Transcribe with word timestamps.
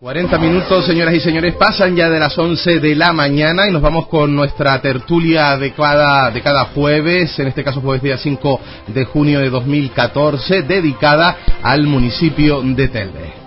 40 0.00 0.38
minutos, 0.38 0.84
señoras 0.84 1.14
y 1.14 1.20
señores, 1.20 1.54
pasan 1.54 1.94
ya 1.94 2.10
de 2.10 2.18
las 2.18 2.36
11 2.36 2.80
de 2.80 2.94
la 2.96 3.12
mañana 3.12 3.68
y 3.68 3.70
nos 3.70 3.80
vamos 3.80 4.08
con 4.08 4.34
nuestra 4.34 4.80
tertulia 4.82 5.56
de 5.56 5.72
cada, 5.72 6.30
de 6.30 6.42
cada 6.42 6.64
jueves, 6.66 7.38
en 7.38 7.46
este 7.46 7.62
caso 7.62 7.80
jueves 7.80 8.02
día 8.02 8.18
5 8.18 8.60
de 8.88 9.04
junio 9.04 9.40
de 9.40 9.50
2014, 9.50 10.62
dedicada 10.62 11.36
al 11.62 11.84
municipio 11.84 12.60
de 12.62 12.88
Telde. 12.88 13.43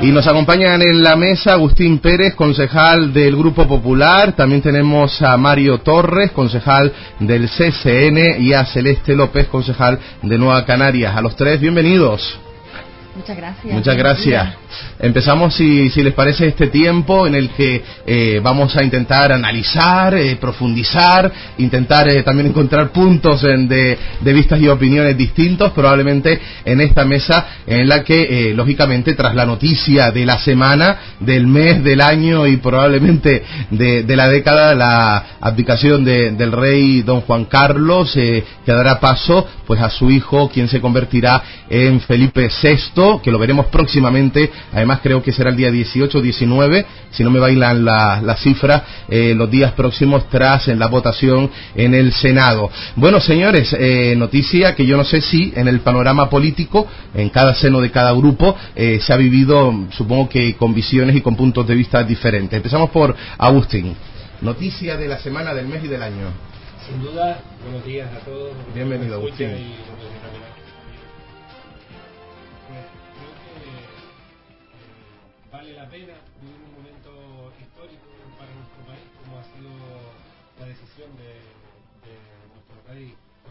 Y 0.00 0.12
nos 0.12 0.28
acompañan 0.28 0.80
en 0.80 1.02
la 1.02 1.16
mesa 1.16 1.54
Agustín 1.54 1.98
Pérez, 1.98 2.36
concejal 2.36 3.12
del 3.12 3.34
Grupo 3.36 3.66
Popular. 3.66 4.32
También 4.36 4.62
tenemos 4.62 5.20
a 5.22 5.36
Mario 5.36 5.78
Torres, 5.78 6.30
concejal 6.30 6.92
del 7.18 7.48
CCN, 7.48 8.40
y 8.40 8.52
a 8.52 8.64
Celeste 8.64 9.16
López, 9.16 9.48
concejal 9.48 9.98
de 10.22 10.38
Nueva 10.38 10.64
Canarias. 10.64 11.16
A 11.16 11.20
los 11.20 11.34
tres, 11.34 11.58
bienvenidos. 11.58 12.38
Muchas 13.18 13.36
gracias. 13.36 13.74
Muchas 13.74 13.96
gracias. 13.96 14.48
Empezamos, 15.00 15.52
si, 15.52 15.90
si 15.90 16.04
les 16.04 16.14
parece, 16.14 16.46
este 16.46 16.68
tiempo 16.68 17.26
en 17.26 17.34
el 17.34 17.50
que 17.50 17.82
eh, 18.06 18.40
vamos 18.40 18.76
a 18.76 18.84
intentar 18.84 19.32
analizar, 19.32 20.14
eh, 20.14 20.36
profundizar, 20.36 21.32
intentar 21.58 22.08
eh, 22.08 22.22
también 22.22 22.46
encontrar 22.50 22.90
puntos 22.90 23.42
de, 23.42 23.98
de, 24.20 24.32
vistas 24.32 24.60
y 24.60 24.68
opiniones 24.68 25.16
distintos, 25.16 25.72
probablemente 25.72 26.38
en 26.64 26.80
esta 26.80 27.04
mesa 27.04 27.44
en 27.66 27.88
la 27.88 28.04
que, 28.04 28.52
lógicamente, 28.54 29.14
tras 29.14 29.34
la 29.34 29.44
noticia 29.44 30.12
de 30.12 30.24
la 30.24 30.38
semana, 30.38 30.98
del 31.18 31.48
mes, 31.48 31.82
del 31.82 32.00
año 32.00 32.46
y 32.46 32.58
probablemente 32.58 33.42
de, 33.70 34.04
de 34.04 34.16
la 34.16 34.28
década, 34.28 34.76
la 34.76 35.38
abdicación 35.40 36.04
de, 36.04 36.30
del 36.32 36.52
rey 36.52 37.02
don 37.02 37.22
Juan 37.22 37.46
Carlos, 37.46 38.12
que 38.12 38.44
dará 38.64 39.00
paso 39.00 39.44
pues 39.66 39.80
a 39.80 39.90
su 39.90 40.08
hijo, 40.10 40.48
quien 40.48 40.68
se 40.68 40.80
convertirá 40.80 41.42
en 41.68 42.00
Felipe 42.00 42.48
VI 42.62 43.07
que 43.22 43.30
lo 43.30 43.38
veremos 43.38 43.66
próximamente, 43.66 44.50
además 44.72 45.00
creo 45.02 45.22
que 45.22 45.32
será 45.32 45.50
el 45.50 45.56
día 45.56 45.70
18 45.70 46.18
o 46.18 46.20
19, 46.20 46.86
si 47.10 47.24
no 47.24 47.30
me 47.30 47.40
bailan 47.40 47.84
las 47.84 48.22
la 48.22 48.36
cifras, 48.36 48.82
eh, 49.08 49.34
los 49.34 49.50
días 49.50 49.72
próximos 49.72 50.28
tras 50.28 50.68
en 50.68 50.78
la 50.78 50.88
votación 50.88 51.50
en 51.74 51.94
el 51.94 52.12
Senado. 52.12 52.70
Bueno, 52.96 53.20
señores, 53.20 53.74
eh, 53.78 54.14
noticia 54.16 54.74
que 54.74 54.84
yo 54.84 54.96
no 54.96 55.04
sé 55.04 55.20
si 55.20 55.52
en 55.56 55.68
el 55.68 55.80
panorama 55.80 56.28
político, 56.28 56.86
en 57.14 57.30
cada 57.30 57.54
seno 57.54 57.80
de 57.80 57.90
cada 57.90 58.12
grupo, 58.12 58.54
eh, 58.76 59.00
se 59.00 59.12
ha 59.12 59.16
vivido, 59.16 59.72
supongo 59.96 60.28
que 60.28 60.54
con 60.56 60.74
visiones 60.74 61.16
y 61.16 61.20
con 61.20 61.36
puntos 61.36 61.66
de 61.66 61.74
vista 61.74 62.02
diferentes. 62.04 62.56
Empezamos 62.56 62.90
por 62.90 63.14
Agustín. 63.38 63.96
Noticia 64.40 64.96
de 64.96 65.08
la 65.08 65.18
semana, 65.18 65.54
del 65.54 65.66
mes 65.66 65.82
y 65.84 65.88
del 65.88 66.02
año. 66.02 66.26
Sin 66.86 67.02
duda, 67.02 67.40
buenos 67.62 67.84
días 67.84 68.08
a 68.14 68.24
todos. 68.24 68.52
Bienvenido, 68.74 69.16
Agustín. 69.16 69.48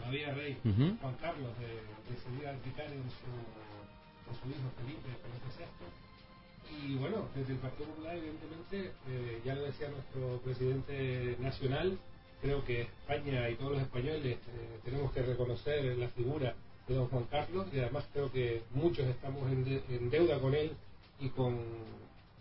Todavía 0.08 0.34
rey 0.34 0.56
Juan 0.64 1.14
Carlos 1.20 1.52
de, 1.58 1.68
decidir 2.08 2.48
abdicar 2.48 2.86
en 2.86 3.04
su, 3.12 3.28
en 3.28 4.34
su 4.40 4.48
hijo 4.48 4.70
Felipe 4.80 5.08
Felipe 5.20 5.48
VI. 5.58 6.88
Y 6.88 6.96
bueno, 6.96 7.28
desde 7.34 7.52
el 7.52 7.58
Partido 7.58 7.88
Popular, 7.90 8.16
evidentemente, 8.16 8.92
eh, 9.08 9.40
ya 9.44 9.54
lo 9.54 9.62
decía 9.62 9.88
nuestro 9.88 10.38
presidente 10.42 11.36
nacional, 11.40 11.98
creo 12.40 12.64
que 12.64 12.82
España 12.82 13.50
y 13.50 13.56
todos 13.56 13.72
los 13.72 13.82
españoles 13.82 14.36
eh, 14.36 14.80
tenemos 14.84 15.12
que 15.12 15.22
reconocer 15.22 15.96
la 15.98 16.08
figura 16.08 16.54
de 16.86 16.94
don 16.94 17.08
Juan 17.08 17.24
Carlos 17.24 17.66
y 17.72 17.78
además 17.80 18.04
creo 18.12 18.32
que 18.32 18.62
muchos 18.72 19.06
estamos 19.06 19.50
en, 19.52 19.82
en 19.90 20.10
deuda 20.10 20.40
con 20.40 20.54
él 20.54 20.72
y 21.20 21.28
con 21.30 21.58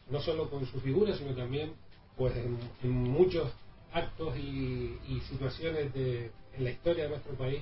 no 0.09 0.21
solo 0.21 0.49
con 0.49 0.65
su 0.65 0.79
figura, 0.79 1.17
sino 1.17 1.35
también 1.35 1.73
pues 2.15 2.33
en, 2.37 2.57
en 2.83 2.91
muchos 2.91 3.51
actos 3.91 4.37
y, 4.37 4.97
y 5.07 5.21
situaciones 5.27 5.93
de, 5.93 6.31
en 6.57 6.63
la 6.63 6.71
historia 6.71 7.03
de 7.03 7.09
nuestro 7.09 7.33
país 7.33 7.61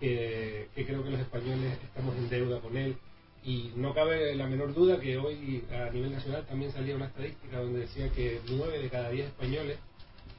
que, 0.00 0.68
creo 0.74 1.04
que 1.04 1.10
los 1.10 1.20
españoles 1.20 1.78
estamos 1.84 2.16
en 2.16 2.28
deuda 2.28 2.60
con 2.60 2.76
él. 2.76 2.96
Y 3.44 3.72
no 3.76 3.92
cabe 3.94 4.34
la 4.36 4.46
menor 4.46 4.72
duda 4.72 5.00
que 5.00 5.18
hoy 5.18 5.64
a 5.72 5.90
nivel 5.90 6.12
nacional 6.12 6.46
también 6.46 6.72
salía 6.72 6.94
una 6.94 7.06
estadística 7.06 7.58
donde 7.58 7.80
decía 7.80 8.08
que 8.10 8.40
nueve 8.48 8.78
de 8.80 8.88
cada 8.88 9.10
diez 9.10 9.26
españoles 9.26 9.78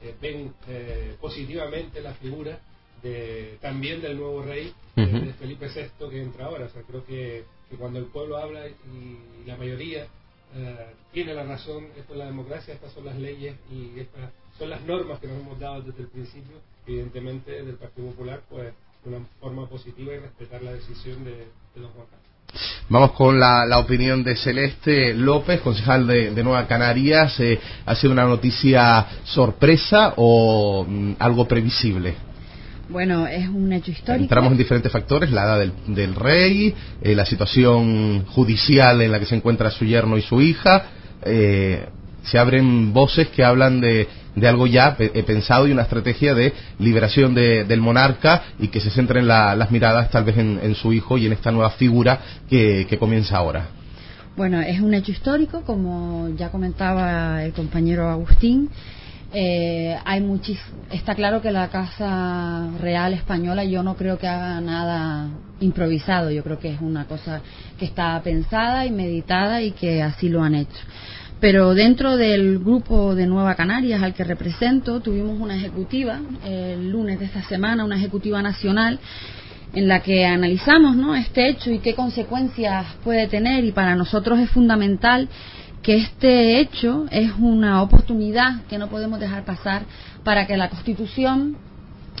eh, 0.02 0.14
ven 0.20 0.54
eh, 0.68 1.16
positivamente 1.20 2.00
la 2.00 2.14
figura 2.14 2.58
de, 3.02 3.58
también 3.60 4.00
del 4.00 4.16
nuevo 4.16 4.42
rey, 4.42 4.72
de 4.96 5.32
Felipe 5.34 5.68
VI, 5.68 6.08
que 6.10 6.22
entra 6.22 6.46
ahora. 6.46 6.66
O 6.66 6.68
sea, 6.70 6.82
creo 6.82 7.04
que, 7.04 7.44
cuando 7.78 7.98
el 7.98 8.06
pueblo 8.06 8.36
habla 8.36 8.68
y 8.68 9.46
la 9.46 9.56
mayoría 9.56 10.06
eh, 10.54 10.86
tiene 11.12 11.34
la 11.34 11.44
razón, 11.44 11.88
esto 11.96 12.12
es 12.12 12.18
la 12.18 12.26
democracia, 12.26 12.74
estas 12.74 12.92
son 12.92 13.04
las 13.04 13.16
leyes 13.16 13.56
y 13.70 13.98
estas 13.98 14.30
son 14.58 14.70
las 14.70 14.82
normas 14.82 15.18
que 15.18 15.26
nos 15.26 15.40
hemos 15.40 15.58
dado 15.58 15.82
desde 15.82 16.02
el 16.02 16.08
principio, 16.08 16.56
evidentemente 16.86 17.62
del 17.62 17.76
Partido 17.76 18.08
Popular, 18.08 18.42
pues 18.48 18.72
de 19.04 19.16
una 19.16 19.26
forma 19.40 19.68
positiva 19.68 20.14
y 20.14 20.18
respetar 20.18 20.62
la 20.62 20.72
decisión 20.72 21.24
de, 21.24 21.46
don 21.76 21.90
Juan 21.90 22.06
Carlos. 22.06 22.24
Vamos 22.88 23.12
con 23.12 23.38
la, 23.40 23.78
opinión 23.78 24.22
de 24.22 24.36
Celeste 24.36 25.14
López, 25.14 25.60
concejal 25.60 26.06
de, 26.06 26.42
Nueva 26.42 26.66
Canarias. 26.66 27.38
Eh, 27.40 27.58
¿Ha 27.84 27.94
sido 27.94 28.12
una 28.12 28.24
noticia 28.24 29.06
sorpresa 29.24 30.14
o 30.16 30.84
mm, 30.86 31.14
algo 31.18 31.48
previsible? 31.48 32.14
Bueno, 32.88 33.26
es 33.26 33.48
un 33.48 33.72
hecho 33.72 33.90
histórico. 33.90 34.24
Entramos 34.24 34.52
en 34.52 34.58
diferentes 34.58 34.92
factores, 34.92 35.30
la 35.30 35.44
edad 35.44 35.72
del, 35.86 36.14
rey, 36.14 36.74
eh, 37.02 37.14
la 37.14 37.24
situación 37.24 38.26
judicial 38.26 39.00
en 39.00 39.10
la 39.10 39.18
que 39.18 39.26
se 39.26 39.34
encuentra 39.34 39.70
su 39.70 39.84
yerno 39.84 40.16
y 40.18 40.22
su 40.22 40.40
hija. 40.40 40.84
Eh, 41.22 41.86
se 42.24 42.38
abren 42.38 42.92
voces 42.92 43.28
que 43.28 43.42
hablan 43.42 43.80
de, 43.80 44.06
de 44.34 44.48
algo 44.48 44.66
ya 44.66 44.96
he 44.98 45.22
pensado 45.22 45.66
y 45.66 45.72
una 45.72 45.82
estrategia 45.82 46.34
de 46.34 46.52
liberación 46.78 47.34
del 47.34 47.80
monarca 47.80 48.42
y 48.58 48.68
que 48.68 48.80
se 48.80 48.90
centren 48.90 49.26
las 49.26 49.70
miradas 49.70 50.10
tal 50.10 50.24
vez 50.24 50.36
en, 50.38 50.74
su 50.74 50.92
hijo 50.92 51.18
y 51.18 51.26
en 51.26 51.32
esta 51.32 51.50
nueva 51.50 51.70
figura 51.70 52.18
que, 52.48 52.96
comienza 52.98 53.36
ahora. 53.36 53.66
Bueno, 54.36 54.60
es 54.60 54.80
un 54.80 54.94
hecho 54.94 55.12
histórico, 55.12 55.62
como 55.62 56.28
ya 56.36 56.50
comentaba 56.50 57.44
el 57.44 57.52
compañero 57.52 58.08
Agustín. 58.08 58.68
Eh, 59.32 59.96
hay 60.04 60.22
está 60.92 61.14
claro 61.16 61.42
que 61.42 61.50
la 61.50 61.68
Casa 61.68 62.68
Real 62.80 63.14
Española 63.14 63.64
yo 63.64 63.82
no 63.82 63.96
creo 63.96 64.16
que 64.16 64.28
haga 64.28 64.60
nada 64.60 65.28
improvisado, 65.60 66.30
yo 66.30 66.44
creo 66.44 66.60
que 66.60 66.72
es 66.72 66.80
una 66.80 67.06
cosa 67.06 67.40
que 67.76 67.84
está 67.84 68.20
pensada 68.22 68.86
y 68.86 68.92
meditada 68.92 69.60
y 69.60 69.72
que 69.72 70.02
así 70.02 70.28
lo 70.28 70.42
han 70.42 70.54
hecho. 70.54 70.80
Pero 71.44 71.74
dentro 71.74 72.16
del 72.16 72.58
grupo 72.58 73.14
de 73.14 73.26
Nueva 73.26 73.54
Canarias 73.54 74.02
al 74.02 74.14
que 74.14 74.24
represento, 74.24 75.00
tuvimos 75.00 75.38
una 75.38 75.54
ejecutiva 75.54 76.18
el 76.42 76.90
lunes 76.90 77.18
de 77.18 77.26
esta 77.26 77.42
semana, 77.42 77.84
una 77.84 77.98
ejecutiva 77.98 78.40
nacional, 78.40 78.98
en 79.74 79.86
la 79.86 80.00
que 80.00 80.24
analizamos 80.24 80.96
¿no? 80.96 81.14
este 81.14 81.50
hecho 81.50 81.70
y 81.70 81.80
qué 81.80 81.94
consecuencias 81.94 82.86
puede 83.04 83.26
tener. 83.26 83.62
Y 83.62 83.72
para 83.72 83.94
nosotros 83.94 84.38
es 84.38 84.48
fundamental 84.48 85.28
que 85.82 85.98
este 85.98 86.60
hecho 86.60 87.04
es 87.10 87.32
una 87.38 87.82
oportunidad 87.82 88.62
que 88.70 88.78
no 88.78 88.88
podemos 88.88 89.20
dejar 89.20 89.44
pasar 89.44 89.82
para 90.24 90.46
que 90.46 90.56
la 90.56 90.70
Constitución 90.70 91.58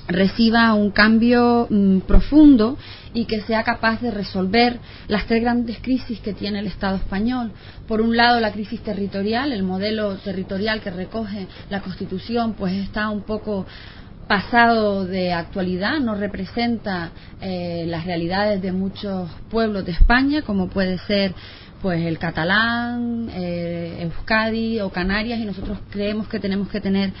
reciba 0.08 0.74
un 0.74 0.90
cambio 0.90 1.66
mm, 1.70 2.00
profundo 2.00 2.76
y 3.14 3.26
que 3.26 3.40
sea 3.42 3.62
capaz 3.62 4.00
de 4.00 4.10
resolver 4.10 4.78
las 5.08 5.26
tres 5.26 5.42
grandes 5.42 5.78
crisis 5.80 6.20
que 6.20 6.34
tiene 6.34 6.58
el 6.58 6.66
Estado 6.66 6.96
español. 6.96 7.52
Por 7.86 8.00
un 8.00 8.16
lado, 8.16 8.40
la 8.40 8.52
crisis 8.52 8.80
territorial, 8.80 9.52
el 9.52 9.62
modelo 9.62 10.16
territorial 10.16 10.80
que 10.80 10.90
recoge 10.90 11.46
la 11.70 11.80
Constitución, 11.80 12.54
pues 12.54 12.74
está 12.74 13.08
un 13.10 13.22
poco 13.22 13.66
pasado 14.26 15.04
de 15.04 15.32
actualidad, 15.32 16.00
no 16.00 16.14
representa 16.14 17.12
eh, 17.40 17.84
las 17.86 18.04
realidades 18.04 18.60
de 18.62 18.72
muchos 18.72 19.30
pueblos 19.50 19.84
de 19.84 19.92
España, 19.92 20.42
como 20.42 20.68
puede 20.68 20.98
ser 20.98 21.34
pues 21.82 22.04
el 22.06 22.18
catalán, 22.18 23.28
eh, 23.34 23.98
Euskadi 24.00 24.80
o 24.80 24.88
Canarias, 24.88 25.38
y 25.38 25.44
nosotros 25.44 25.78
creemos 25.90 26.26
que 26.28 26.40
tenemos 26.40 26.68
que 26.68 26.80
tener 26.80 27.12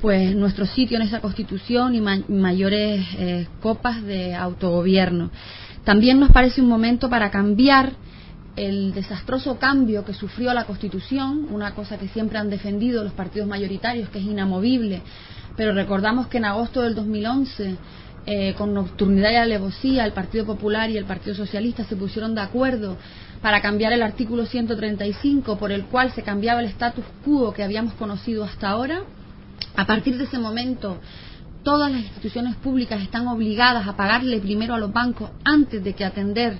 pues 0.00 0.34
nuestro 0.34 0.66
sitio 0.66 0.96
en 0.96 1.02
esa 1.02 1.20
constitución 1.20 1.94
y 1.94 2.00
mayores 2.00 3.04
eh, 3.18 3.46
copas 3.60 4.02
de 4.04 4.34
autogobierno. 4.34 5.30
También 5.84 6.20
nos 6.20 6.30
parece 6.30 6.60
un 6.60 6.68
momento 6.68 7.08
para 7.08 7.30
cambiar 7.30 7.92
el 8.56 8.92
desastroso 8.92 9.58
cambio 9.58 10.04
que 10.04 10.14
sufrió 10.14 10.52
la 10.52 10.64
Constitución, 10.64 11.46
una 11.50 11.74
cosa 11.74 11.96
que 11.96 12.08
siempre 12.08 12.38
han 12.38 12.50
defendido 12.50 13.04
los 13.04 13.12
partidos 13.12 13.48
mayoritarios, 13.48 14.08
que 14.08 14.18
es 14.18 14.24
inamovible, 14.24 15.02
pero 15.56 15.72
recordamos 15.72 16.26
que 16.26 16.38
en 16.38 16.44
agosto 16.44 16.82
del 16.82 16.94
2011, 16.94 17.76
eh, 18.26 18.54
con 18.58 18.74
nocturnidad 18.74 19.30
y 19.30 19.36
alevosía, 19.36 20.04
el 20.04 20.12
Partido 20.12 20.44
Popular 20.44 20.90
y 20.90 20.96
el 20.96 21.04
Partido 21.04 21.36
Socialista 21.36 21.84
se 21.84 21.96
pusieron 21.96 22.34
de 22.34 22.40
acuerdo 22.40 22.96
para 23.40 23.62
cambiar 23.62 23.92
el 23.92 24.02
artículo 24.02 24.44
135, 24.44 25.56
por 25.56 25.70
el 25.70 25.84
cual 25.84 26.12
se 26.12 26.22
cambiaba 26.22 26.60
el 26.60 26.66
status 26.66 27.04
quo 27.24 27.52
que 27.52 27.62
habíamos 27.62 27.94
conocido 27.94 28.44
hasta 28.44 28.68
ahora 28.68 29.02
a 29.78 29.86
partir 29.86 30.18
de 30.18 30.24
ese 30.24 30.40
momento, 30.40 30.98
todas 31.62 31.92
las 31.92 32.00
instituciones 32.00 32.56
públicas 32.56 33.00
están 33.00 33.28
obligadas 33.28 33.86
a 33.86 33.96
pagarle 33.96 34.40
primero 34.40 34.74
a 34.74 34.78
los 34.78 34.92
bancos 34.92 35.30
antes 35.44 35.84
de 35.84 35.94
que 35.94 36.04
atender 36.04 36.58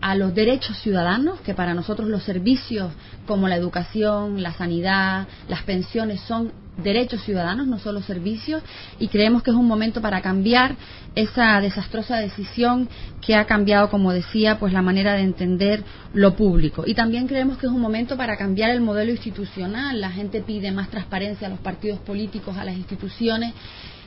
a 0.00 0.14
los 0.14 0.34
derechos 0.34 0.78
ciudadanos, 0.78 1.40
que 1.40 1.54
para 1.54 1.74
nosotros 1.74 2.08
los 2.08 2.22
servicios 2.22 2.92
como 3.26 3.48
la 3.48 3.56
educación, 3.56 4.42
la 4.42 4.52
sanidad, 4.52 5.26
las 5.48 5.62
pensiones 5.62 6.20
son 6.20 6.52
derechos 6.76 7.22
ciudadanos, 7.22 7.66
no 7.66 7.78
solo 7.78 8.02
servicios, 8.02 8.62
y 8.98 9.08
creemos 9.08 9.42
que 9.42 9.50
es 9.50 9.56
un 9.56 9.66
momento 9.66 10.02
para 10.02 10.20
cambiar 10.20 10.76
esa 11.14 11.60
desastrosa 11.60 12.18
decisión 12.18 12.88
que 13.22 13.34
ha 13.34 13.46
cambiado, 13.46 13.88
como 13.88 14.12
decía, 14.12 14.58
pues 14.58 14.72
la 14.72 14.82
manera 14.82 15.14
de 15.14 15.22
entender 15.22 15.82
lo 16.12 16.36
público. 16.36 16.84
Y 16.86 16.94
también 16.94 17.26
creemos 17.26 17.56
que 17.56 17.66
es 17.66 17.72
un 17.72 17.80
momento 17.80 18.16
para 18.16 18.36
cambiar 18.36 18.70
el 18.70 18.82
modelo 18.82 19.10
institucional. 19.10 20.00
La 20.00 20.10
gente 20.10 20.42
pide 20.42 20.70
más 20.70 20.90
transparencia 20.90 21.46
a 21.46 21.50
los 21.50 21.60
partidos 21.60 21.98
políticos, 22.00 22.56
a 22.58 22.64
las 22.64 22.76
instituciones, 22.76 23.54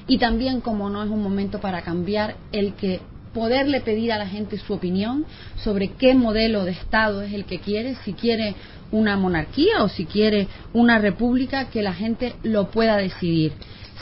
y 0.08 0.18
también, 0.18 0.62
como 0.62 0.90
no, 0.90 1.04
es 1.04 1.10
un 1.10 1.22
momento 1.22 1.60
para 1.60 1.82
cambiar 1.82 2.36
el 2.52 2.74
que 2.74 3.00
poderle 3.34 3.82
pedir 3.82 4.12
a 4.12 4.18
la 4.18 4.28
gente 4.28 4.58
su 4.58 4.74
opinión 4.74 5.26
sobre 5.64 5.90
qué 5.90 6.14
modelo 6.16 6.66
de 6.66 6.72
Estado 6.72 7.22
es 7.22 7.34
el 7.34 7.46
que 7.46 7.60
quiere, 7.60 7.96
si 8.04 8.14
quiere 8.14 8.56
una 8.92 9.18
monarquía 9.18 9.84
o 9.84 9.90
si 9.90 10.06
quiere 10.06 10.48
una 10.74 11.00
república, 11.00 11.70
que 11.70 11.82
la 11.82 11.94
gente 11.94 12.34
lo 12.44 12.72
pueda 12.72 12.98
decidir. 12.98 13.54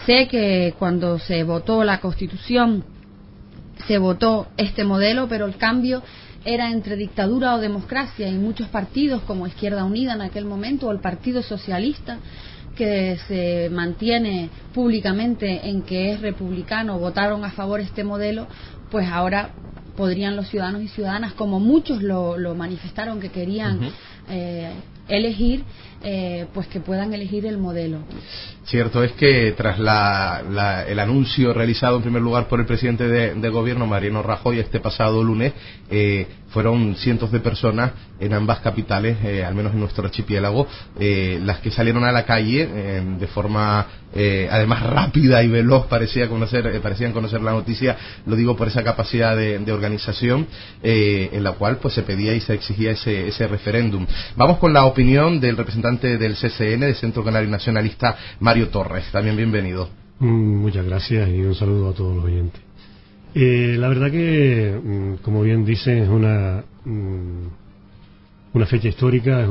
Sé 0.06 0.28
que 0.28 0.74
cuando 0.80 1.20
se 1.20 1.44
votó 1.44 1.84
la 1.84 2.00
Constitución 2.00 2.84
se 3.88 3.98
votó 3.98 4.48
este 4.58 4.84
modelo, 4.84 5.28
pero 5.28 5.46
el 5.46 5.58
cambio 5.58 6.02
era 6.46 6.72
entre 6.72 6.96
dictadura 6.96 7.56
o 7.56 7.60
democracia 7.60 8.28
y 8.28 8.38
muchos 8.38 8.68
partidos 8.70 9.22
como 9.24 9.48
Izquierda 9.48 9.84
Unida 9.84 10.14
en 10.14 10.22
aquel 10.22 10.46
momento 10.46 10.88
o 10.88 10.92
el 10.92 11.00
Partido 11.00 11.44
Socialista 11.44 12.20
que 12.76 13.18
se 13.28 13.70
mantiene 13.72 14.50
públicamente 14.74 15.68
en 15.68 15.82
que 15.82 16.12
es 16.14 16.22
republicano 16.22 17.00
votaron 17.00 17.44
a 17.44 17.52
favor 17.52 17.80
este 17.80 18.04
modelo, 18.04 18.48
pues 18.90 19.08
ahora 19.08 19.52
podrían 19.96 20.36
los 20.36 20.48
ciudadanos 20.48 20.84
y 20.84 20.88
ciudadanas, 20.88 21.34
como 21.34 21.60
muchos 21.60 22.04
lo, 22.04 22.38
lo 22.38 22.56
manifestaron 22.56 23.20
que 23.20 23.30
querían 23.30 23.92
eh, 24.30 24.72
elegir, 25.08 25.64
eh, 26.04 26.46
pues 26.54 26.68
que 26.68 26.80
puedan 26.80 27.14
elegir 27.14 27.46
el 27.46 27.58
modelo. 27.58 28.00
Cierto 28.68 29.02
es 29.02 29.14
que 29.14 29.54
tras 29.56 29.80
la, 29.80 30.84
el 30.90 31.00
anuncio 31.00 31.54
realizado 31.54 31.96
en 31.96 32.02
primer 32.02 32.22
lugar 32.22 32.50
por 32.50 32.60
el 32.60 32.66
presidente 32.66 33.08
de, 33.08 33.50
gobierno, 33.50 33.88
Mariano 33.88 34.22
Rajoy, 34.24 34.60
este 34.60 34.82
pasado 34.82 35.24
lunes, 35.24 35.54
eh, 35.90 36.28
fueron 36.50 36.96
cientos 36.96 37.32
de 37.32 37.40
personas 37.40 37.92
en 38.20 38.34
ambas 38.34 38.60
capitales, 38.60 39.18
eh, 39.24 39.46
al 39.46 39.56
menos 39.56 39.74
en 39.74 39.80
nuestro 39.80 40.06
archipiélago, 40.06 40.68
eh, 41.00 41.40
las 41.46 41.60
que 41.60 41.72
salieron 41.72 42.04
a 42.04 42.12
la 42.12 42.26
calle 42.26 42.68
de 42.68 43.28
forma 43.28 43.88
además 44.50 44.82
rápida 44.82 45.44
y 45.44 45.48
veloz, 45.48 45.86
parecía 45.86 46.28
conocer, 46.28 46.82
parecían 46.82 47.12
conocer 47.12 47.42
la 47.42 47.52
noticia, 47.52 47.96
lo 48.26 48.36
digo 48.36 48.58
por 48.58 48.68
esa 48.68 48.84
capacidad 48.84 49.38
de, 49.38 49.60
de 49.60 49.72
organización 49.72 50.48
en 50.82 51.44
la 51.44 51.52
cual 51.52 51.78
pues 51.78 51.94
se 51.94 52.02
pedía 52.02 52.34
y 52.34 52.42
se 52.42 52.54
exigía 52.54 52.92
ese, 52.92 53.28
ese 53.28 53.48
referéndum. 53.48 54.08
Vamos 54.36 54.58
con 54.58 54.74
la 54.74 54.86
opinión 54.86 55.40
del 55.40 55.56
representante 55.56 56.18
del 56.18 56.36
CCN, 56.36 56.80
del 56.80 56.96
Centro 56.96 57.24
Canario 57.24 57.50
Nacionalista, 57.50 58.18
Torres. 58.66 59.06
También 59.12 59.38
bienvenido. 59.38 59.88
Mm, 60.20 60.56
muchas 60.58 60.86
gracias 60.86 61.30
y 61.30 61.42
un 61.42 61.54
saludo 61.54 61.90
a 61.90 61.94
todos 61.94 62.16
los 62.16 62.26
oyentes. 62.26 62.60
Eh, 63.36 63.76
la 63.78 63.88
verdad 63.88 64.10
que, 64.10 64.80
mm, 64.84 65.24
como 65.24 65.44
bien 65.44 65.64
dice, 65.64 66.02
es 66.02 66.10
una, 66.10 66.64
mm, 66.84 67.48
una 68.54 68.66
fecha 68.66 68.88
histórica, 68.88 69.44
es 69.44 69.50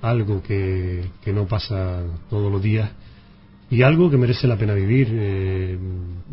algo 0.00 0.42
que, 0.42 1.04
que 1.22 1.32
no 1.32 1.46
pasa 1.46 2.02
todos 2.30 2.52
los 2.52 2.62
días 2.62 2.88
y 3.70 3.82
algo 3.82 4.10
que 4.10 4.16
merece 4.16 4.46
la 4.46 4.56
pena 4.56 4.74
vivir. 4.74 5.08
Eh, 5.10 5.78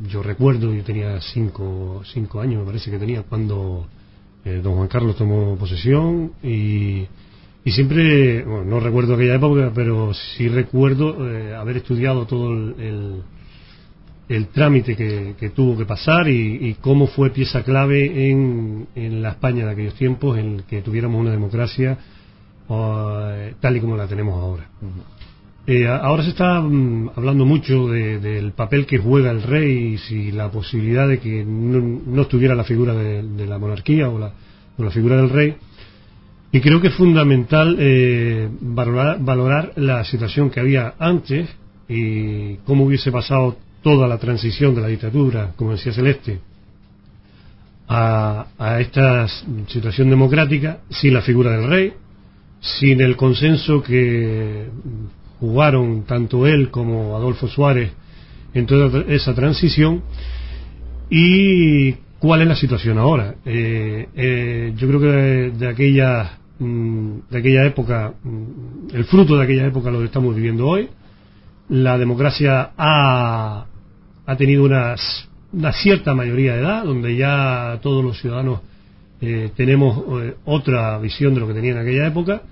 yo 0.07 0.21
recuerdo, 0.21 0.73
yo 0.73 0.83
tenía 0.83 1.19
cinco, 1.19 2.03
cinco 2.05 2.39
años, 2.41 2.59
me 2.59 2.65
parece 2.65 2.91
que 2.91 2.99
tenía, 2.99 3.23
cuando 3.23 3.87
eh, 4.45 4.61
don 4.63 4.75
Juan 4.75 4.87
Carlos 4.87 5.15
tomó 5.15 5.55
posesión 5.57 6.33
y 6.43 7.07
y 7.63 7.71
siempre, 7.71 8.43
bueno, 8.43 8.65
no 8.65 8.79
recuerdo 8.79 9.13
aquella 9.13 9.35
época, 9.35 9.71
pero 9.73 10.13
sí 10.13 10.47
recuerdo 10.47 11.29
eh, 11.29 11.55
haber 11.55 11.77
estudiado 11.77 12.25
todo 12.25 12.51
el, 12.51 13.23
el, 14.27 14.47
trámite 14.47 14.95
que, 14.95 15.49
tuvo 15.49 15.77
que 15.77 15.85
pasar 15.85 16.27
y, 16.27 16.75
cómo 16.81 17.05
fue 17.05 17.29
pieza 17.29 17.63
clave 17.63 18.31
en, 18.31 18.87
en, 18.95 19.21
la 19.21 19.29
España 19.29 19.65
de 19.65 19.71
aquellos 19.71 19.93
tiempos 19.93 20.39
en 20.39 20.63
que 20.67 20.81
tuviéramos 20.81 21.21
una 21.21 21.31
democracia 21.31 21.99
eh, 22.69 23.53
tal 23.59 23.77
y 23.77 23.79
como 23.81 23.97
la 23.97 24.07
tenemos 24.07 24.41
ahora. 24.41 24.67
Eh, 25.67 25.87
ahora 25.87 26.23
se 26.23 26.29
está 26.29 26.61
mm, 26.61 27.11
hablando 27.15 27.45
mucho 27.45 27.87
del 27.89 28.53
papel 28.53 28.87
que 28.87 28.97
juega 28.97 29.29
el 29.29 29.43
rey 29.43 29.93
y 29.93 29.97
si 29.99 30.31
la 30.31 30.49
posibilidad 30.49 31.07
de 31.07 31.19
que 31.19 31.45
no, 31.45 32.21
estuviera 32.23 32.55
la 32.55 32.63
figura 32.63 32.95
de, 32.95 33.45
la 33.45 33.59
monarquía 33.59 34.09
o 34.09 34.17
la, 34.17 34.33
o 34.77 34.83
la 34.83 34.89
figura 34.89 35.17
del 35.17 35.29
rey 35.29 35.55
y 36.51 36.59
creo 36.59 36.81
que 36.81 36.89
es 36.89 36.95
fundamental 36.95 37.77
eh, 37.79 38.49
valorar, 38.59 39.71
la 39.77 40.03
situación 40.03 40.49
que 40.49 40.59
había 40.59 40.95
antes 40.99 41.49
y 41.87 42.55
cómo 42.65 42.85
hubiese 42.85 43.11
pasado 43.11 43.57
toda 43.81 44.07
la 44.07 44.17
transición 44.17 44.75
de 44.75 44.81
la 44.81 44.87
dictadura, 44.87 45.53
como 45.55 45.71
decía 45.71 45.93
Celeste, 45.93 46.39
a, 47.87 48.47
esta 48.79 49.27
situación 49.67 50.09
democrática 50.09 50.79
sin 50.89 51.13
la 51.13 51.21
figura 51.21 51.51
del 51.51 51.69
rey, 51.69 51.93
sin 52.59 53.01
el 53.01 53.15
consenso 53.15 53.81
que 53.81 54.67
jugaron 55.39 56.03
tanto 56.03 56.45
él 56.47 56.69
como 56.69 57.15
Adolfo 57.15 57.47
Suárez 57.47 57.91
en 58.53 58.65
toda 58.65 59.03
esa 59.07 59.33
transición 59.33 60.03
y 61.09 61.93
cuál 62.19 62.41
es 62.41 62.47
la 62.49 62.55
situación 62.55 62.97
ahora. 62.97 63.35
Eh, 63.45 64.07
eh, 64.15 64.73
yo 64.77 64.87
creo 64.87 64.99
que 64.99 65.07
de, 65.07 65.51
de 65.51 65.67
aquella 65.67 66.37
Mm, 66.40 66.40
de 66.61 67.39
aquella 67.39 67.65
época, 67.65 68.13
mm, 68.23 68.93
el 68.95 69.05
fruto 69.05 69.35
de 69.35 69.43
aquella 69.43 69.65
época 69.65 69.89
lo 69.89 70.03
estamos 70.03 70.35
viviendo 70.35 70.67
hoy. 70.67 70.89
La 71.69 71.97
democracia 71.97 72.71
ha, 72.77 73.65
ha 74.25 74.35
tenido 74.37 74.63
una, 74.65 74.95
una 75.53 75.73
cierta 75.73 76.13
mayoría 76.13 76.53
de 76.53 76.61
edad, 76.61 76.83
donde 76.83 77.15
ya 77.15 77.79
todos 77.81 78.03
los 78.03 78.19
ciudadanos 78.19 78.59
eh, 79.21 79.51
tenemos 79.55 80.03
eh, 80.23 80.35
otra 80.45 80.99
visión 80.99 81.33
de 81.33 81.39
lo 81.39 81.47
que 81.47 81.55
tenía 81.55 81.71
en 81.71 81.77
aquella 81.79 82.07
época, 82.07 82.43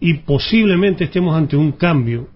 y 0.00 0.14
posiblemente 0.14 1.04
estemos 1.04 1.34
ante 1.36 1.56
un 1.56 1.72
cambio 1.72 2.28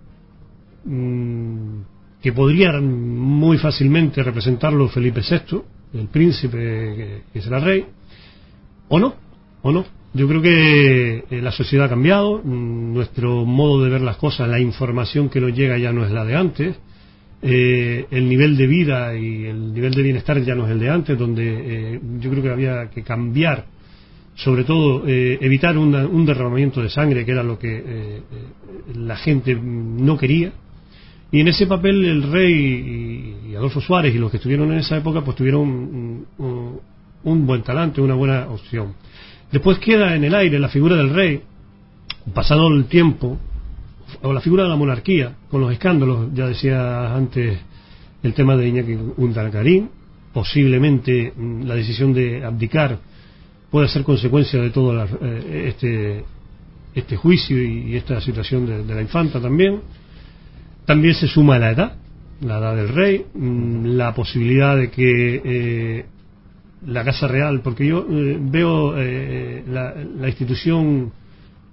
mm, 0.84 1.80
que 2.22 2.32
podría 2.32 2.80
muy 2.80 3.58
fácilmente 3.58 4.22
representarlo 4.22 4.88
Felipe 4.88 5.20
VI, 5.20 5.60
el 5.92 6.06
príncipe 6.06 7.24
que 7.32 7.42
será 7.42 7.58
rey, 7.58 7.84
o 8.88 8.98
no, 8.98 9.14
o 9.62 9.72
no 9.72 9.99
yo 10.12 10.26
creo 10.26 10.42
que 10.42 11.24
eh, 11.30 11.40
la 11.40 11.52
sociedad 11.52 11.86
ha 11.86 11.88
cambiado, 11.88 12.40
mm, 12.42 12.94
nuestro 12.94 13.44
modo 13.44 13.84
de 13.84 13.90
ver 13.90 14.00
las 14.00 14.16
cosas, 14.16 14.48
la 14.48 14.58
información 14.58 15.28
que 15.28 15.40
nos 15.40 15.54
llega 15.54 15.78
ya 15.78 15.92
no 15.92 16.04
es 16.04 16.10
la 16.10 16.24
de 16.24 16.34
antes, 16.34 16.76
eh, 17.42 18.06
el 18.10 18.28
nivel 18.28 18.56
de 18.56 18.66
vida 18.66 19.16
y 19.16 19.44
el 19.44 19.72
nivel 19.72 19.94
de 19.94 20.02
bienestar 20.02 20.42
ya 20.42 20.54
no 20.54 20.66
es 20.66 20.72
el 20.72 20.80
de 20.80 20.90
antes, 20.90 21.16
donde 21.16 21.44
eh, 21.44 22.00
yo 22.18 22.30
creo 22.30 22.42
que 22.42 22.50
había 22.50 22.90
que 22.90 23.02
cambiar, 23.02 23.66
sobre 24.34 24.64
todo 24.64 25.06
evitar 25.06 25.76
un 25.76 26.24
derramamiento 26.24 26.80
de 26.80 26.88
sangre, 26.88 27.26
que 27.26 27.32
era 27.32 27.42
lo 27.42 27.58
que 27.58 28.22
la 28.94 29.16
gente 29.16 29.54
no 29.54 30.16
quería. 30.16 30.52
Y 31.30 31.40
en 31.40 31.48
ese 31.48 31.66
papel 31.66 32.02
el 32.06 32.22
rey 32.22 33.44
y, 33.50 33.54
Adolfo 33.54 33.82
Suárez 33.82 34.14
y 34.14 34.18
los 34.18 34.30
que 34.30 34.38
estuvieron 34.38 34.72
en 34.72 34.78
esa 34.78 34.96
época 34.96 35.20
pues 35.22 35.36
tuvieron 35.36 36.26
un 36.38 37.46
buen 37.46 37.62
talante, 37.62 38.00
una 38.00 38.14
buena 38.14 38.48
opción. 38.48 38.94
Después 39.52 39.78
queda 39.78 40.14
en 40.14 40.24
el 40.24 40.34
aire 40.34 40.58
la 40.58 40.68
figura 40.68 40.96
del 40.96 41.10
rey, 41.10 41.42
pasado 42.32 42.68
el 42.68 42.84
tiempo, 42.86 43.38
o 44.22 44.32
la 44.32 44.40
figura 44.40 44.64
de 44.64 44.68
la 44.68 44.76
monarquía, 44.76 45.34
con 45.50 45.60
los 45.60 45.72
escándalos, 45.72 46.32
ya 46.34 46.46
decía 46.46 47.14
antes 47.14 47.58
el 48.22 48.34
tema 48.34 48.56
de 48.56 48.68
Iñaki 48.68 48.96
Undalgarín, 49.16 49.90
posiblemente 50.32 51.32
mm, 51.34 51.62
la 51.62 51.74
decisión 51.74 52.12
de 52.12 52.44
abdicar 52.44 52.98
puede 53.70 53.88
ser 53.88 54.02
consecuencia 54.02 54.60
de 54.60 54.70
todo 54.70 55.04
eh, 55.04 55.68
este, 55.68 56.24
este 56.94 57.16
juicio 57.16 57.62
y, 57.62 57.96
esta 57.96 58.20
situación 58.20 58.66
de, 58.86 58.94
la 58.94 59.00
infanta 59.00 59.40
también. 59.40 59.80
También 60.84 61.14
se 61.14 61.28
suma 61.28 61.58
la 61.58 61.70
edad, 61.70 61.96
la 62.40 62.58
edad 62.58 62.76
del 62.76 62.88
rey, 62.88 63.26
mm, 63.32 63.86
la 63.96 64.14
posibilidad 64.14 64.76
de 64.76 64.90
que 64.90 65.42
eh, 65.44 66.06
la 66.86 67.04
Casa 67.04 67.28
Real, 67.28 67.60
porque 67.60 67.86
yo 67.86 68.06
eh, 68.08 68.38
veo 68.40 68.94
eh, 68.96 69.64
la, 69.68 70.28
institución 70.28 71.12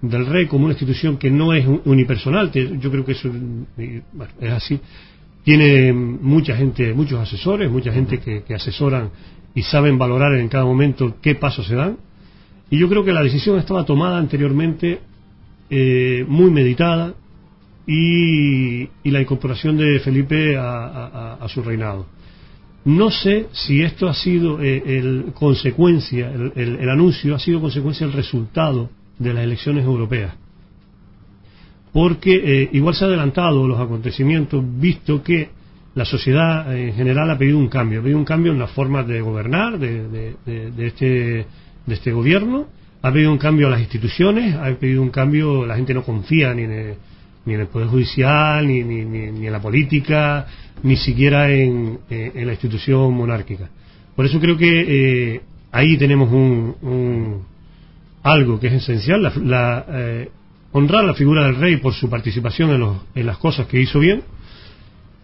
del 0.01 0.25
rey 0.25 0.47
como 0.47 0.65
una 0.65 0.73
institución 0.73 1.17
que 1.17 1.31
no 1.31 1.53
es 1.53 1.65
unipersonal, 1.85 2.51
yo 2.51 2.91
creo 2.91 3.05
que 3.05 3.13
eso 3.13 3.31
es 3.77 4.51
así. 4.51 4.79
Tiene 5.43 5.93
mucha 5.93 6.55
gente, 6.55 6.93
muchos 6.93 7.19
asesores, 7.19 7.71
mucha 7.71 7.91
gente 7.91 8.19
que, 8.19 8.53
asesoran 8.53 9.09
y 9.55 9.63
saben 9.63 9.97
valorar 9.97 10.35
en 10.35 10.49
cada 10.49 10.65
momento 10.65 11.15
qué 11.21 11.35
pasos 11.35 11.65
se 11.67 11.75
dan. 11.75 11.97
Y 12.69 12.77
yo 12.77 12.89
creo 12.89 13.03
que 13.03 13.13
la 13.13 13.23
decisión 13.23 13.57
estaba 13.57 13.85
tomada 13.85 14.17
anteriormente, 14.17 14.99
eh, 15.69 16.25
muy 16.27 16.51
meditada, 16.51 17.15
y, 17.87 18.89
la 19.05 19.21
incorporación 19.21 19.77
de 19.77 19.99
Felipe 20.01 20.57
a 20.57 21.47
su 21.47 21.63
reinado. 21.63 22.16
No 22.87 23.11
sé 23.11 23.47
si 23.51 23.81
esto 23.81 24.07
ha 24.07 24.13
sido 24.13 24.61
eh, 24.61 24.81
el 24.85 25.33
consecuencia, 25.33 26.31
el, 26.31 26.89
anuncio 26.89 27.35
ha 27.35 27.39
sido 27.39 27.59
consecuencia 27.59 28.07
del 28.07 28.15
resultado 28.15 28.89
de 29.19 29.33
las 29.33 29.43
elecciones 29.43 29.83
europeas. 29.83 30.33
Porque 31.91 32.35
eh, 32.35 32.69
igual 32.71 32.95
se 32.95 33.03
ha 33.03 33.09
adelantado 33.09 33.67
los 33.67 33.77
acontecimientos, 33.77 34.63
visto 34.79 35.21
que 35.21 35.49
la 35.95 36.05
sociedad 36.05 36.73
en 36.77 36.93
general 36.93 37.29
ha 37.29 37.37
pedido 37.37 37.57
un 37.57 37.67
cambio, 37.67 37.99
ha 37.99 38.03
pedido 38.03 38.19
un 38.19 38.23
cambio 38.23 38.53
en 38.53 38.59
la 38.59 38.67
forma 38.67 39.03
de 39.03 39.19
gobernar 39.19 39.77
de, 39.77 40.37
este, 40.77 41.45
de 41.85 41.93
este 41.93 42.13
gobierno, 42.13 42.67
ha 43.01 43.11
pedido 43.11 43.33
un 43.33 43.37
cambio 43.37 43.67
a 43.67 43.71
las 43.71 43.81
instituciones, 43.81 44.55
ha 44.55 44.73
pedido 44.75 45.01
un 45.01 45.09
cambio, 45.09 45.65
la 45.65 45.75
gente 45.75 45.93
no 45.93 46.03
confía 46.03 46.53
ni 46.53 46.61
en 46.63 46.95
ni 47.47 47.53
en 47.53 47.61
el 47.61 47.67
Poder 47.67 47.87
Judicial, 47.87 48.67
ni, 48.67 48.83
ni, 48.83 49.05
ni, 49.05 49.47
en 49.47 49.53
la 49.53 49.61
política, 49.61 50.45
ni 50.83 50.97
siquiera 50.97 51.49
en, 51.49 51.99
en, 52.09 52.45
la 52.45 52.51
institución 52.51 53.13
monárquica. 53.13 53.69
Por 54.17 54.25
eso 54.25 54.37
creo 54.41 54.57
que 54.57 54.67
eh, 55.35 55.41
ahí 55.71 55.97
tenemos 55.97 56.29
un, 56.29 56.75
un, 56.81 57.43
algo 58.21 58.59
que 58.59 58.67
es 58.67 58.73
esencial, 58.73 59.23
la, 59.23 59.31
la, 59.37 59.85
eh, 59.89 60.29
honrar 60.73 61.05
la 61.05 61.13
figura 61.13 61.45
del 61.45 61.55
rey 61.55 61.77
por 61.77 61.93
su 61.93 62.09
participación 62.09 62.71
en, 62.71 62.81
los, 62.81 62.97
en 63.15 63.25
las 63.25 63.37
cosas 63.37 63.65
que 63.67 63.79
hizo 63.79 63.99
bien 63.99 64.23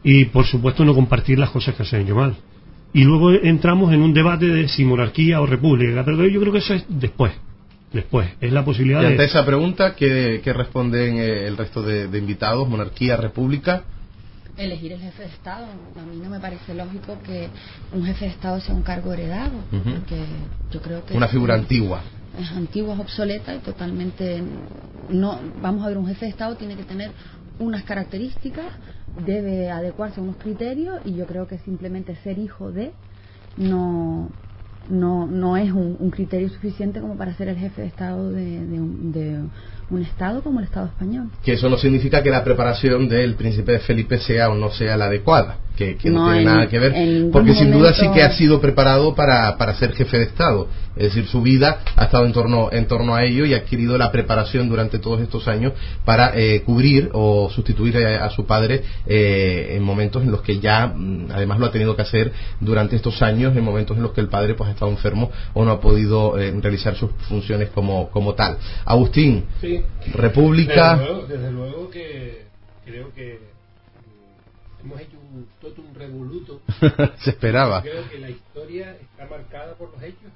y 0.02 0.26
por 0.26 0.46
supuesto 0.46 0.86
no 0.86 0.96
compartir 0.96 1.38
las 1.38 1.50
cosas 1.50 1.76
que 1.76 1.84
se 1.84 1.98
han 1.98 2.04
hecho 2.04 2.16
mal. 2.16 2.38
Y 2.94 3.04
luego 3.04 3.34
entramos 3.34 3.92
en 3.92 4.02
un 4.02 4.14
debate 4.14 4.46
de 4.46 4.70
si 4.70 4.86
monarquía 4.86 5.42
o 5.42 5.46
república, 5.46 6.06
pero 6.06 6.26
yo 6.26 6.40
creo 6.40 6.54
que 6.54 6.60
eso 6.60 6.74
es 6.74 6.86
después 6.88 7.34
después. 7.94 8.30
Es 8.42 8.52
la 8.52 8.66
posibilidad 8.66 9.02
y 9.02 9.06
ante 9.06 9.24
esa 9.24 9.46
pregunta, 9.46 9.96
¿qué, 9.96 10.42
responden 10.54 11.18
eh, 11.18 11.48
el 11.48 11.56
resto 11.56 11.82
de, 11.82 12.18
invitados? 12.18 12.68
¿Monarquía, 12.68 13.16
república? 13.16 13.84
Elegir 14.58 14.92
el 14.92 15.00
jefe 15.00 15.24
de 15.24 15.30
Estado. 15.30 15.66
A 15.66 16.06
mí 16.06 16.20
no 16.22 16.30
me 16.30 16.40
parece 16.40 16.74
lógico 16.74 17.18
que 17.26 17.50
un 17.92 18.04
jefe 18.06 18.26
de 18.26 18.32
Estado 18.32 18.60
sea 18.60 18.76
un 18.76 18.84
cargo 18.84 19.14
heredado, 19.14 19.54
porque 19.72 20.26
yo 20.72 20.82
creo 20.82 21.06
que... 21.06 21.16
Una 21.16 21.28
figura 21.28 21.56
antigua. 21.56 22.02
Es 22.40 22.52
antigua, 22.52 22.96
es 22.96 23.00
obsoleta 23.00 23.56
y 23.56 23.60
totalmente... 23.60 24.44
no 25.10 25.40
Vamos 25.62 25.86
a 25.86 25.88
ver, 25.88 25.98
un 25.98 26.08
jefe 26.08 26.26
de 26.26 26.32
Estado 26.32 26.56
tiene 26.56 26.76
que 26.76 26.84
tener 26.84 27.12
unas 27.60 27.84
características, 27.84 28.66
debe 29.26 29.70
adecuarse 29.70 30.20
a 30.20 30.24
unos 30.24 30.38
criterios 30.38 31.00
y 31.06 31.16
yo 31.16 31.26
creo 31.26 31.48
que 31.48 31.60
simplemente 31.60 32.16
ser 32.18 32.40
hijo 32.40 32.72
de 32.72 32.92
no 33.58 34.32
no, 34.90 35.28
no 35.28 35.58
es 35.58 35.72
un, 35.72 36.12
criterio 36.12 36.50
suficiente 36.50 37.00
como 37.02 37.16
para 37.16 37.34
ser 37.36 37.48
el 37.48 37.58
jefe 37.58 37.82
de 37.82 37.88
Estado 37.88 38.32
de, 38.32 38.66
de, 38.66 38.80
un, 38.80 39.52
un 39.90 40.02
Estado 40.02 40.42
como 40.42 40.60
el 40.60 40.66
Estado 40.66 40.88
español. 40.88 41.30
Que 41.44 41.54
eso 41.54 41.70
no 41.70 41.78
significa 41.78 42.22
que 42.24 42.30
la 42.30 42.44
preparación 42.44 43.08
del 43.10 43.36
príncipe 43.36 43.80
Felipe 43.80 44.20
sea 44.20 44.50
o 44.50 44.56
no 44.56 44.72
sea 44.72 44.98
la 44.98 45.06
adecuada 45.06 45.58
que, 45.76 45.98
no, 46.10 46.32
tiene 46.32 46.46
nada 46.46 46.68
que 46.68 46.80
ver, 46.80 47.32
porque 47.32 47.54
sin 47.56 47.72
duda 47.72 47.94
sí 47.94 48.08
que 48.14 48.22
ha 48.22 48.32
sido 48.32 48.62
preparado 48.62 49.16
para, 49.16 49.58
para 49.58 49.74
ser 49.76 49.94
jefe 49.94 50.18
de 50.18 50.24
Estado. 50.26 50.68
Es 50.96 51.06
decir, 51.06 51.26
su 51.26 51.42
vida 51.42 51.80
ha 51.96 52.06
estado 52.06 52.24
en 52.28 52.34
torno, 52.34 52.70
en 52.72 52.86
torno 52.86 53.16
a 53.16 53.24
ello 53.24 53.46
y 53.46 53.56
ha 53.56 53.58
adquirido 53.58 53.98
la 53.98 54.12
preparación 54.12 54.70
durante 54.70 55.00
todos 55.00 55.22
estos 55.22 55.48
años 55.48 55.74
para 56.06 56.38
eh, 56.38 56.62
cubrir 56.62 57.10
o 57.14 57.50
sustituir 57.50 57.98
a, 57.98 58.30
su 58.30 58.46
padre 58.46 58.84
eh, 59.08 59.74
en 59.76 59.82
momentos 59.82 60.22
en 60.22 60.30
los 60.30 60.44
que 60.44 60.60
ya, 60.60 60.86
mm, 60.86 61.32
además 61.32 61.58
lo 61.58 61.66
ha 61.66 61.72
tenido 61.72 61.96
que 61.96 62.04
hacer 62.04 62.32
durante 62.60 62.96
estos 62.96 63.24
años, 63.24 63.58
en 63.58 63.64
momentos 63.64 63.98
en 63.98 64.04
los 64.04 64.12
que 64.12 64.22
el 64.22 64.28
padre 64.28 64.54
pues 64.54 64.70
ha 64.70 64.74
estado 64.74 64.92
enfermo 64.92 65.32
o 65.56 65.66
no 65.66 65.72
ha 65.72 65.82
podido 65.82 66.38
eh, 66.38 66.54
realizar 66.62 66.96
sus 66.96 67.10
funciones 67.28 67.70
como, 67.70 68.12
como 68.12 68.36
tal. 68.36 68.58
Agustín, 68.86 69.46
República. 70.14 70.98
desde 71.28 71.52
luego 71.52 71.90
que 71.90 72.46
creo 72.86 73.14
que 73.14 73.40
hemos 74.84 75.00
hecho 75.00 75.18
un 75.18 75.48
totum 75.62 75.94
revoluto. 75.94 76.62
Se 77.24 77.32
esperaba. 77.32 77.82
Creo 77.82 78.10
que 78.10 78.20
la 78.20 78.30
historia 78.30 78.98
está 79.00 79.26
marcada 79.26 79.76
por 79.76 79.92
los 79.94 80.04
hechos. 80.04 80.32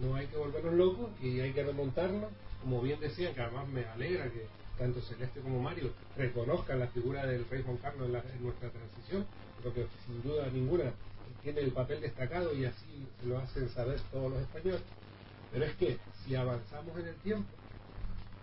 No 0.00 0.14
hay 0.14 0.26
que 0.26 0.36
volvernos 0.36 0.74
locos 0.74 1.10
y 1.20 1.40
hay 1.40 1.52
que 1.52 1.64
remontarnos. 1.64 2.30
Como 2.62 2.80
bien 2.80 3.00
decían, 3.00 3.34
que 3.34 3.40
además 3.40 3.68
me 3.68 3.84
alegra 3.84 4.24
que 4.30 4.46
tanto 4.78 5.00
Celeste 5.00 5.40
como 5.40 5.60
Mario 5.60 5.90
reconozcan 6.16 6.78
la 6.78 6.86
figura 6.88 7.26
del 7.26 7.44
rey 7.48 7.62
Juan 7.62 7.78
Carlos 7.78 8.08
en, 8.08 8.42
nuestra 8.42 8.70
transición, 8.70 9.26
porque 9.62 9.86
sin 10.06 10.22
duda 10.22 10.48
ninguna 10.52 10.84
tiene 11.42 11.60
el 11.60 11.72
papel 11.72 12.00
destacado 12.00 12.54
y 12.54 12.64
así 12.64 13.06
lo 13.26 13.38
hacen 13.38 13.68
saber 13.70 14.00
todos 14.12 14.30
los 14.30 14.40
españoles. 14.40 14.82
Pero 15.52 15.64
es 15.64 15.74
que 15.76 15.98
si 16.24 16.36
avanzamos 16.36 16.96
en 16.98 17.08
el 17.08 17.14
tiempo, 17.16 17.48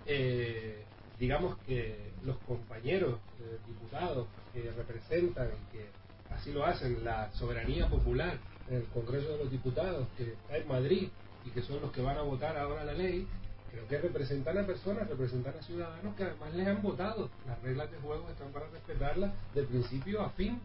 eh, 0.05 0.83
digamos 1.19 1.57
que 1.65 2.11
los 2.23 2.37
compañeros 2.47 3.19
eh, 3.39 3.57
diputados 3.67 4.27
que 4.53 4.71
representan 4.71 5.47
y 5.47 5.77
que 5.77 5.85
así 6.33 6.51
lo 6.51 6.65
hacen 6.65 7.03
la 7.03 7.31
soberanía 7.33 7.87
popular 7.87 8.37
en 8.69 8.77
el 8.77 8.85
Congreso 8.85 9.29
de 9.33 9.37
los 9.43 9.51
Diputados 9.51 10.07
que 10.17 10.33
está 10.33 10.57
en 10.57 10.67
Madrid 10.67 11.09
y 11.45 11.49
que 11.51 11.61
son 11.61 11.81
los 11.81 11.91
que 11.91 12.01
van 12.01 12.17
a 12.17 12.23
votar 12.23 12.57
ahora 12.57 12.83
la 12.83 12.93
ley, 12.93 13.27
creo 13.71 13.87
que 13.87 13.97
representan 13.99 14.57
a 14.57 14.65
personas, 14.65 15.07
representan 15.07 15.53
a 15.57 15.61
ciudadanos 15.61 16.15
que 16.15 16.23
además 16.23 16.53
les 16.55 16.67
han 16.67 16.81
votado. 16.81 17.29
Las 17.45 17.61
reglas 17.61 17.91
de 17.91 17.97
juego 17.99 18.27
están 18.29 18.51
para 18.51 18.67
respetarlas 18.67 19.31
de 19.53 19.63
principio 19.63 20.21
a 20.21 20.29
fin 20.31 20.59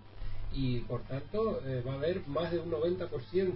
y 0.52 0.80
por 0.80 1.02
tanto 1.02 1.60
eh, 1.66 1.82
va 1.86 1.92
a 1.92 1.96
haber 1.96 2.26
más 2.26 2.50
de 2.50 2.58
un 2.58 2.70
90% 2.70 3.52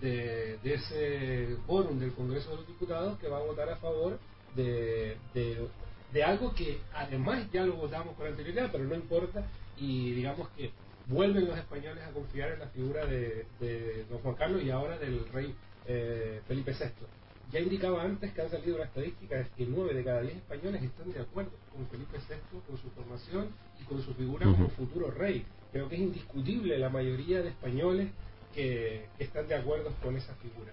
de, 0.00 0.58
de 0.62 0.74
ese 0.74 1.56
quórum 1.66 1.98
del 1.98 2.12
Congreso 2.12 2.50
de 2.50 2.56
los 2.56 2.66
Diputados 2.66 3.18
que 3.18 3.28
va 3.28 3.38
a 3.38 3.42
votar 3.42 3.68
a 3.68 3.76
favor 3.76 4.18
de, 4.54 5.16
de 5.34 5.68
de 6.14 6.22
algo 6.22 6.54
que 6.54 6.78
además 6.94 7.44
ya 7.52 7.66
lo 7.66 7.74
votamos 7.74 8.14
con 8.14 8.28
anterioridad, 8.28 8.70
pero 8.70 8.84
no 8.84 8.94
importa, 8.94 9.44
y 9.76 10.12
digamos 10.12 10.48
que 10.50 10.70
vuelven 11.08 11.46
los 11.46 11.58
españoles 11.58 12.04
a 12.04 12.12
confiar 12.12 12.52
en 12.52 12.60
la 12.60 12.68
figura 12.68 13.04
de, 13.04 14.06
don 14.08 14.20
Juan 14.20 14.36
Carlos 14.36 14.62
y 14.62 14.70
ahora 14.70 14.96
del 14.96 15.26
rey 15.32 15.54
eh, 15.86 16.40
Felipe 16.46 16.72
VI. 16.72 17.06
Ya 17.52 17.60
indicaba 17.60 18.02
antes 18.02 18.32
que 18.32 18.40
han 18.40 18.50
salido 18.50 18.78
las 18.78 18.88
estadísticas 18.88 19.48
que 19.56 19.66
nueve 19.66 19.92
de 19.92 20.04
cada 20.04 20.22
diez 20.22 20.36
españoles 20.36 20.82
están 20.82 21.12
de 21.12 21.20
acuerdo 21.20 21.52
con 21.72 21.86
Felipe 21.88 22.16
VI, 22.16 22.60
con 22.66 22.78
su 22.78 22.88
formación 22.90 23.48
y 23.80 23.84
con 23.84 24.00
su 24.00 24.14
figura 24.14 24.46
como 24.46 24.68
futuro 24.70 25.10
rey. 25.10 25.44
Creo 25.72 25.88
que 25.88 25.96
es 25.96 26.00
indiscutible 26.00 26.78
la 26.78 26.90
mayoría 26.90 27.42
de 27.42 27.48
españoles 27.48 28.08
que 28.54 29.08
están 29.18 29.48
de 29.48 29.56
acuerdo 29.56 29.92
con 30.00 30.16
esa 30.16 30.32
figura. 30.36 30.72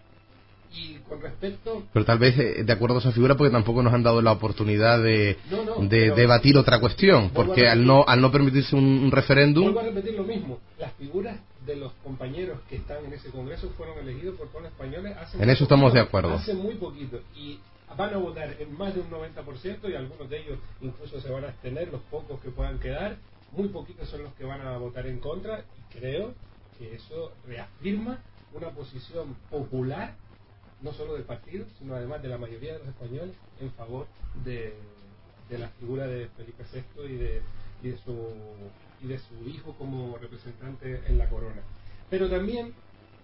Y 0.73 0.95
con 1.07 1.21
respecto... 1.21 1.83
Pero 1.91 2.05
tal 2.05 2.17
vez 2.17 2.37
eh, 2.39 2.63
de 2.63 2.73
acuerdo 2.73 2.97
a 2.97 2.99
esa 2.99 3.11
figura 3.11 3.35
porque 3.35 3.51
tampoco 3.51 3.83
nos 3.83 3.93
han 3.93 4.03
dado 4.03 4.21
la 4.21 4.31
oportunidad 4.31 5.01
de, 5.03 5.37
de 5.81 6.11
debatir 6.11 6.57
otra 6.57 6.79
cuestión, 6.79 7.31
porque 7.31 7.67
al 7.67 7.85
no, 7.85 8.05
al 8.07 8.21
no 8.21 8.31
permitirse 8.31 8.75
un, 8.75 9.11
referéndum... 9.11 9.65
Vuelvo 9.65 9.81
a 9.81 9.83
repetir 9.83 10.13
lo 10.15 10.23
mismo, 10.23 10.59
las 10.79 10.93
figuras 10.93 11.39
de 11.65 11.75
los 11.75 11.91
compañeros 12.03 12.59
que 12.69 12.77
están 12.77 13.05
en 13.05 13.13
ese 13.13 13.29
Congreso 13.29 13.69
fueron 13.77 13.99
elegidos 13.99 14.37
por 14.37 14.47
todos 14.47 14.63
los 14.63 14.71
españoles 14.71 15.15
hace... 15.17 15.41
En 15.43 15.49
eso 15.49 15.63
estamos 15.63 15.93
de 15.93 15.99
acuerdo. 15.99 16.33
Hace 16.33 16.53
muy 16.53 16.75
poquito. 16.75 17.19
Y 17.35 17.59
van 17.97 18.13
a 18.13 18.17
votar 18.17 18.55
en 18.59 18.77
más 18.77 18.93
de 18.95 19.01
un 19.01 19.09
90% 19.09 19.89
y 19.89 19.95
algunos 19.95 20.29
de 20.29 20.39
ellos 20.39 20.59
incluso 20.79 21.19
se 21.19 21.29
van 21.29 21.43
a 21.43 21.47
abstener, 21.47 21.89
los 21.91 22.01
pocos 22.03 22.39
que 22.39 22.49
puedan 22.49 22.79
quedar. 22.79 23.17
Muy 23.51 23.67
poquitos 23.67 24.07
son 24.07 24.23
los 24.23 24.33
que 24.35 24.45
van 24.45 24.61
a 24.61 24.77
votar 24.77 25.05
en 25.07 25.19
contra 25.19 25.65
y 25.77 25.99
creo 25.99 26.33
que 26.77 26.95
eso 26.95 27.33
reafirma 27.45 28.19
una 28.53 28.69
posición 28.69 29.35
popular 29.49 30.15
no 30.81 30.93
solo 30.93 31.13
del 31.13 31.23
partido, 31.23 31.65
sino 31.77 31.95
además 31.95 32.21
de 32.21 32.29
la 32.29 32.37
mayoría 32.37 32.73
de 32.73 32.79
los 32.79 32.87
españoles 32.89 33.35
en 33.59 33.71
favor 33.73 34.07
de, 34.43 34.73
la 35.49 35.69
figura 35.79 36.07
de 36.07 36.29
Felipe 36.29 36.63
VI 36.73 37.03
y 37.03 37.17
de, 37.17 37.41
y 37.83 37.89
de, 37.89 37.97
su, 37.97 38.15
y 39.01 39.07
de 39.07 39.19
su 39.19 39.49
hijo 39.49 39.75
como 39.77 40.17
representante 40.17 41.01
en 41.07 41.17
la 41.17 41.29
corona. 41.29 41.61
Pero 42.09 42.29
también 42.29 42.73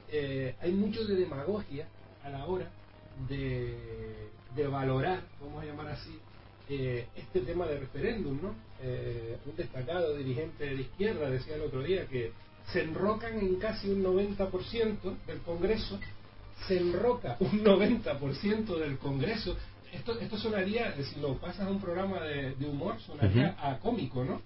eh, 0.09 0.55
hay 0.59 0.71
mucho 0.71 1.05
de 1.05 1.15
demagogia 1.15 1.87
a 2.23 2.29
la 2.29 2.45
hora 2.45 2.69
de, 3.29 4.29
de 4.55 4.67
valorar, 4.67 5.23
vamos 5.41 5.63
a 5.63 5.65
llamar 5.65 5.87
así, 5.87 6.19
eh, 6.69 7.07
este 7.15 7.41
tema 7.41 7.65
de 7.65 7.79
referéndum, 7.79 8.39
¿no? 8.41 8.53
Eh, 8.81 9.37
un 9.45 9.55
destacado 9.55 10.15
dirigente 10.17 10.65
de 10.65 10.81
izquierda 10.81 11.29
decía 11.29 11.55
el 11.55 11.61
otro 11.61 11.81
día 11.81 12.05
que 12.07 12.33
se 12.73 12.83
enrocan 12.83 13.39
en 13.39 13.55
casi 13.55 13.89
un 13.89 14.03
90% 14.03 15.25
del 15.25 15.39
Congreso 15.43 15.97
se 16.65 16.77
enroca 16.77 17.37
un 17.39 17.63
90% 17.63 18.77
del 18.77 18.97
Congreso. 18.97 19.55
Esto, 19.91 20.19
esto 20.19 20.37
sonaría, 20.37 20.93
si 21.01 21.19
lo 21.19 21.37
pasas 21.37 21.67
a 21.67 21.69
un 21.69 21.79
programa 21.79 22.21
de, 22.21 22.55
humor, 22.65 22.99
sonaría 22.99 23.55
a 23.61 23.77
cómico, 23.79 24.23
¿no? 24.23 24.41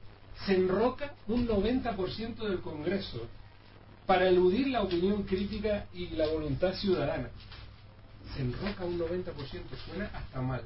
Se 0.45 0.55
enroca 0.55 1.13
un 1.27 1.47
90% 1.47 2.35
del 2.47 2.59
Congreso 2.59 3.27
para 4.05 4.27
eludir 4.27 4.67
la 4.67 4.81
opinión 4.81 5.23
crítica 5.23 5.87
y 5.93 6.09
la 6.09 6.27
voluntad 6.27 6.73
ciudadana. 6.73 7.29
Se 8.35 8.41
enroca 8.41 8.85
un 8.85 8.99
90%, 8.99 9.33
suena 9.85 10.05
hasta 10.13 10.41
mal. 10.41 10.63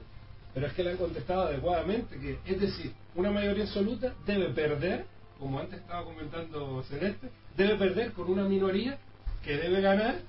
Pero 0.54 0.68
es 0.68 0.74
que 0.74 0.84
le 0.84 0.92
han 0.92 0.98
contestado 0.98 1.44
adecuadamente, 1.44 2.18
que 2.18 2.40
es 2.46 2.60
decir, 2.60 2.94
una 3.16 3.32
mayoría 3.32 3.64
absoluta 3.64 4.14
debe 4.26 4.50
perder, 4.50 5.06
como 5.40 5.60
antes 5.60 5.80
estaba 5.80 6.06
comentando 6.06 6.84
Celeste, 6.84 7.30
debe 7.58 7.76
perder 7.76 8.14
con 8.14 8.30
una 8.30 8.44
minoría 8.44 8.98
que 9.44 9.58
debe 9.58 9.82
ganar 9.82 10.22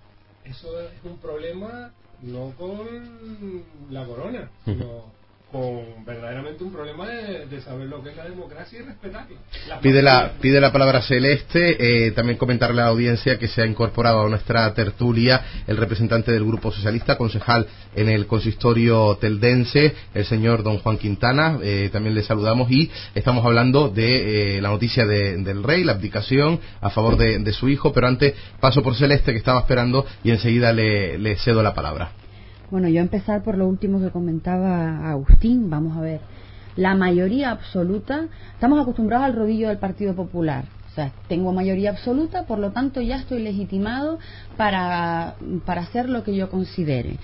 eso 0.48 0.80
es 0.80 1.04
un 1.04 1.18
problema 1.18 1.92
no 2.22 2.52
con 2.56 3.64
la 3.90 4.04
corona, 4.06 4.50
sino 4.64 5.04
con 5.50 6.04
verdaderamente 6.04 6.64
un 6.64 6.72
problema 6.72 7.06
de, 7.06 7.60
saber 7.60 7.86
lo 7.86 8.02
que 8.02 8.10
es 8.10 8.16
la 8.16 8.24
democracia 8.24 8.80
y 8.80 8.82
respetarla. 8.82 9.80
pide 9.80 10.02
la, 10.02 10.32
pide 10.40 10.60
la 10.60 10.72
palabra 10.72 11.02
Celeste, 11.02 12.06
eh, 12.06 12.10
también 12.10 12.36
comentarle 12.36 12.82
a 12.82 12.86
la 12.86 12.90
audiencia 12.90 13.38
que 13.38 13.46
se 13.46 13.62
ha 13.62 13.66
incorporado 13.66 14.22
a 14.22 14.28
nuestra 14.28 14.74
tertulia 14.74 15.44
el 15.68 15.76
representante 15.76 16.32
del 16.32 16.44
Grupo 16.44 16.72
Socialista, 16.72 17.16
concejal 17.16 17.66
en 17.94 18.08
el 18.08 18.26
consistorio 18.26 19.16
teldense, 19.20 19.94
el 20.14 20.24
señor 20.24 20.64
don 20.64 20.78
Juan 20.78 20.98
Quintana, 20.98 21.58
eh, 21.62 21.90
también 21.92 22.16
le 22.16 22.24
saludamos 22.24 22.70
y 22.70 22.90
estamos 23.14 23.44
hablando 23.44 23.88
de 23.88 24.56
eh, 24.56 24.60
la 24.60 24.70
noticia 24.70 25.06
del 25.06 25.62
rey, 25.62 25.84
la 25.84 25.92
abdicación 25.92 26.60
a 26.80 26.90
favor 26.90 27.16
de, 27.16 27.52
su 27.52 27.68
hijo, 27.68 27.92
pero 27.92 28.08
antes 28.08 28.34
paso 28.60 28.82
por 28.82 28.96
Celeste 28.96 29.32
que 29.32 29.38
estaba 29.38 29.60
esperando 29.60 30.04
y 30.24 30.30
enseguida 30.30 30.72
le 30.72 31.36
cedo 31.36 31.62
la 31.62 31.72
palabra. 31.72 32.25
Bueno, 32.70 32.88
yo 32.88 33.00
empezar 33.00 33.44
por 33.44 33.56
lo 33.56 33.68
último 33.68 34.00
que 34.00 34.10
comentaba 34.10 35.08
Agustín. 35.08 35.70
Vamos 35.70 35.96
a 35.96 36.00
ver. 36.00 36.20
La 36.74 36.94
mayoría 36.94 37.52
absoluta, 37.52 38.26
estamos 38.52 38.80
acostumbrados 38.80 39.24
al 39.24 39.34
rodillo 39.34 39.68
del 39.68 39.78
Partido 39.78 40.14
Popular. 40.14 40.64
O 40.90 40.94
sea, 40.94 41.12
tengo 41.28 41.52
mayoría 41.52 41.90
absoluta, 41.90 42.44
por 42.44 42.58
lo 42.58 42.72
tanto 42.72 43.00
ya 43.00 43.16
estoy 43.16 43.42
legitimado 43.42 44.18
para, 44.56 45.36
para 45.64 45.82
hacer 45.82 46.08
lo 46.08 46.24
que 46.24 46.34
yo 46.34 46.50
considere. 46.50 47.18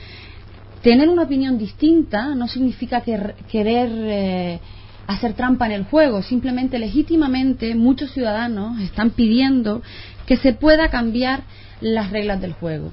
Tener 0.82 1.08
una 1.08 1.22
opinión 1.22 1.58
distinta 1.58 2.34
no 2.34 2.48
significa 2.48 3.00
que, 3.00 3.34
querer 3.50 3.90
eh, 3.92 4.60
hacer 5.06 5.34
trampa 5.34 5.66
en 5.66 5.72
el 5.72 5.84
juego, 5.84 6.22
simplemente 6.22 6.78
legítimamente 6.78 7.74
muchos 7.74 8.12
ciudadanos 8.12 8.80
están 8.80 9.10
pidiendo 9.10 9.82
que 10.26 10.36
se 10.36 10.52
pueda 10.52 10.88
cambiar 10.88 11.42
las 11.80 12.10
reglas 12.10 12.40
del 12.40 12.52
juego. 12.52 12.92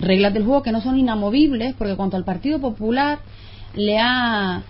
Reglas 0.00 0.34
del 0.34 0.44
juego 0.44 0.62
que 0.62 0.72
no 0.72 0.80
son 0.80 0.98
inamovibles, 0.98 1.74
porque 1.74 1.96
cuanto 1.96 2.16
al 2.16 2.24
Partido 2.24 2.58
Popular 2.58 3.18
le 3.74 3.98
ha 3.98 4.62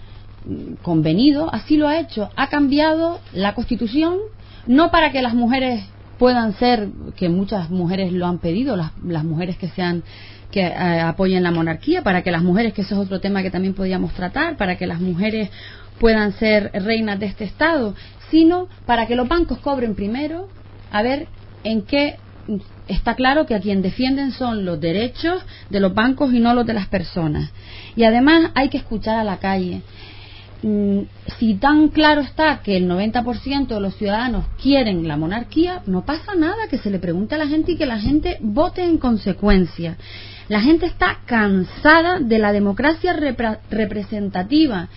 mm, 0.45 0.75
convenido, 0.83 1.53
así 1.53 1.77
lo 1.77 1.89
ha 1.89 1.99
hecho, 1.99 2.31
ha 2.37 2.49
cambiado 2.49 3.21
la 3.33 3.55
Constitución, 3.55 4.19
no 4.67 4.91
para 4.91 5.13
que 5.13 5.23
las 5.23 5.35
mujeres 5.35 5.85
puedan 6.19 6.55
ser, 6.55 6.89
que 7.17 7.29
muchas 7.29 7.71
mujeres 7.71 8.13
lo 8.13 8.27
han 8.27 8.39
pedido, 8.39 8.77
las, 8.77 8.93
las 9.05 9.25
mujeres 9.25 9.57
que 9.57 9.69
sean 9.69 10.03
que 10.51 10.61
eh, 10.61 11.01
apoyen 11.01 11.43
la 11.43 11.51
monarquía, 11.51 12.03
para 12.03 12.23
que 12.23 12.31
las 12.31 12.43
mujeres, 12.43 12.73
que 12.73 12.83
ese 12.83 12.95
es 12.95 13.01
otro 13.01 13.21
tema 13.21 13.43
que 13.43 13.51
también 13.51 13.75
podríamos 13.75 14.13
tratar, 14.13 14.57
para 14.57 14.77
que 14.77 14.87
las 14.87 15.01
mujeres 15.01 15.51
puedan 15.99 16.33
ser 16.33 16.71
reinas 16.73 17.19
de 17.19 17.27
este 17.27 17.45
Estado, 17.45 17.95
sino 18.31 18.69
para 18.87 19.07
que 19.07 19.17
los 19.17 19.27
bancos 19.27 19.59
cobren 19.59 19.97
primero, 19.97 20.49
a 20.93 21.03
ver 21.03 21.27
en 21.65 21.83
qué 21.83 22.17
está 22.89 23.15
claro 23.15 23.47
que 23.47 23.55
a 23.55 23.61
quien 23.61 23.83
defienden 23.83 24.33
son 24.33 24.65
los 24.65 24.81
derechos 24.81 25.43
de 25.71 25.81
los 25.81 25.95
bancos 25.95 26.33
y 26.33 26.41
no 26.41 26.55
los 26.55 26.67
de 26.67 26.75
las 26.75 26.89
personas. 26.89 27.51
Y 27.97 28.05
además 28.05 28.51
hay 28.55 28.69
que 28.69 28.79
escuchar 28.79 29.19
a 29.19 29.25
la 29.25 29.39
calle. 29.39 29.83
Mm, 30.63 31.01
si 31.39 31.55
tan 31.55 31.89
claro 31.89 32.21
está 32.23 32.61
que 32.63 32.77
el 32.77 32.89
90% 32.89 33.67
de 33.67 33.81
los 33.81 33.97
ciudadanos 33.97 34.47
quieren 34.63 35.07
la 35.07 35.17
monarquía, 35.17 35.83
no 35.87 36.05
pasa 36.05 36.35
nada 36.35 36.69
que 36.71 36.79
se 36.79 36.91
le 36.91 36.99
pregunte 36.99 37.35
a 37.35 37.39
la 37.39 37.49
gente 37.49 37.73
y 37.73 37.77
que 37.77 37.87
la 37.87 37.99
gente 37.99 38.39
vote 38.41 38.83
en 38.83 38.99
consecuencia. 38.99 39.97
La 40.49 40.61
gente 40.61 40.87
está 40.87 41.21
cansada 41.27 42.19
de 42.21 42.39
la 42.39 42.53
democracia 42.53 43.15
representativa 43.71 44.89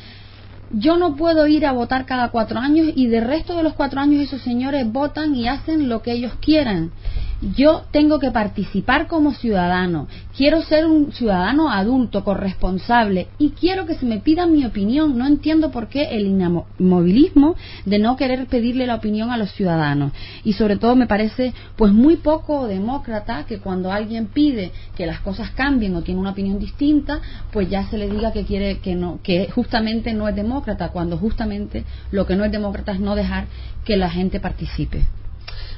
yo 0.71 0.97
no 0.97 1.15
puedo 1.15 1.47
ir 1.47 1.65
a 1.65 1.71
votar 1.71 2.05
cada 2.05 2.29
cuatro 2.29 2.59
años 2.59 2.89
y 2.95 3.07
de 3.07 3.21
resto 3.21 3.55
de 3.55 3.63
los 3.63 3.73
cuatro 3.73 4.01
años 4.01 4.23
esos 4.23 4.41
señores 4.41 4.91
votan 4.91 5.35
y 5.35 5.47
hacen 5.47 5.89
lo 5.89 6.01
que 6.01 6.11
ellos 6.11 6.33
quieran. 6.41 6.91
Yo 7.39 7.83
tengo 7.91 8.17
que 8.17 8.31
participar 8.31 9.05
como 9.05 9.31
ciudadano, 9.31 10.07
quiero 10.35 10.63
ser 10.63 10.87
un 10.87 11.11
ciudadano 11.11 11.69
adulto, 11.69 12.23
corresponsable 12.23 13.27
y 13.37 13.51
quiero 13.51 13.85
que 13.85 13.93
se 13.93 14.07
me 14.07 14.17
pida 14.17 14.47
mi 14.47 14.65
opinión. 14.65 15.15
No 15.15 15.27
entiendo 15.27 15.69
por 15.69 15.87
qué 15.87 16.15
el 16.17 16.25
inmovilismo 16.25 17.55
de 17.85 17.99
no 17.99 18.17
querer 18.17 18.47
pedirle 18.47 18.87
la 18.87 18.95
opinión 18.95 19.29
a 19.29 19.37
los 19.37 19.51
ciudadanos. 19.51 20.13
Y 20.43 20.53
sobre 20.53 20.77
todo 20.77 20.95
me 20.95 21.05
parece 21.05 21.53
pues 21.75 21.93
muy 21.93 22.15
poco 22.15 22.67
demócrata 22.67 23.45
que 23.45 23.59
cuando 23.59 23.91
alguien 23.91 24.25
pide 24.25 24.71
que 24.95 25.05
las 25.05 25.19
cosas 25.19 25.51
cambien 25.51 25.95
o 25.95 26.01
tiene 26.01 26.19
una 26.19 26.31
opinión 26.31 26.57
distinta, 26.57 27.21
pues 27.51 27.69
ya 27.69 27.87
se 27.87 27.99
le 27.99 28.09
diga 28.09 28.31
que 28.31 28.45
quiere 28.45 28.79
que 28.79 28.95
no, 28.95 29.19
que 29.21 29.51
justamente 29.51 30.11
no 30.15 30.27
es 30.27 30.35
demócrata 30.35 30.89
cuando 30.89 31.17
justamente 31.17 31.83
lo 32.09 32.25
que 32.25 32.35
no 32.35 32.45
es 32.45 32.51
demócrata 32.51 32.93
es 32.93 32.99
no 32.99 33.13
dejar 33.13 33.45
que 33.85 33.95
la 33.95 34.09
gente 34.09 34.39
participe. 34.39 35.05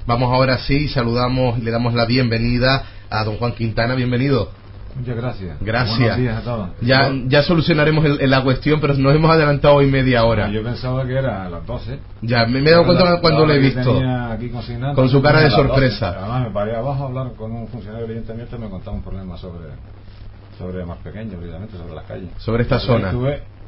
Vamos 0.09 0.33
ahora 0.33 0.57
sí, 0.57 0.87
saludamos 0.87 1.59
y 1.59 1.61
le 1.61 1.69
damos 1.69 1.93
la 1.93 2.07
bienvenida 2.07 2.83
a 3.11 3.23
don 3.23 3.37
Juan 3.37 3.51
Quintana. 3.51 3.93
Bienvenido. 3.93 4.49
Muchas 4.95 5.15
gracias. 5.15 5.57
Gracias. 5.61 6.35
a 6.35 6.41
todos. 6.41 6.69
Ya, 6.81 7.11
ya 7.27 7.43
solucionaremos 7.43 8.03
la 8.19 8.43
cuestión, 8.43 8.81
pero 8.81 8.95
nos 8.95 9.13
hemos 9.13 9.29
adelantado 9.29 9.75
hoy 9.75 9.85
media 9.85 10.25
hora. 10.25 10.49
yo 10.49 10.63
pensaba 10.63 11.05
que 11.05 11.13
era 11.13 11.45
a 11.45 11.49
las 11.51 11.63
12. 11.63 11.99
Ya, 12.23 12.47
me, 12.47 12.57
he 12.57 12.71
dado 12.71 12.87
cuenta 12.87 13.21
cuando 13.21 13.45
lo 13.45 13.53
he 13.53 13.59
visto. 13.59 14.01
con 14.95 15.09
su 15.09 15.21
cara 15.21 15.41
de 15.41 15.51
sorpresa. 15.51 16.15
Además, 16.17 16.47
me 16.47 16.53
paré 16.55 16.75
abajo 16.75 17.03
a 17.03 17.05
hablar 17.05 17.33
con 17.33 17.51
un 17.51 17.67
funcionario 17.67 18.07
del 18.07 18.17
ayuntamiento 18.17 18.55
y 18.55 18.59
me 18.61 18.69
contaba 18.71 18.97
un 18.97 19.03
problema 19.03 19.37
sobre, 19.37 19.69
sobre 20.57 20.87
más 20.87 20.97
pequeño, 21.03 21.33
evidentemente, 21.33 21.77
sobre 21.77 21.93
las 21.93 22.05
calles. 22.05 22.29
Sobre 22.39 22.63
esta 22.63 22.79
zona 22.79 23.13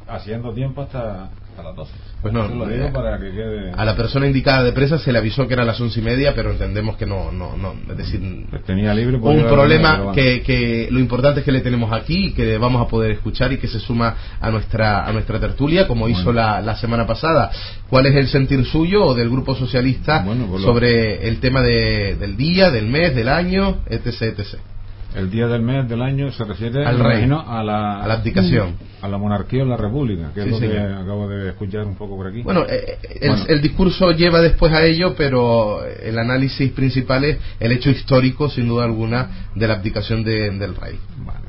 haciendo 0.08 0.52
tiempo 0.52 0.82
hasta, 0.82 1.24
hasta 1.24 1.62
las 1.62 1.76
12. 1.76 1.92
Pues 2.22 2.32
no, 2.32 2.46
lo 2.46 2.68
digo 2.68 2.92
para 2.92 3.18
que 3.18 3.32
quede... 3.32 3.72
A 3.76 3.84
la 3.84 3.96
persona 3.96 4.26
indicada 4.26 4.62
de 4.62 4.72
presa 4.72 4.98
se 4.98 5.12
le 5.12 5.18
avisó 5.18 5.48
que 5.48 5.54
era 5.54 5.64
a 5.64 5.66
las 5.66 5.80
once 5.80 5.98
y 5.98 6.02
media, 6.02 6.34
pero 6.34 6.52
entendemos 6.52 6.96
que 6.96 7.04
no, 7.04 7.32
no, 7.32 7.56
no, 7.56 7.74
es 7.90 7.96
decir... 7.96 8.46
Pues 8.48 8.62
tenía 8.64 8.94
libre 8.94 9.16
un 9.16 9.42
problema 9.44 10.12
que, 10.14 10.42
que 10.42 10.88
lo 10.90 11.00
importante 11.00 11.40
es 11.40 11.44
que 11.44 11.52
le 11.52 11.60
tenemos 11.60 11.92
aquí 11.92 12.26
y 12.26 12.32
que 12.32 12.58
vamos 12.58 12.80
a 12.80 12.88
poder 12.88 13.10
escuchar 13.10 13.52
y 13.52 13.58
que 13.58 13.66
se 13.66 13.80
suma 13.80 14.14
a 14.40 14.50
nuestra, 14.50 15.04
a 15.04 15.12
nuestra 15.12 15.40
tertulia, 15.40 15.88
como 15.88 16.08
hizo 16.08 16.32
la, 16.32 16.60
la 16.60 16.76
semana 16.76 17.06
pasada. 17.06 17.50
¿Cuál 17.90 18.06
es 18.06 18.14
el 18.14 18.28
sentir 18.28 18.64
suyo 18.64 19.04
o 19.04 19.14
del 19.14 19.28
Grupo 19.28 19.54
Socialista 19.54 20.24
pues 20.24 20.62
sobre 20.62 21.26
el 21.26 21.40
tema 21.40 21.60
de, 21.60 22.16
del 22.16 22.36
día, 22.36 22.70
del 22.70 22.86
mes, 22.86 23.14
del 23.14 23.28
año, 23.28 23.78
etc., 23.88 24.22
etc.? 24.22 24.71
El 25.14 25.30
día 25.30 25.46
del 25.46 25.62
mes 25.62 25.88
del 25.88 26.00
año 26.00 26.32
se 26.32 26.44
refiere 26.44 26.86
al 26.86 26.98
reino, 26.98 27.40
a 27.46 27.62
la, 27.62 28.02
a 28.02 28.06
la 28.06 28.14
abdicación, 28.14 28.76
a 29.02 29.08
la 29.08 29.18
monarquía 29.18 29.62
o 29.62 29.66
la 29.66 29.76
república, 29.76 30.32
que 30.32 30.40
es 30.40 30.46
lo 30.46 30.58
que 30.58 30.78
acabo 30.78 31.28
de 31.28 31.50
escuchar 31.50 31.84
un 31.86 31.96
poco 31.96 32.16
por 32.16 32.28
aquí. 32.28 32.42
Bueno, 32.42 32.64
eh, 32.66 32.98
eh, 33.02 33.30
el, 33.48 33.60
discurso 33.60 34.10
lleva 34.12 34.40
después 34.40 34.72
a 34.72 34.82
ello, 34.84 35.14
pero 35.14 35.84
el 35.84 36.18
análisis 36.18 36.72
principal 36.72 37.24
es 37.24 37.38
el 37.60 37.72
hecho 37.72 37.90
histórico, 37.90 38.48
sin 38.48 38.68
duda 38.68 38.84
alguna, 38.84 39.48
de 39.54 39.68
la 39.68 39.74
abdicación 39.74 40.24
del 40.24 40.74
rey. 40.76 40.98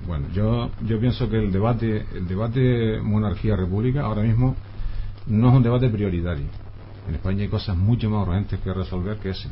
bueno, 0.05 0.27
yo, 0.33 0.71
yo 0.85 0.99
pienso 0.99 1.29
que 1.29 1.37
el 1.37 1.51
debate, 1.51 2.05
el 2.15 2.27
debate 2.27 2.99
monarquía-república 3.01 4.01
ahora 4.01 4.23
mismo 4.23 4.57
no 5.27 5.49
es 5.49 5.55
un 5.55 5.63
debate 5.63 5.89
prioritario. 5.89 6.45
En 7.07 7.15
España 7.15 7.43
hay 7.43 7.49
cosas 7.49 7.77
mucho 7.77 8.09
más 8.09 8.27
urgentes 8.27 8.59
que 8.59 8.73
resolver 8.73 9.17
que 9.17 9.29
ese. 9.29 9.47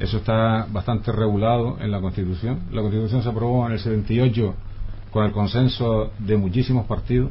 Eso 0.00 0.16
está 0.16 0.66
bastante 0.72 1.12
regulado 1.12 1.76
en 1.78 1.90
la 1.90 2.00
Constitución. 2.00 2.60
La 2.72 2.80
Constitución 2.80 3.22
se 3.22 3.28
aprobó 3.28 3.66
en 3.66 3.74
el 3.74 3.78
78 3.78 4.54
con 5.10 5.26
el 5.26 5.32
consenso 5.32 6.10
de 6.18 6.38
muchísimos 6.38 6.86
partidos. 6.86 7.30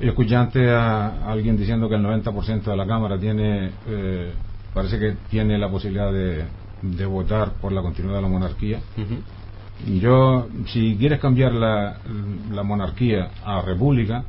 Yo 0.00 0.08
escuché 0.08 0.34
antes 0.34 0.68
a 0.68 1.30
alguien 1.30 1.56
diciendo 1.56 1.88
que 1.88 1.94
el 1.94 2.02
90% 2.02 2.64
de 2.64 2.76
la 2.76 2.84
Cámara 2.84 3.16
tiene, 3.16 3.70
eh, 3.86 4.32
parece 4.74 4.98
que 4.98 5.16
tiene 5.30 5.56
la 5.56 5.70
posibilidad 5.70 6.12
de, 6.12 7.06
votar 7.06 7.52
por 7.60 7.70
la 7.70 7.80
continuidad 7.80 8.16
de 8.16 8.22
la 8.22 8.28
monarquía. 8.28 8.80
Y 9.86 10.00
yo, 10.00 10.48
si 10.66 10.96
quieres 10.96 11.20
cambiar 11.20 11.52
la, 11.52 11.98
la 12.50 12.64
monarquía 12.64 13.30
a 13.44 13.62
república, 13.62 14.24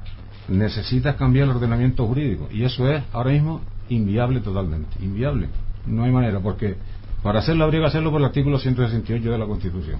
necesitas 0.49 1.15
cambiar 1.15 1.45
el 1.45 1.55
ordenamiento 1.55 2.05
jurídico. 2.05 2.47
Y 2.51 2.63
eso 2.63 2.87
es 2.91 3.03
ahora 3.11 3.31
mismo 3.31 3.61
inviable 3.89 4.39
totalmente. 4.41 5.03
Inviable. 5.03 5.47
No 5.87 6.03
hay 6.03 6.11
manera, 6.11 6.39
porque 6.39 6.75
para 7.23 7.39
hacerlo 7.39 7.63
habría 7.63 7.79
que 7.79 7.87
hacerlo 7.87 8.11
por 8.11 8.19
el 8.19 8.25
artículo 8.27 8.59
168 8.59 9.31
de 9.31 9.37
la 9.37 9.45
Constitución. 9.45 9.99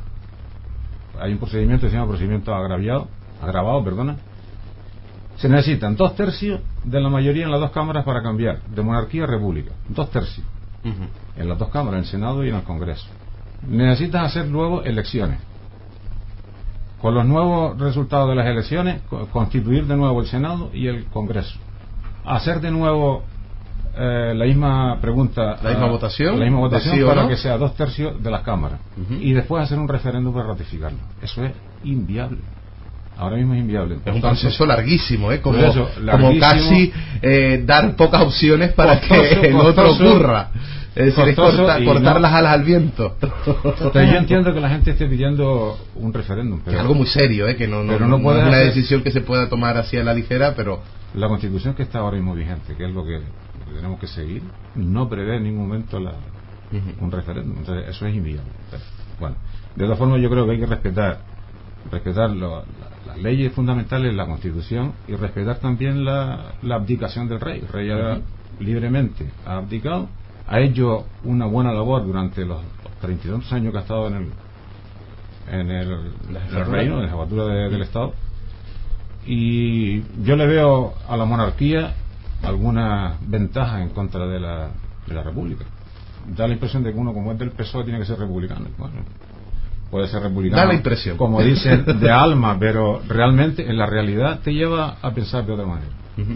Hay 1.20 1.32
un 1.32 1.40
procedimiento 1.40 1.86
que 1.86 1.92
se 1.92 1.96
llama 1.96 2.10
procedimiento 2.10 2.54
agraviado, 2.54 3.08
agravado, 3.42 3.84
perdona. 3.84 4.18
Se 5.38 5.48
necesitan 5.48 5.96
dos 5.96 6.16
tercios 6.16 6.60
de 6.84 7.00
la 7.00 7.10
mayoría 7.10 7.46
en 7.46 7.52
las 7.52 7.62
dos 7.62 7.72
cámaras 7.72 8.04
para 8.04 8.22
cambiar 8.22 8.62
de 8.64 8.82
monarquía 8.82 9.24
a 9.24 9.28
república. 9.28 9.72
Dos 9.88 10.12
tercios. 10.12 10.46
En 11.38 11.48
las 11.48 11.58
dos 11.58 11.70
cámaras, 11.70 12.00
en 12.00 12.04
el 12.04 12.06
Senado 12.06 12.44
y 12.44 12.50
en 12.50 12.56
el 12.56 12.64
Congreso. 12.64 13.08
Necesitas 13.66 14.26
hacer 14.26 14.50
luego 14.50 14.84
elecciones. 14.84 15.40
Con 17.02 17.16
los 17.16 17.26
nuevos 17.26 17.80
resultados 17.80 18.30
de 18.30 18.36
las 18.36 18.48
elecciones, 18.48 19.02
constituir 19.32 19.86
de 19.88 19.96
nuevo 19.96 20.20
el 20.20 20.28
Senado 20.28 20.72
y 20.74 20.88
el 20.88 21.06
Congreso. 21.06 21.58
Hacer 22.26 22.60
de 22.60 22.72
nuevo 22.72 23.24
eh, 23.96 24.34
la 24.36 24.46
misma 24.46 25.00
pregunta, 25.00 25.58
la 25.62 25.70
misma 25.70 25.88
votación, 25.88 26.40
la 26.40 26.46
misma 26.46 26.60
votación 26.62 27.08
para 27.08 27.28
que 27.28 27.38
sea 27.38 27.58
dos 27.58 27.76
tercios 27.76 28.22
de 28.22 28.32
las 28.32 28.42
cámaras 28.42 28.80
y 29.20 29.34
después 29.34 29.64
hacer 29.64 29.78
un 29.78 29.88
referéndum 29.88 30.34
para 30.34 30.48
ratificarlo. 30.48 30.98
Eso 31.22 31.44
es 31.44 31.52
inviable. 31.84 32.40
Ahora 33.18 33.38
mismo 33.38 33.54
es 33.54 33.60
inviable. 33.60 33.98
es 34.04 34.16
un 34.16 34.22
proceso 34.22 34.66
larguísimo, 34.66 35.32
¿eh? 35.32 35.40
como, 35.42 35.60
como 36.12 36.40
casi 36.40 36.92
eh, 37.22 37.62
dar 37.64 37.96
pocas 37.96 38.24
opciones 38.24 38.74
para 38.74 39.00
que 39.00 39.50
el 39.50 39.56
otro 39.56 39.92
ocurra. 39.92 40.50
Es 40.96 41.16
decir, 41.16 41.30
es 41.30 41.36
cortar 41.36 42.22
las 42.22 42.34
alas 42.34 42.54
al 42.54 42.64
viento. 42.64 43.16
Pero 43.94 44.12
yo 44.12 44.18
entiendo 44.18 44.54
que 44.54 44.60
la 44.60 44.70
gente 44.70 44.92
esté 44.92 45.08
pidiendo 45.08 45.78
un 45.96 46.14
referéndum. 46.14 46.62
Pero, 46.64 46.78
es 46.78 46.82
algo 46.82 46.94
muy 46.94 47.08
serio, 47.08 47.48
¿eh? 47.48 47.56
que 47.56 47.68
no, 47.68 47.84
no, 47.84 47.98
no, 48.00 48.18
es 48.18 48.48
una 48.48 48.58
decisión 48.58 49.02
que 49.02 49.12
se 49.12 49.22
pueda 49.22 49.50
tomar 49.50 49.78
así 49.78 49.98
a 49.98 50.04
la 50.04 50.14
ligera, 50.14 50.54
pero 50.56 50.82
la 51.16 51.28
constitución 51.28 51.74
que 51.74 51.84
está 51.84 52.00
ahora 52.00 52.18
mismo 52.18 52.36
vigente, 52.36 52.76
que 52.76 52.86
es 52.86 52.92
lo 52.92 53.04
que, 53.06 53.22
tenemos 53.74 54.00
que 54.00 54.08
seguir, 54.08 54.44
no 54.76 55.10
prevé 55.10 55.38
en 55.38 55.44
ningún 55.44 55.68
momento 55.68 56.00
la, 56.00 56.14
un 57.00 57.12
referéndum. 57.12 57.58
Entonces, 57.58 57.90
eso 57.90 58.06
es 58.06 58.16
inviable. 58.16 58.52
Bueno, 59.20 59.36
de 59.76 59.84
todas 59.84 59.98
formas, 59.98 60.22
yo 60.22 60.30
creo 60.30 60.46
que 60.46 60.52
hay 60.52 60.60
que 60.60 60.66
respetar 60.66 61.34
respetar 61.92 62.30
las 62.32 63.18
leyes 63.18 63.54
fundamentales, 63.54 64.14
la 64.14 64.26
constitución 64.26 64.94
y 65.08 65.16
respetar 65.16 65.60
también 65.60 66.06
la, 66.06 66.54
abdicación 66.70 67.28
del 67.28 67.40
rey. 67.40 67.60
El 67.60 67.68
rey 67.68 67.90
ha, 67.92 68.22
libremente 68.60 69.30
ha 69.46 69.58
abdicado, 69.58 70.08
ha 70.48 70.60
hecho 70.60 71.06
una 71.24 71.46
buena 71.46 71.72
labor 71.74 72.06
durante 72.06 72.46
los, 72.46 72.62
32 73.02 73.52
años 73.52 73.74
que 73.74 73.80
ha 73.80 73.82
estado 73.82 74.08
en 74.08 74.14
el, 74.16 74.30
en 75.52 75.72
el, 75.72 75.88
reino, 76.68 77.00
en 77.00 77.04
la 77.04 77.10
jefatura 77.10 77.46
del 77.48 77.82
Estado. 77.82 78.14
Y 79.26 80.02
yo 80.24 80.38
le 80.38 80.48
veo 80.48 80.94
a 81.08 81.18
la 81.18 81.26
monarquía 81.26 81.96
alguna 82.44 83.18
ventaja 83.22 83.82
en 83.82 83.90
contra 83.90 84.28
de 84.28 84.40
la, 84.40 84.70
de 85.08 85.14
la 85.14 85.24
República. 85.24 85.66
Da 86.28 86.48
la 86.48 86.54
impresión 86.54 86.84
de 86.84 86.94
que 86.94 86.98
uno, 86.98 87.14
como 87.14 87.32
es 87.32 87.40
del 87.40 87.52
PSOE, 87.52 87.84
tiene 87.84 88.00
que 88.00 88.06
ser 88.06 88.18
republicano. 88.20 88.68
Bueno, 88.78 88.96
puede 89.90 90.08
ser 90.08 90.22
republicano. 90.22 90.62
Da 90.62 90.68
la 90.68 90.74
impresión. 90.76 91.18
Como 91.18 91.42
dicen, 91.42 91.86
de 92.00 92.12
alma, 92.12 92.58
pero 92.60 93.02
realmente, 93.08 93.68
en 93.68 93.78
la 93.78 93.86
realidad, 93.86 94.40
te 94.42 94.54
lleva 94.54 94.98
a 95.02 95.12
pensar 95.12 95.46
de 95.46 95.54
otra 95.54 95.66
manera. 95.66 95.92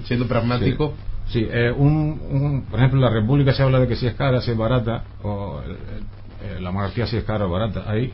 Siendo 0.06 0.28
pragmático. 0.28 0.93
Sí, 1.28 1.46
eh, 1.50 1.72
un, 1.72 2.65
por 2.70 2.80
ejemplo, 2.80 3.00
en 3.00 3.06
la 3.06 3.10
República 3.10 3.54
se 3.54 3.62
habla 3.62 3.80
de 3.80 3.88
que 3.88 3.98
si 3.98 4.08
es 4.08 4.15
cara, 4.15 4.39
si 4.41 4.52
es 4.52 4.58
barata, 4.58 5.04
o 5.24 5.60
eh, 5.60 5.76
eh, 6.41 6.62
la 6.62 6.72
monarquía 6.72 7.06
si 7.06 7.17
es 7.17 7.26
cara 7.26 7.46
o 7.46 7.50
barata. 7.50 7.84
Ahí 7.86 8.13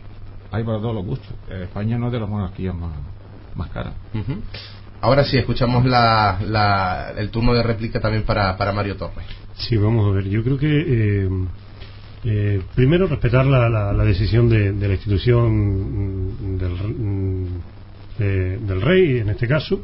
hay 0.52 0.64
para 0.64 0.80
todos 0.80 0.96
los 0.96 1.06
gustos. 1.06 1.32
España 1.50 1.98
no 1.98 2.08
es 2.08 2.12
de 2.12 2.20
las 2.20 2.30
monarquías 2.30 2.74
más, 2.76 2.92
más 3.56 3.70
caras. 3.70 3.94
Ahora 5.04 5.26
sí, 5.26 5.38
escuchamos 5.38 5.86
la, 5.86 7.14
el 7.18 7.30
turno 7.30 7.54
de 7.54 7.62
réplica 7.62 8.00
también 8.00 8.24
para, 8.24 8.56
para 8.56 8.72
Mario 8.72 8.96
Torres. 8.96 9.26
Sí, 9.58 9.76
vamos 9.76 10.10
a 10.10 10.16
ver. 10.16 10.30
Yo 10.30 10.42
creo 10.46 10.58
que 10.58 11.28
eh, 12.24 12.62
primero, 12.74 13.08
respetar 13.08 13.46
la, 13.46 13.68
la, 13.68 14.04
decisión 14.06 14.48
de, 14.48 14.72
la 14.72 14.94
institución 14.94 16.56
mm, 16.56 16.58
del, 16.58 16.72
mm, 16.72 17.46
del, 18.66 18.82
rey, 18.82 19.18
en 19.18 19.28
este 19.28 19.46
caso, 19.46 19.82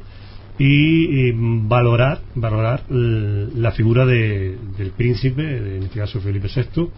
y, 0.57 1.33
valorar 1.67 2.21
valorar 2.35 2.83
la 2.89 3.71
figura 3.73 4.05
de, 4.05 4.57
del 4.77 4.91
príncipe, 4.91 5.41
en 5.41 5.83
este 5.83 5.99
caso 5.99 6.21
Felipe 6.21 6.47
VI, 6.47 6.89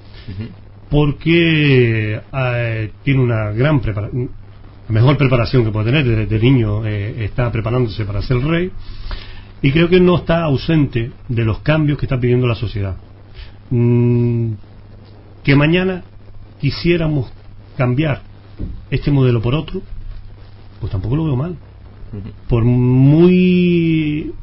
porque 0.92 2.22
eh, 2.32 2.92
tiene 3.04 3.20
una 3.20 3.52
gran 3.52 3.80
preparación, 3.80 4.30
mejor 4.92 5.18
preparación 5.18 5.64
que 5.64 5.72
puede 5.72 5.92
tener, 5.92 6.28
desde 6.28 6.40
niño 6.40 6.86
eh, 6.86 7.26
está 7.26 7.52
preparándose 7.52 8.06
para 8.06 8.22
ser 8.22 8.38
rey, 8.44 8.72
y 9.62 9.72
creo 9.72 9.90
que 9.90 10.00
no 10.00 10.18
está 10.18 10.44
ausente 10.44 11.12
de 11.28 11.46
los 11.46 11.60
cambios 11.60 11.98
que 11.98 12.06
está 12.06 12.20
pidiendo 12.20 12.48
la 12.48 12.56
sociedad. 12.56 12.98
Mm, 13.70 14.54
que 15.44 15.56
mañana 15.56 16.04
quisiéramos 16.60 17.32
cambiar 17.78 18.22
este 18.90 19.12
modelo 19.12 19.42
por 19.42 19.56
otro, 19.56 19.82
pues 20.80 20.92
tampoco 20.92 21.16
lo 21.16 21.26
veo 21.26 21.36
mal. 21.36 21.56
Por 22.48 22.66
muy 22.66 24.34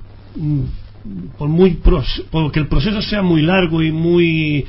por 1.37 1.48
muy 1.48 1.80
porque 2.30 2.61
el 2.61 2.68
proceso 2.68 3.02
sea 3.02 3.22
muy 3.22 3.42
largo 3.42 3.82
y 3.82 3.92
muy 3.92 4.66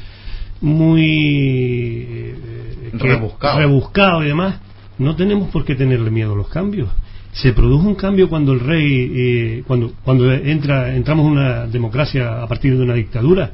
muy 0.62 1.06
eh, 1.06 2.92
rebuscado. 2.94 3.60
rebuscado 3.60 4.24
y 4.24 4.28
demás, 4.28 4.60
no 5.00 5.16
tenemos 5.16 5.50
por 5.50 5.66
qué 5.66 5.76
tenerle 5.76 6.12
miedo 6.12 6.34
a 6.34 6.38
los 6.38 6.50
cambios. 6.50 6.90
Se 7.32 7.54
produjo 7.54 7.88
un 7.88 7.96
cambio 7.96 8.30
cuando 8.30 8.54
el 8.54 8.60
rey, 8.60 9.12
eh, 9.16 9.64
cuando 9.66 9.94
cuando 10.04 10.32
entra 10.32 10.96
entramos 10.96 11.26
en 11.26 11.32
una 11.32 11.68
democracia 11.68 12.42
a 12.44 12.48
partir 12.48 12.78
de 12.78 12.84
una 12.84 12.94
dictadura 12.94 13.52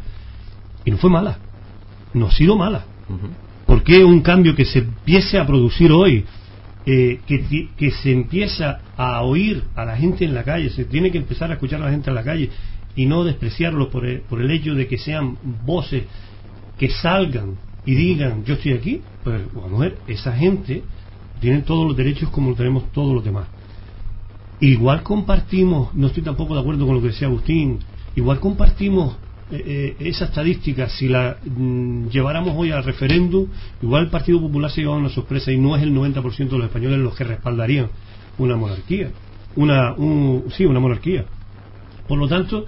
y 0.83 0.91
no 0.91 0.97
fue 0.97 1.09
mala 1.09 1.39
no 2.15 2.27
ha 2.27 2.31
sido 2.31 2.55
mala. 2.55 2.85
¿Por 3.67 3.83
qué 3.83 4.03
un 4.03 4.21
cambio 4.21 4.55
que 4.55 4.65
se 4.65 4.79
empiece 4.79 5.37
a 5.37 5.45
producir 5.45 5.91
hoy, 5.91 6.25
eh, 6.85 7.19
que, 7.27 7.69
que, 7.77 7.91
se 7.91 8.11
empieza 8.11 8.79
a 8.95 9.21
oír 9.21 9.63
a 9.75 9.85
la 9.85 9.97
gente 9.97 10.23
en 10.25 10.33
la 10.33 10.43
calle, 10.43 10.69
se 10.69 10.85
tiene 10.85 11.11
que 11.11 11.17
empezar 11.17 11.51
a 11.51 11.55
escuchar 11.55 11.81
a 11.81 11.85
la 11.85 11.91
gente 11.91 12.09
en 12.09 12.15
la 12.15 12.23
calle 12.23 12.49
y 12.95 13.05
no 13.05 13.23
despreciarlo 13.23 13.89
por 13.89 14.05
el, 14.05 14.21
por 14.21 14.41
el 14.41 14.49
hecho 14.49 14.73
de 14.73 14.87
que 14.87 14.97
sean 14.97 15.37
voces 15.65 16.03
que 16.77 16.89
salgan 16.89 17.55
y 17.85 17.95
digan 17.95 18.43
yo 18.45 18.55
estoy 18.55 18.73
aquí? 18.73 19.01
Pues 19.23 19.41
vamos 19.53 19.79
a 19.79 19.83
ver, 19.83 19.97
esa 20.07 20.31
gente 20.31 20.83
tiene 21.45 21.61
todos 21.61 21.87
los 21.87 21.95
derechos 21.95 22.29
como 22.29 22.49
lo 22.49 22.55
tenemos 22.55 22.91
todos 22.91 23.13
los 23.13 23.23
demás. 23.23 23.47
Igual 24.59 25.03
compartimos, 25.03 25.93
no 25.93 26.07
estoy 26.07 26.23
tampoco 26.23 26.55
de 26.55 26.61
acuerdo 26.61 26.87
con 26.87 26.95
lo 26.95 27.01
que 27.03 27.09
decía 27.09 27.27
Agustín, 27.27 27.79
igual 28.15 28.39
compartimos 28.39 29.15
eh, 29.51 29.95
eh, 29.99 30.07
esa 30.07 30.25
estadística, 30.25 30.89
si 30.89 31.07
la 31.07 31.37
mm, 31.45 32.07
lleváramos 32.07 32.55
hoy 32.57 32.71
al 32.71 32.83
referéndum, 32.83 33.45
igual 33.79 34.05
el 34.05 34.09
Partido 34.09 34.41
Popular 34.41 34.71
se 34.71 34.81
lleva 34.81 34.95
una 34.95 35.09
sorpresa 35.09 35.51
y 35.51 35.57
no 35.59 35.75
es 35.75 35.83
el 35.83 35.93
90% 35.93 36.49
de 36.49 36.57
los 36.57 36.65
españoles 36.65 36.97
los 36.97 37.15
que 37.15 37.25
respaldarían 37.25 37.89
una 38.39 38.55
monarquía. 38.55 39.11
Una, 39.55 39.95
sí, 40.49 40.65
una 40.65 40.79
monarquía. 40.79 41.25
Por 42.07 42.17
lo 42.17 42.27
tanto, 42.27 42.65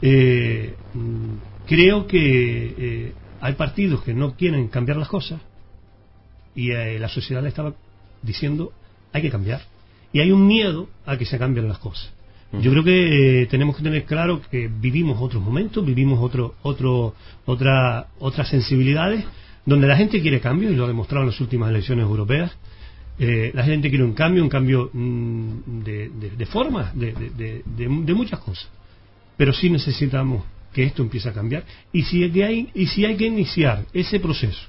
eh, 0.00 0.74
mm, 0.94 1.66
creo 1.66 2.06
que 2.06 3.12
hay 3.42 3.52
partidos 3.52 4.02
que 4.02 4.14
no 4.14 4.34
quieren 4.34 4.68
cambiar 4.68 4.96
las 4.96 5.08
cosas 5.08 5.42
y 6.54 6.70
la 6.70 7.08
sociedad 7.08 7.44
estaba 7.46 7.74
diciendo 8.24 8.72
hay 9.12 9.22
que 9.22 9.30
cambiar. 9.30 9.62
Y 10.12 10.20
hay 10.20 10.30
un 10.30 10.46
miedo 10.46 10.88
a 11.06 11.16
que 11.16 11.24
se 11.24 11.38
cambien 11.38 11.68
las 11.68 11.78
cosas. 11.78 12.12
Yo 12.60 12.70
creo 12.70 12.84
que 12.84 13.42
eh, 13.42 13.46
tenemos 13.46 13.76
que 13.76 13.82
tener 13.82 14.04
claro 14.04 14.40
que 14.48 14.68
vivimos 14.68 15.20
otros 15.20 15.42
momentos, 15.42 15.84
vivimos 15.84 16.20
otro, 16.20 16.54
otro, 16.62 17.14
otra, 17.46 18.06
otras 18.20 18.48
sensibilidades, 18.48 19.24
donde 19.66 19.88
la 19.88 19.96
gente 19.96 20.20
quiere 20.20 20.40
cambio, 20.40 20.70
y 20.70 20.76
lo 20.76 20.84
ha 20.84 20.88
demostrado 20.88 21.24
en 21.24 21.30
las 21.30 21.40
últimas 21.40 21.70
elecciones 21.70 22.04
europeas. 22.04 22.56
Eh, 23.18 23.50
la 23.54 23.64
gente 23.64 23.88
quiere 23.88 24.04
un 24.04 24.12
cambio, 24.12 24.42
un 24.42 24.48
cambio 24.48 24.90
mm, 24.92 25.82
de, 25.84 26.10
de, 26.36 26.46
forma, 26.46 26.92
de, 26.94 27.62
de, 27.64 28.14
muchas 28.14 28.40
cosas. 28.40 28.68
Pero 29.36 29.52
sí 29.52 29.70
necesitamos 29.70 30.44
que 30.72 30.84
esto 30.84 31.02
empiece 31.02 31.28
a 31.28 31.32
cambiar. 31.32 31.64
Y 31.92 32.02
si, 32.02 32.22
hay, 32.42 32.68
y 32.74 32.86
si 32.86 33.04
hay 33.04 33.16
que 33.16 33.26
iniciar 33.26 33.84
ese 33.92 34.20
proceso, 34.20 34.68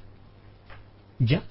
ya, 1.19 1.43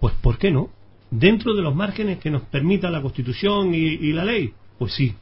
pues 0.00 0.14
¿por 0.14 0.38
qué 0.38 0.50
no? 0.50 0.70
Dentro 1.12 1.54
de 1.54 1.62
los 1.62 1.74
márgenes 1.74 2.18
que 2.18 2.30
nos 2.30 2.42
permita 2.42 2.90
la 2.90 3.02
Constitución 3.02 3.74
y 3.74 4.12
la 4.12 4.24
ley, 4.24 4.52
pues 4.78 4.94
sí, 4.94 5.14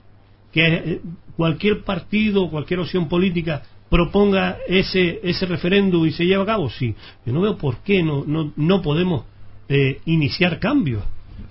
que 0.53 0.66
eh, 0.66 1.00
cualquier 1.37 1.83
partido, 1.85 2.50
cualquier 2.50 2.81
opción 2.81 3.09
política 3.09 3.62
proponga 3.88 4.59
ese, 4.68 5.20
ese 5.22 5.46
referéndum 5.46 6.07
y 6.07 6.12
se 6.12 6.24
lleve 6.24 6.42
a 6.42 6.46
cabo? 6.46 6.70
Sí. 6.70 6.94
Yo 7.26 7.33
no 7.33 7.40
veo 7.40 7.57
por 7.57 7.79
qué 7.79 8.03
no, 8.03 8.24
no, 8.24 8.53
no 8.57 8.83
podemos 8.83 9.24
eh, 9.68 10.00
iniciar 10.07 10.59
cambios. 10.59 11.05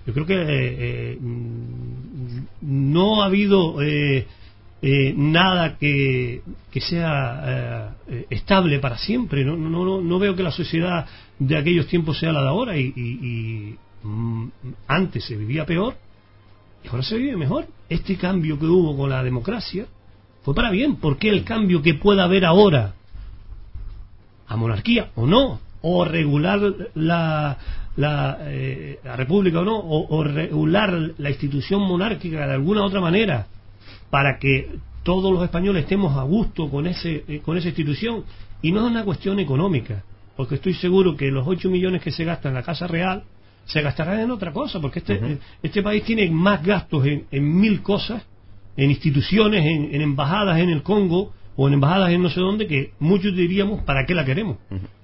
Yo 0.06 0.14
creo 0.14 0.26
que 0.26 0.36
eh, 0.38 1.18
mm, 1.20 2.92
no 2.96 3.22
ha 3.22 3.26
habido 3.26 3.78
nada 5.16 5.78
que, 5.78 6.42
que 6.72 6.82
sea 6.82 7.96
estable 8.30 8.80
para 8.80 8.98
siempre. 8.98 9.44
No, 9.44 9.58
no, 9.58 10.02
no, 10.02 10.20
veo 10.20 10.36
que 10.36 10.44
la 10.44 10.52
sociedad 10.52 11.06
de 11.38 11.58
aquellos 11.58 11.88
tiempos 11.88 12.18
sea 12.20 12.32
la 12.32 12.42
de 12.42 12.48
ahora 12.48 12.78
y, 12.78 12.94
y 12.96 13.76
antes 14.88 15.26
se 15.26 15.36
vivía 15.36 15.66
peor 15.66 15.96
y 16.84 16.88
ahora 16.88 17.04
se 17.04 17.18
vive 17.18 17.36
mejor. 17.38 17.68
Este 17.90 18.18
cambio 18.18 18.58
que 18.60 18.66
hubo 18.66 18.96
con 18.96 19.10
la 19.10 19.24
democracia 19.24 19.86
fue 20.44 20.56
para 20.56 20.72
bien. 20.72 20.98
¿Por 20.98 21.18
qué 21.18 21.30
el 21.30 21.44
cambio 21.44 21.82
que 21.82 21.96
pueda 21.96 22.24
haber 22.24 22.46
ahora 22.46 22.94
a 24.48 24.56
monarquía 24.56 25.12
o 25.16 25.26
no? 25.26 25.60
O 25.82 26.04
regular 26.06 26.60
la, 26.96 27.58
la, 27.96 28.38
eh, 28.42 29.00
república 29.16 29.60
o 29.60 29.66
no? 29.66 29.80
O, 29.80 30.24
regular 30.24 31.14
la 31.18 31.30
institución 31.30 31.82
monárquica 31.82 32.48
de 32.48 32.54
alguna 32.54 32.84
otra 32.84 33.02
manera 33.02 33.48
para 34.10 34.40
que 34.40 34.70
todos 35.04 35.32
los 35.32 35.44
españoles 35.44 35.84
estemos 35.84 36.18
a 36.18 36.24
gusto 36.24 36.70
con, 36.70 36.88
ese, 36.88 37.24
eh, 37.28 37.42
con 37.44 37.58
esa 37.58 37.68
institución. 37.68 38.24
Y 38.62 38.72
no 38.72 38.86
es 38.86 38.92
una 38.92 39.06
cuestión 39.06 39.40
económica, 39.40 40.04
porque 40.36 40.56
estoy 40.56 40.74
seguro 40.74 41.16
que 41.16 41.32
los 41.32 41.48
8 41.48 41.70
millones 41.70 42.02
que 42.02 42.12
se 42.12 42.26
gastan 42.26 42.52
en 42.52 42.56
la 42.56 42.64
Casa 42.64 42.88
Real 42.88 43.24
se 43.70 43.82
gastarán 43.82 44.20
en 44.20 44.32
otra 44.32 44.52
cosa, 44.52 44.80
porque 44.80 45.00
este, 45.00 45.38
este 45.62 45.84
país 45.84 46.04
tiene 46.04 46.30
más 46.32 46.64
gastos 46.64 47.06
en, 47.06 47.60
mil 47.60 47.82
cosas, 47.84 48.24
en 48.76 48.90
instituciones, 48.90 49.64
en, 49.64 50.02
embajadas 50.02 50.60
en 50.60 50.70
el 50.70 50.82
Congo 50.82 51.34
o 51.56 51.68
en 51.68 51.76
embajadas 51.76 52.10
en 52.10 52.24
no 52.24 52.30
sé 52.30 52.40
dónde, 52.40 52.66
que 52.66 52.94
muchos 53.00 53.36
diríamos, 53.36 53.84
¿para 53.84 54.06
qué 54.08 54.16
la 54.16 54.26
queremos? 54.26 54.58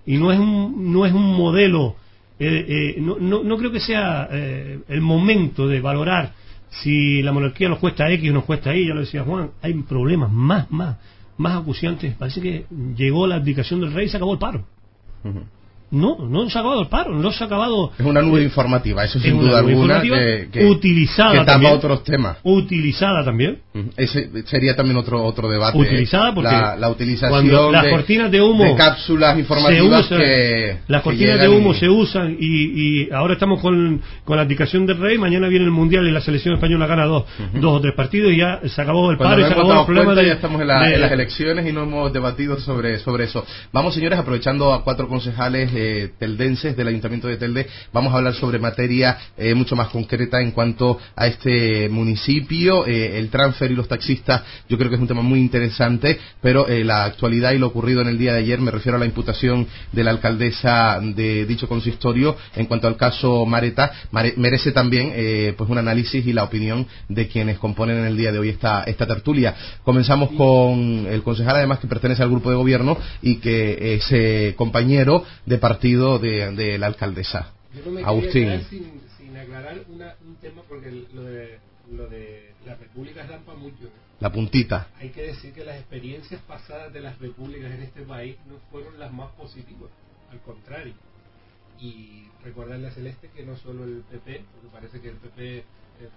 Y 0.05 0.17
no 0.17 0.31
es 0.31 0.39
un, 0.39 0.91
no 0.91 1.05
es 1.05 1.13
un 1.13 1.35
modelo, 1.35 1.95
eh, 2.39 2.95
eh, 2.97 3.01
no, 3.01 3.17
no, 3.19 3.57
creo 3.57 3.71
que 3.71 3.79
sea 3.79 4.27
eh, 4.31 4.79
el 4.87 5.01
momento 5.01 5.67
de 5.67 5.79
valorar 5.79 6.33
si 6.69 7.21
la 7.21 7.31
monarquía 7.31 7.69
nos 7.69 7.77
cuesta 7.77 8.09
X 8.09 8.31
o 8.31 8.33
nos 8.33 8.45
cuesta 8.45 8.75
Y, 8.75 8.87
ya 8.87 8.95
lo 8.95 9.01
decía 9.01 9.23
Juan, 9.23 9.51
hay 9.61 9.73
problemas 9.83 10.31
más, 10.31 10.71
más, 10.71 10.97
más 11.37 11.61
acuciantes. 11.61 12.15
Parece 12.15 12.41
que 12.41 12.65
llegó 12.97 13.27
la 13.27 13.35
abdicación 13.35 13.79
del 13.79 13.93
rey 13.93 14.07
y 14.07 14.09
se 14.09 14.17
acabó 14.17 14.33
el 14.33 14.39
paro. 14.39 14.65
No, 15.95 16.17
no 16.19 16.49
se 16.49 16.57
ha 16.57 16.61
acabado 16.61 16.81
el 16.81 16.87
paro, 16.87 17.13
no 17.13 17.31
se 17.31 17.41
ha 17.41 17.47
acabado. 17.47 17.93
Es 17.97 18.05
una 18.05 18.21
nube 18.21 18.43
informativa, 18.43 19.05
eso 19.05 19.17
sin 19.17 19.39
duda 19.39 19.59
alguna. 19.59 20.01
Que, 20.01 20.65
utilizada 20.65 21.39
que 21.39 21.45
tapa 21.45 21.71
otros 21.71 22.03
temas. 22.03 22.37
Utilizada 22.43 23.23
también. 23.23 23.59
Ese 23.95 24.29
sería 24.45 24.75
también 24.75 24.97
otro 24.97 25.23
otro 25.23 25.49
debate. 25.49 25.77
Utilizada 25.77 26.35
porque. 26.35 26.51
La, 26.51 26.89
utilización 26.89 27.71
las 27.71 27.87
cortinas 27.87 28.29
de 28.29 28.41
humo. 28.41 28.65
De 28.65 28.75
cápsulas 28.75 29.39
informativas 29.39 30.07
que. 30.07 30.79
Las 30.87 31.01
cortinas 31.01 31.39
de 31.39 31.47
humo 31.47 31.73
se 31.73 31.87
usan 31.87 32.35
y, 32.37 33.05
y, 33.05 33.11
ahora 33.11 33.35
estamos 33.35 33.61
con, 33.61 34.01
con 34.25 34.35
la 34.35 34.41
abdicación 34.41 34.85
del 34.85 34.97
rey. 34.97 35.17
Mañana 35.17 35.47
viene 35.47 35.63
el 35.63 35.71
mundial 35.71 36.05
y 36.05 36.11
la 36.11 36.19
selección 36.19 36.55
española 36.55 36.87
gana 36.87 37.05
dos, 37.05 37.23
dos 37.53 37.77
o 37.77 37.79
tres 37.79 37.93
partidos 37.93 38.33
y 38.33 38.37
ya 38.37 38.59
se 38.67 38.81
acabó 38.81 39.11
el 39.11 39.17
paro 39.17 39.39
y 39.39 39.45
se 39.45 39.53
acabó 39.53 39.79
el 39.79 39.85
problema 39.85 40.13
de. 40.13 40.25
Ya 40.25 40.33
estamos 40.33 40.59
en, 40.59 40.67
las 40.67 41.11
elecciones 41.11 41.65
y 41.65 41.71
no 41.71 41.83
hemos 41.83 42.11
debatido 42.11 42.59
sobre, 42.59 42.99
sobre 42.99 43.23
eso. 43.23 43.45
Vamos, 43.71 43.93
señores, 43.93 44.19
aprovechando 44.19 44.73
a 44.73 44.83
cuatro 44.83 45.07
concejales 45.07 45.71
eh, 45.73 45.84
teldenses 46.17 46.75
del 46.75 46.87
Ayuntamiento 46.87 47.27
de 47.27 47.37
Telde, 47.37 47.67
vamos 47.93 48.13
a 48.13 48.17
hablar 48.17 48.33
sobre 48.33 48.59
materia 48.59 49.17
eh, 49.37 49.53
mucho 49.53 49.75
más 49.75 49.89
concreta 49.89 50.41
en 50.41 50.51
cuanto 50.51 50.97
a 51.15 51.27
este 51.27 51.89
municipio, 51.89 52.85
eh, 52.85 53.17
el 53.17 53.29
transfer 53.29 53.71
y 53.71 53.75
los 53.75 53.87
taxistas, 53.87 54.43
yo 54.67 54.77
creo 54.77 54.89
que 54.89 54.95
es 54.95 55.01
un 55.01 55.07
tema 55.07 55.21
muy 55.21 55.39
interesante, 55.39 56.19
pero 56.41 56.67
eh, 56.67 56.83
la 56.83 57.03
actualidad 57.05 57.51
y 57.53 57.57
lo 57.57 57.67
ocurrido 57.67 58.01
en 58.01 58.07
el 58.07 58.17
día 58.17 58.33
de 58.33 58.39
ayer, 58.39 58.59
me 58.59 58.71
refiero 58.71 58.97
a 58.97 58.99
la 58.99 59.05
imputación 59.05 59.67
de 59.91 60.03
la 60.03 60.11
alcaldesa 60.11 60.99
de 61.01 61.45
dicho 61.45 61.67
consistorio 61.67 62.35
en 62.55 62.65
cuanto 62.65 62.87
al 62.87 62.97
caso 62.97 63.45
Mareta, 63.45 63.91
merece 64.37 64.71
también 64.71 65.13
pues 65.57 65.69
un 65.69 65.77
análisis 65.77 66.25
y 66.25 66.33
la 66.33 66.43
opinión 66.43 66.87
de 67.09 67.27
quienes 67.27 67.59
componen 67.59 67.97
en 67.97 68.05
el 68.05 68.17
día 68.17 68.31
de 68.31 68.39
hoy 68.39 68.49
esta, 68.49 68.83
esta 68.83 69.05
tertulia. 69.05 69.55
Comenzamos 69.83 70.31
con 70.31 71.07
el 71.09 71.23
concejal, 71.23 71.57
además 71.57 71.79
que 71.79 71.87
pertenece 71.87 72.23
al 72.23 72.29
grupo 72.29 72.49
de 72.49 72.55
gobierno 72.55 72.97
y 73.21 73.37
que 73.37 73.95
es 73.95 74.55
compañero 74.55 75.23
de 75.45 75.57
partido 75.57 75.74
de, 75.79 76.77
la 76.77 76.87
alcaldesa. 76.87 77.53
Yo 77.73 77.85
no 77.85 77.91
me 77.91 78.03
Agustín. 78.03 78.65
Sin, 78.69 79.01
sin, 79.17 79.37
aclarar 79.37 79.81
un 79.89 80.35
tema 80.37 80.61
porque 80.67 80.91
lo 81.13 81.23
de, 81.23 81.59
lo 81.91 82.07
de 82.07 82.53
las 82.65 82.79
repúblicas 82.79 83.29
para 83.45 83.57
mucho. 83.57 83.89
La 84.19 84.31
puntita. 84.31 84.87
Hay 84.99 85.09
que 85.09 85.23
decir 85.23 85.53
que 85.53 85.65
las 85.65 85.77
experiencias 85.77 86.41
pasadas 86.41 86.93
de 86.93 87.01
las 87.01 87.19
repúblicas 87.19 87.71
en 87.71 87.83
este 87.83 88.03
país 88.03 88.37
no 88.47 88.55
fueron 88.71 88.97
las 88.97 89.11
más 89.11 89.31
positivas, 89.33 89.91
al 90.31 90.39
contrario. 90.41 90.93
Y 91.79 92.23
recordarle 92.43 92.87
a 92.87 92.91
Celeste 92.91 93.29
que 93.35 93.43
no 93.43 93.57
solo 93.57 93.83
el 93.83 94.03
PP, 94.09 94.45
porque 94.53 94.69
parece 94.71 95.01
que 95.01 95.09
el 95.09 95.17
PP 95.17 95.65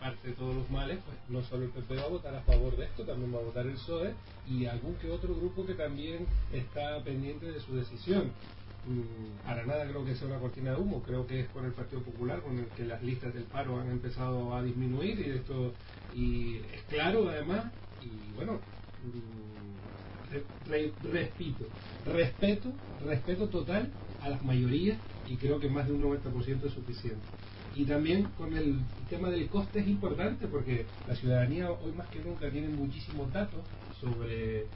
parte 0.01 0.29
de 0.29 0.35
todos 0.35 0.55
los 0.55 0.71
males, 0.71 0.99
pues 1.05 1.16
no 1.29 1.42
solo 1.42 1.64
el 1.64 1.71
PP 1.71 1.97
va 1.97 2.03
a 2.03 2.09
votar 2.09 2.35
a 2.35 2.42
favor 2.42 2.77
de 2.77 2.85
esto, 2.85 3.05
también 3.05 3.33
va 3.35 3.38
a 3.38 3.44
votar 3.44 3.66
el 3.66 3.75
PSOE 3.75 4.14
y 4.49 4.66
algún 4.66 4.94
que 4.97 5.11
otro 5.11 5.35
grupo 5.35 5.64
que 5.66 5.75
también 5.75 6.27
está 6.53 7.03
pendiente 7.05 7.47
de 7.51 7.61
su 7.61 7.77
decisión. 7.77 8.33
Mm, 8.88 9.44
para 9.44 9.66
nada 9.66 9.87
creo 9.87 10.03
que 10.05 10.14
sea 10.14 10.29
una 10.29 10.38
cortina 10.38 10.70
de 10.70 10.77
humo, 10.81 11.03
creo 11.03 11.27
que 11.27 11.40
es 11.40 11.48
con 11.51 11.66
el 11.66 11.72
Partido 11.72 12.03
Popular 12.03 12.40
con 12.40 12.59
el 12.59 12.68
que 12.68 12.85
las 12.87 13.03
listas 13.03 13.35
del 13.35 13.44
paro 13.44 13.79
han 13.79 13.90
empezado 13.90 14.55
a 14.55 14.62
disminuir 14.62 15.20
y 15.20 15.31
esto 15.31 15.74
y 16.11 16.57
es 16.57 16.83
claro 16.88 17.29
además 17.29 17.70
y 18.01 18.31
bueno 18.33 18.62
mm, 19.03 19.68
respeto, 21.12 21.66
respeto, 22.07 22.72
respeto 23.05 23.48
total 23.51 23.92
a 24.20 24.31
las 24.31 24.42
mayorías 24.42 24.98
y 25.27 25.37
creo 25.37 25.61
que 25.61 25.68
más 25.68 25.87
de 25.87 25.92
un 25.92 26.03
90% 26.03 26.64
es 26.66 26.72
suficiente. 26.72 27.27
Y 27.74 27.85
también 27.85 28.29
con 28.38 28.57
el 28.57 28.81
tema 29.11 29.29
del 29.29 29.48
coste 29.48 29.81
es 29.81 29.88
importante 29.88 30.46
porque 30.48 30.87
la 31.07 31.14
ciudadanía 31.14 31.70
hoy 31.70 31.92
más 31.92 32.09
que 32.09 32.20
nunca 32.20 32.51
tiene 32.51 32.68
muchísimos 32.70 33.31
datos 33.33 33.61
sobre, 34.01 34.66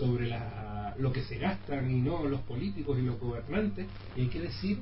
sobre 0.00 0.28
la, 0.28 0.94
lo 0.98 1.12
que 1.12 1.22
se 1.22 1.36
gastan 1.36 1.90
y 1.90 2.00
no 2.00 2.24
los 2.26 2.40
políticos 2.40 2.98
y 2.98 3.02
los 3.02 3.20
gobernantes. 3.20 3.86
Y 4.16 4.22
hay 4.22 4.28
que 4.28 4.40
decir 4.40 4.78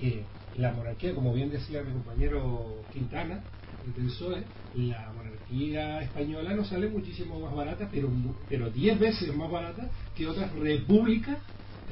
que 0.00 0.24
la 0.56 0.72
monarquía, 0.72 1.14
como 1.14 1.34
bien 1.34 1.50
decía 1.50 1.82
mi 1.82 1.92
compañero 1.92 2.86
Quintana, 2.92 3.42
el 3.84 3.92
PSOE, 3.92 4.44
la 4.74 5.12
monarquía 5.12 6.00
española 6.00 6.54
nos 6.54 6.68
sale 6.68 6.88
muchísimo 6.88 7.40
más 7.40 7.54
barata, 7.54 7.88
pero 7.90 8.08
pero 8.48 8.70
10 8.70 8.98
veces 8.98 9.34
más 9.34 9.50
barata 9.50 9.90
que 10.16 10.26
otras 10.26 10.52
repúblicas 10.54 11.38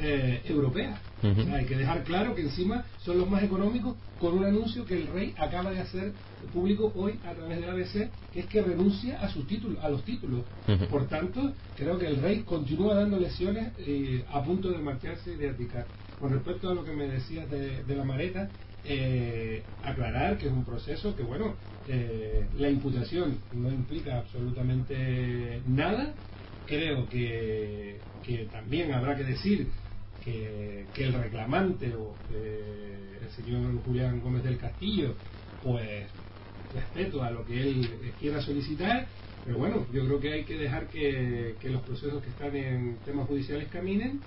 eh, 0.01 0.43
europea. 0.47 1.01
hay 1.23 1.65
que 1.67 1.77
dejar 1.77 2.03
claro 2.05 2.35
que 2.35 2.43
encima 2.43 2.85
son 2.99 3.19
los 3.19 3.31
más 3.31 3.43
económicos 3.43 3.97
con 4.21 4.37
un 4.37 4.45
anuncio 4.45 4.85
que 4.85 4.95
el 4.95 5.07
rey 5.09 5.35
acaba 5.39 5.71
de 5.71 5.81
hacer 5.81 6.13
público 6.53 6.93
hoy 6.97 7.19
a 7.25 7.33
través 7.33 7.61
de 7.61 7.67
la 7.67 7.73
ABC, 7.73 8.11
que 8.33 8.41
es 8.41 8.47
que 8.47 8.63
renuncia 8.63 9.21
a 9.21 9.29
sus 9.29 9.47
títulos, 9.47 9.83
a 9.83 9.89
los 9.89 10.05
títulos. 10.05 10.43
Por 10.91 11.07
tanto, 11.09 11.53
creo 11.77 11.99
que 11.99 12.07
el 12.07 12.21
rey 12.21 12.41
continúa 12.41 12.95
dando 12.95 13.19
lesiones 13.19 13.73
eh, 13.79 14.25
a 14.31 14.43
punto 14.43 14.71
de 14.71 14.79
marcharse 14.79 15.33
y 15.33 15.37
de 15.37 15.49
abdicar. 15.49 15.87
Con 16.21 16.33
respecto 16.33 16.71
a 16.71 16.75
lo 16.75 16.85
que 16.85 16.93
me 16.93 17.07
decías 17.07 17.49
de, 17.51 17.97
la 17.97 18.05
mareta, 18.05 18.49
eh, 18.85 19.63
aclarar 19.83 20.39
que 20.39 20.47
es 20.47 20.53
un 20.53 20.65
proceso 20.65 21.15
que, 21.17 21.23
bueno, 21.23 21.55
la 22.59 22.69
imputación 22.69 23.39
no 23.53 23.71
implica 23.71 24.19
absolutamente 24.19 25.63
nada. 25.67 26.15
Creo 26.67 27.09
que, 27.09 28.01
que 28.25 28.49
también 28.51 28.93
habrá 28.93 29.17
que 29.17 29.25
decir 29.25 29.69
que, 30.25 30.87
el 30.97 31.13
reclamante 31.13 31.95
o 31.95 32.15
el 32.33 33.31
señor 33.31 33.83
Julián 33.85 34.21
Gómez 34.21 34.45
del 34.45 34.59
Castillo, 34.59 35.15
pues 35.63 36.07
respeto 36.75 37.23
a 37.23 37.31
lo 37.31 37.45
que 37.45 37.61
él 37.61 37.89
quiera 38.19 38.41
solicitar, 38.41 39.07
pero 39.45 39.59
bueno, 39.59 39.87
yo 39.93 40.05
creo 40.07 40.21
que 40.21 40.33
hay 40.33 40.45
que 40.45 40.57
dejar 40.57 40.89
que, 40.89 41.55
los 41.65 41.83
procesos 41.83 42.23
que 42.23 42.31
están 42.31 42.57
en 42.57 42.97
temas 43.05 43.29
judiciales 43.29 43.69
caminen. 43.69 44.21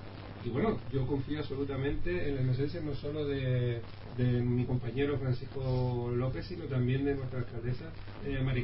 Y 0.46 0.50
bueno, 0.50 0.80
yo 0.94 1.06
confío 1.08 1.40
absolutamente 1.40 2.30
en 2.30 2.36
la 2.36 2.42
inocencia 2.42 2.80
no 2.82 2.94
solo 2.96 3.26
de, 3.26 3.82
mi 4.18 4.66
compañero 4.66 5.18
Francisco 5.20 6.12
López, 6.16 6.46
sino 6.46 6.66
también 6.66 7.06
de 7.06 7.16
nuestra 7.16 7.40
alcaldesa 7.40 7.86
eh, 8.26 8.42
Mari 8.44 8.64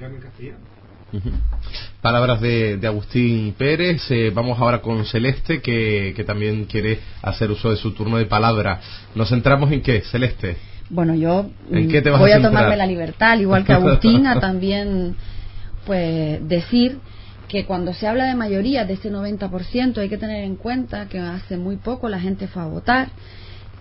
Palabras 2.02 2.42
de, 2.42 2.80
Agustín 2.86 3.54
Pérez. 3.58 4.10
Eh, 4.10 4.32
vamos 4.34 4.60
ahora 4.60 4.82
con 4.82 5.06
Celeste, 5.06 5.62
que, 5.62 6.24
también 6.26 6.66
quiere 6.66 7.00
hacer 7.22 7.52
uso 7.52 7.70
de 7.70 7.78
su 7.78 7.94
turno 7.94 8.18
de 8.18 8.26
palabra. 8.26 8.80
¿Nos 9.16 9.30
centramos 9.30 9.72
en 9.72 9.82
qué, 9.82 10.02
Celeste? 10.02 10.58
Bueno, 10.90 11.16
yo 11.16 11.50
mm, 11.70 12.18
voy 12.20 12.32
a, 12.32 12.42
tomarme 12.42 12.78
la 12.78 12.86
libertad, 12.86 13.40
igual 13.40 13.64
que 13.64 13.74
Agustín, 13.74 14.28
a 14.28 14.40
también 14.40 15.16
pues 15.86 16.48
decir 16.48 17.00
que 17.48 17.66
cuando 17.66 17.94
se 17.94 18.08
habla 18.08 18.26
de 18.26 18.36
mayoría, 18.36 18.86
de 18.86 18.94
ese 18.94 19.12
90%, 19.12 19.98
hay 19.98 20.10
que 20.10 20.18
tener 20.18 20.44
en 20.44 20.56
cuenta 20.56 21.08
que 21.08 21.20
hace 21.20 21.58
muy 21.58 21.78
poco 21.78 22.10
la 22.10 22.20
gente 22.20 22.48
fue 22.48 22.64
a 22.64 22.66
votar 22.66 23.10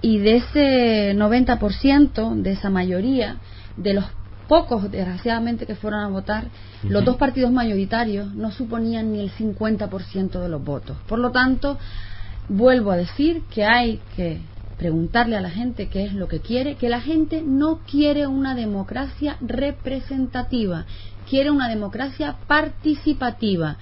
y 0.03 0.19
de 0.19 0.37
ese 0.37 1.15
90%, 1.15 2.43
de 2.43 2.51
esa 2.51 2.71
mayoría, 2.71 3.37
de 3.77 3.95
los 3.95 4.05
pocos, 4.49 4.91
desgraciadamente, 4.91 5.67
que 5.67 5.75
fueron 5.75 6.01
a 6.01 6.09
votar, 6.09 6.47
los 6.83 7.05
dos 7.05 7.17
partidos 7.17 7.53
mayoritarios 7.53 8.35
no 8.35 8.51
suponían 8.51 9.13
ni 9.13 9.21
el 9.21 9.31
50% 9.33 10.41
de 10.41 10.49
los 10.49 10.65
votos. 10.65 10.97
Por 11.07 11.19
lo 11.19 11.31
tanto, 11.31 11.79
vuelvo 12.49 12.91
a 12.91 12.97
decir 12.97 13.43
que 13.51 13.65
hay 13.65 14.01
que 14.17 14.41
preguntarle 14.79 15.37
a 15.37 15.41
la 15.41 15.51
gente 15.51 15.89
qué 15.89 16.05
es 16.05 16.13
lo 16.13 16.29
que 16.29 16.41
quiere, 16.41 16.75
que 16.75 16.89
la 16.89 17.01
gente 17.01 17.43
no 17.43 17.81
quiere 17.89 18.27
una 18.27 18.55
democracia 18.55 19.37
representativa, 19.41 20.87
quiere 21.29 21.51
una 21.51 21.69
democracia 21.69 22.37
participativa. 22.47 23.77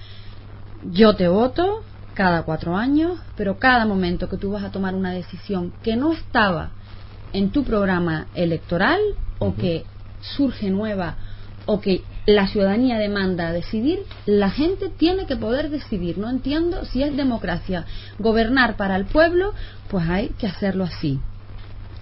Yo 0.91 1.15
te 1.15 1.27
voto 1.27 1.83
cada 2.13 2.43
cuatro 2.43 2.75
años, 2.75 3.19
pero 3.35 3.57
cada 3.57 3.85
momento 3.85 4.29
que 4.29 4.37
tú 4.37 4.51
vas 4.51 4.63
a 4.63 4.71
tomar 4.71 4.93
una 4.93 5.11
decisión 5.11 5.73
que 5.81 5.95
no 5.95 6.11
estaba 6.11 6.71
en 7.33 7.51
tu 7.51 7.63
programa 7.63 8.27
electoral 8.35 8.99
o 9.39 9.55
que 9.55 9.85
surge 10.21 10.69
nueva 10.69 11.15
o 11.65 11.79
que 11.79 12.03
la 12.25 12.47
ciudadanía 12.47 12.97
demanda 12.97 13.51
decidir, 13.51 13.99
la 14.25 14.49
gente 14.49 14.89
tiene 14.89 15.25
que 15.25 15.35
poder 15.35 15.69
decidir. 15.69 16.17
No 16.17 16.29
entiendo 16.29 16.85
si 16.85 17.03
es 17.03 17.15
democracia 17.15 17.85
gobernar 18.19 18.77
para 18.77 18.95
el 18.95 19.05
pueblo, 19.05 19.53
pues 19.89 20.07
hay 20.07 20.29
que 20.29 20.47
hacerlo 20.47 20.83
así. 20.83 21.19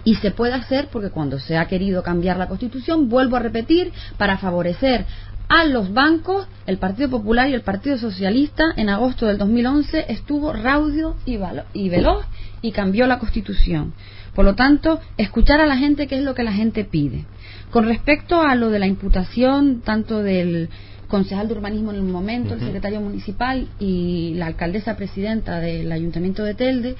Y 0.04 0.14
se 0.16 0.30
puede 0.30 0.54
hacer 0.54 0.88
porque 0.90 1.10
cuando 1.10 1.38
se 1.38 1.58
ha 1.58 1.66
querido 1.66 2.02
cambiar 2.02 2.38
la 2.38 2.48
Constitución, 2.48 3.08
vuelvo 3.08 3.36
a 3.36 3.40
repetir, 3.40 3.92
para 4.16 4.38
favorecer 4.38 5.04
a 5.48 5.64
los 5.64 5.92
bancos, 5.92 6.46
el 6.66 6.78
Partido 6.78 7.10
Popular 7.10 7.48
y 7.48 7.54
el 7.54 7.62
Partido 7.62 7.98
Socialista 7.98 8.62
en 8.76 8.88
agosto 8.88 9.26
del 9.26 9.36
2011 9.36 10.06
estuvo 10.08 10.52
raudio 10.52 11.16
y, 11.26 11.38
y 11.72 11.88
veloz 11.88 12.24
y 12.62 12.72
cambió 12.72 13.06
la 13.06 13.18
Constitución. 13.18 13.92
Por 14.40 14.46
lo 14.46 14.54
tanto, 14.54 15.00
escuchar 15.18 15.60
a 15.60 15.66
la 15.66 15.76
gente 15.76 16.06
qué 16.06 16.16
es 16.16 16.24
lo 16.24 16.34
que 16.34 16.44
la 16.44 16.54
gente 16.54 16.86
pide. 16.86 17.26
Con 17.70 17.84
respecto 17.84 18.40
a 18.40 18.54
lo 18.54 18.70
de 18.70 18.78
la 18.78 18.86
imputación, 18.86 19.82
tanto 19.82 20.22
del 20.22 20.70
concejal 21.08 21.46
de 21.46 21.52
urbanismo 21.52 21.90
en 21.90 21.98
el 21.98 22.04
momento, 22.04 22.54
el 22.54 22.60
secretario 22.60 23.02
municipal 23.02 23.68
y 23.78 24.32
la 24.36 24.46
alcaldesa 24.46 24.96
presidenta 24.96 25.60
del 25.60 25.92
ayuntamiento 25.92 26.42
de 26.42 26.54
Telde, 26.54 26.96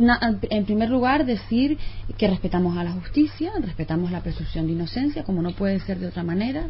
en 0.00 0.64
primer 0.64 0.90
lugar, 0.90 1.24
decir 1.24 1.78
que 2.18 2.26
respetamos 2.26 2.76
a 2.76 2.82
la 2.82 2.90
justicia, 2.90 3.52
respetamos 3.60 4.10
la 4.10 4.24
presunción 4.24 4.66
de 4.66 4.72
inocencia, 4.72 5.22
como 5.22 5.40
no 5.40 5.52
puede 5.52 5.78
ser 5.78 6.00
de 6.00 6.08
otra 6.08 6.24
manera. 6.24 6.64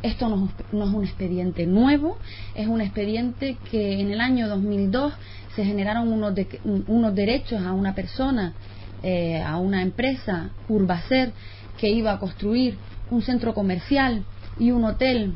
Esto 0.00 0.30
no, 0.30 0.48
es 0.86 0.94
un 0.94 1.04
expediente 1.04 1.66
nuevo, 1.66 2.16
es 2.54 2.68
un 2.68 2.80
expediente 2.80 3.58
que 3.70 4.00
en 4.00 4.12
el 4.12 4.22
año 4.22 4.48
2002 4.48 5.12
se 5.54 5.62
generaron 5.62 6.10
unos, 6.10 6.32
unos 6.86 7.14
derechos 7.14 7.60
a 7.66 7.74
una 7.74 7.94
persona 7.94 8.54
eh, 9.02 9.42
a 9.42 9.58
una 9.58 9.82
empresa, 9.82 10.50
Urbacer, 10.68 11.32
que 11.78 11.88
iba 11.88 12.12
a 12.12 12.18
construir 12.18 12.76
un 13.10 13.22
centro 13.22 13.54
comercial 13.54 14.24
y 14.58 14.70
un 14.70 14.84
hotel 14.84 15.34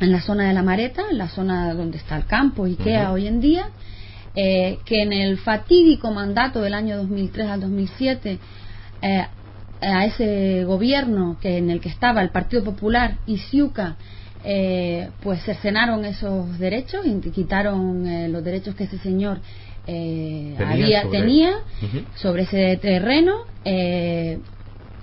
en 0.00 0.12
la 0.12 0.20
zona 0.20 0.48
de 0.48 0.54
la 0.54 0.62
Mareta, 0.62 1.02
en 1.10 1.18
la 1.18 1.28
zona 1.28 1.74
donde 1.74 1.98
está 1.98 2.16
el 2.16 2.26
campo 2.26 2.64
IKEA 2.64 3.12
hoy 3.12 3.26
en 3.26 3.40
día, 3.40 3.70
eh, 4.34 4.78
que 4.84 5.02
en 5.02 5.12
el 5.12 5.38
fatídico 5.38 6.10
mandato 6.10 6.60
del 6.60 6.74
año 6.74 6.96
2003 6.98 7.48
al 7.48 7.60
2007 7.60 8.38
eh, 9.02 9.26
a 9.80 10.04
ese 10.06 10.64
gobierno 10.64 11.38
que 11.40 11.58
en 11.58 11.70
el 11.70 11.80
que 11.80 11.88
estaba 11.88 12.20
el 12.20 12.30
Partido 12.30 12.64
Popular 12.64 13.18
y 13.26 13.38
Ciuca 13.38 13.96
eh, 14.44 15.10
pues 15.22 15.42
cercenaron 15.44 16.04
esos 16.04 16.58
derechos 16.58 17.04
y 17.04 17.30
quitaron 17.30 18.06
eh, 18.06 18.28
los 18.28 18.44
derechos 18.44 18.74
que 18.76 18.84
ese 18.84 18.98
señor 18.98 19.40
eh, 19.88 20.54
Tenía 20.58 20.72
había 20.74 21.02
sobre- 21.02 21.18
tenía 21.20 21.52
sobre 22.14 22.42
ese 22.42 22.76
terreno 22.76 23.32
eh, 23.64 24.40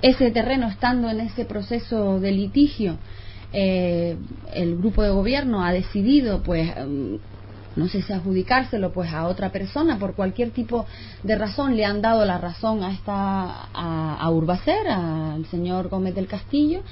ese 0.01 0.29
terreno 0.31 0.67
estando 0.69 1.09
en 1.09 1.19
ese 1.21 1.45
proceso 1.45 2.19
de 2.19 2.31
litigio 2.31 2.99
eh, 3.51 4.17
el 4.53 4.77
grupo 4.77 5.01
de 5.01 5.09
gobierno 5.09 5.63
ha 5.63 5.73
decidido 5.73 6.43
pues 6.43 6.69
mm, 6.77 7.15
no 7.75 7.87
sé 7.89 8.01
si 8.03 8.13
adjudicárselo 8.13 8.93
pues 8.93 9.11
a 9.11 9.27
otra 9.27 9.51
persona 9.51 9.97
por 9.97 10.13
cualquier 10.15 10.51
tipo 10.51 10.85
de 11.23 11.35
razón 11.35 11.75
le 11.75 11.83
han 11.83 12.01
dado 12.01 12.23
la 12.25 12.37
razón 12.37 12.83
a 12.83 12.93
esta 12.93 13.13
a, 13.73 14.17
a 14.19 14.29
Urbacer 14.31 14.87
al 14.87 15.45
señor 15.47 15.89
Gómez 15.89 16.13
del 16.15 16.27
Castillo 16.27 16.83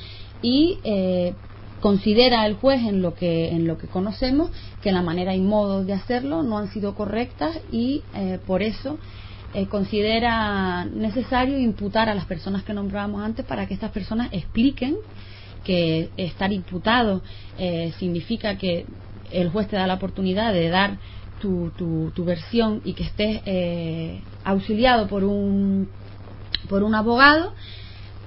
y 0.41 0.81
eh, 0.83 1.35
considera 1.83 2.45
el 2.47 2.53
juez 2.53 2.79
en 2.83 3.01
lo 3.01 3.13
que 3.13 3.49
en 3.49 3.67
lo 3.67 3.77
que 3.77 3.87
conocemos 3.87 4.51
que 4.81 4.93
la 4.93 5.01
manera 5.01 5.35
y 5.35 5.41
modo 5.41 5.83
de 5.83 5.91
hacerlo 5.91 6.41
no 6.41 6.57
han 6.57 6.71
sido 6.71 6.95
correctas 6.95 7.59
y 7.73 8.03
eh, 8.15 8.39
por 8.47 8.63
eso 8.63 8.97
eh, 9.53 9.65
considera 9.67 10.85
necesario 10.85 11.59
imputar 11.59 12.07
a 12.07 12.15
las 12.15 12.23
personas 12.23 12.63
que 12.63 12.73
nombrábamos 12.73 13.21
antes 13.21 13.45
para 13.45 13.67
que 13.67 13.73
estas 13.73 13.91
personas 13.91 14.29
expliquen 14.31 14.95
que 15.65 16.09
estar 16.15 16.53
imputado 16.53 17.21
eh, 17.57 17.91
significa 17.99 18.57
que 18.57 18.85
el 19.31 19.49
juez 19.49 19.67
te 19.67 19.75
da 19.75 19.85
la 19.85 19.95
oportunidad 19.95 20.53
de 20.53 20.69
dar 20.69 20.99
tu, 21.41 21.73
tu, 21.77 22.11
tu 22.15 22.23
versión 22.23 22.79
y 22.85 22.93
que 22.93 23.03
estés 23.03 23.41
eh, 23.45 24.21
auxiliado 24.45 25.09
por 25.09 25.25
un 25.25 25.89
por 26.69 26.81
un 26.83 26.95
abogado 26.95 27.53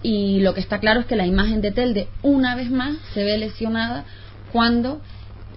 y 0.02 0.40
lo 0.40 0.54
que 0.54 0.60
está 0.60 0.78
claro 0.78 1.00
es 1.00 1.06
que 1.06 1.16
la 1.16 1.26
imagen 1.26 1.60
de 1.60 1.72
Telde 1.72 2.08
una 2.22 2.54
vez 2.54 2.70
más 2.70 2.96
se 3.14 3.24
ve 3.24 3.38
lesionada 3.38 4.04
cuando 4.52 5.00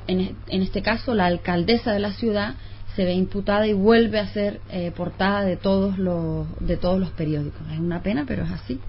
en, 0.07 0.35
en 0.47 0.61
este 0.61 0.81
caso 0.81 1.13
la 1.13 1.25
alcaldesa 1.25 1.91
de 1.91 1.99
la 1.99 2.13
ciudad 2.13 2.55
se 2.95 3.05
ve 3.05 3.13
imputada 3.13 3.67
y 3.67 3.73
vuelve 3.73 4.19
a 4.19 4.27
ser 4.27 4.59
eh, 4.71 4.91
portada 4.95 5.43
de 5.43 5.57
todos 5.57 5.97
los 5.97 6.47
de 6.59 6.77
todos 6.77 6.99
los 6.99 7.11
periódicos 7.11 7.61
es 7.71 7.79
una 7.79 8.01
pena 8.01 8.25
pero 8.27 8.43
es 8.43 8.51
así 8.51 8.79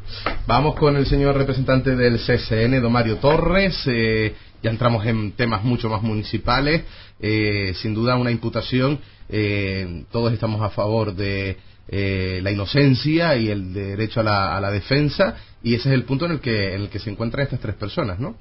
Vamos 0.51 0.75
con 0.75 0.97
el 0.97 1.07
señor 1.07 1.37
representante 1.37 1.95
del 1.95 2.19
CSN, 2.19 2.83
don 2.83 2.91
Mario 2.91 3.19
Torres. 3.19 3.81
Eh, 3.87 4.35
ya 4.61 4.71
entramos 4.71 5.07
en 5.07 5.31
temas 5.31 5.63
mucho 5.63 5.89
más 5.89 6.03
municipales. 6.03 6.83
Eh, 7.21 7.73
sin 7.77 7.95
duda 7.95 8.17
una 8.17 8.33
imputación. 8.33 8.99
Eh, 9.29 10.05
todos 10.11 10.33
estamos 10.33 10.61
a 10.63 10.71
favor 10.71 11.15
de 11.15 11.57
eh, 11.89 12.41
la 12.43 12.51
inocencia 12.53 13.37
y 13.37 13.49
el 13.49 13.73
derecho 13.73 14.21
a 14.21 14.23
la, 14.23 14.57
a 14.57 14.61
la 14.61 14.71
defensa. 14.71 15.37
Y 15.63 15.75
ese 15.75 15.89
es 15.91 15.95
el 15.95 16.05
punto 16.05 16.27
en 16.27 16.33
el 16.33 16.41
que, 16.41 16.75
en 16.75 16.83
el 16.83 16.89
que 16.89 16.99
se 16.99 17.11
encuentran 17.11 17.43
estas 17.45 17.61
tres 17.61 17.75
personas, 17.75 18.19
¿no? 18.19 18.37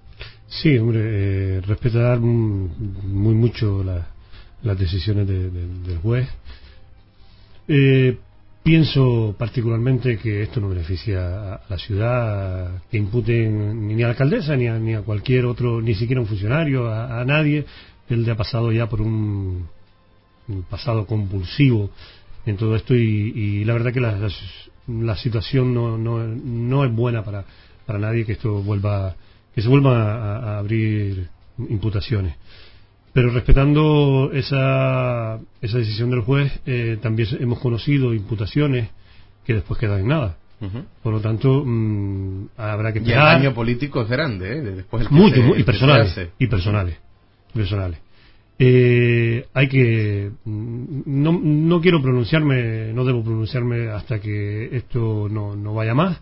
Sí, 0.47 0.77
hombre, 0.77 1.01
eh, 1.03 1.61
respetar 1.61 2.19
muy 2.19 3.33
mucho 3.35 3.83
la- 3.83 4.07
las 4.63 4.77
decisiones 4.79 5.27
de- 5.27 5.49
de- 5.49 5.67
del 5.87 5.97
juez. 5.99 6.27
Eh, 7.67 8.17
pienso 8.63 9.35
particularmente 9.37 10.17
que 10.17 10.43
esto 10.43 10.59
no 10.59 10.69
beneficia 10.69 11.55
a 11.55 11.61
la 11.69 11.77
ciudad, 11.77 12.81
que 12.91 12.97
imputen 12.97 13.87
ni 13.87 13.95
a 14.03 14.07
la 14.07 14.11
alcaldesa 14.11 14.55
ni 14.55 14.67
a, 14.67 14.77
ni 14.79 14.93
a 14.95 15.01
cualquier 15.01 15.45
otro, 15.45 15.81
ni 15.81 15.95
siquiera 15.95 16.21
un 16.21 16.27
funcionario, 16.27 16.87
a, 16.87 17.21
a 17.21 17.25
nadie. 17.25 17.65
Él 18.09 18.29
ha 18.29 18.35
pasado 18.35 18.71
ya 18.71 18.87
por 18.89 19.01
un 19.01 19.67
pasado 20.69 21.05
compulsivo 21.05 21.91
en 22.45 22.57
todo 22.57 22.75
esto 22.75 22.95
y, 22.95 22.99
y 23.35 23.65
la 23.65 23.73
verdad 23.73 23.93
que 23.93 24.01
la, 24.01 24.17
la- 24.17 24.29
la 24.87 25.15
situación 25.17 25.73
no, 25.73 25.97
no, 25.99 26.17
no 26.27 26.83
es 26.83 26.91
buena 26.91 27.23
para, 27.23 27.45
para 27.85 27.99
nadie 27.99 28.25
que 28.25 28.31
esto 28.31 28.63
vuelva 28.63 29.15
que 29.53 29.61
se 29.61 29.67
vuelvan 29.67 29.93
a, 29.97 30.37
a 30.37 30.57
abrir 30.59 31.27
imputaciones. 31.69 32.35
Pero 33.13 33.29
respetando 33.31 34.29
esa, 34.33 35.39
esa 35.61 35.77
decisión 35.77 36.09
del 36.11 36.21
juez 36.21 36.51
eh, 36.65 36.97
también 37.01 37.27
hemos 37.39 37.59
conocido 37.59 38.13
imputaciones 38.13 38.89
que 39.45 39.53
después 39.55 39.79
quedan 39.79 39.99
en 40.01 40.07
nada. 40.07 40.37
Por 41.03 41.13
lo 41.13 41.21
tanto 41.21 41.63
mm, 41.65 42.47
habrá 42.57 42.91
que 42.91 42.99
Y 42.99 43.03
el 43.03 43.07
esperar. 43.09 43.37
daño 43.39 43.53
político 43.53 44.01
es 44.01 44.09
grande, 44.09 44.57
¿eh? 44.57 44.61
Después 44.61 45.03
el 45.03 45.07
que 45.09 45.13
mucho 45.15 45.35
se- 45.35 45.41
mu- 45.41 45.53
el 45.53 45.61
y 45.61 45.63
que 45.63 45.71
se 45.71 45.71
personales 45.71 46.11
hace. 46.11 46.31
y 46.37 46.47
personales 46.47 46.97
y 47.53 47.57
personales 47.57 47.99
Eh, 48.61 49.45
hay 49.53 49.69
que 49.69 50.31
mm, 50.43 51.03
no, 51.05 51.31
no 51.31 51.79
quiero 51.79 52.01
pronunciarme 52.01 52.91
no 52.91 53.05
debo 53.05 53.23
pronunciarme 53.23 53.87
hasta 53.87 54.19
que 54.19 54.75
esto 54.75 55.27
no, 55.29 55.55
no 55.55 55.73
vaya 55.73 55.93
más. 55.93 56.21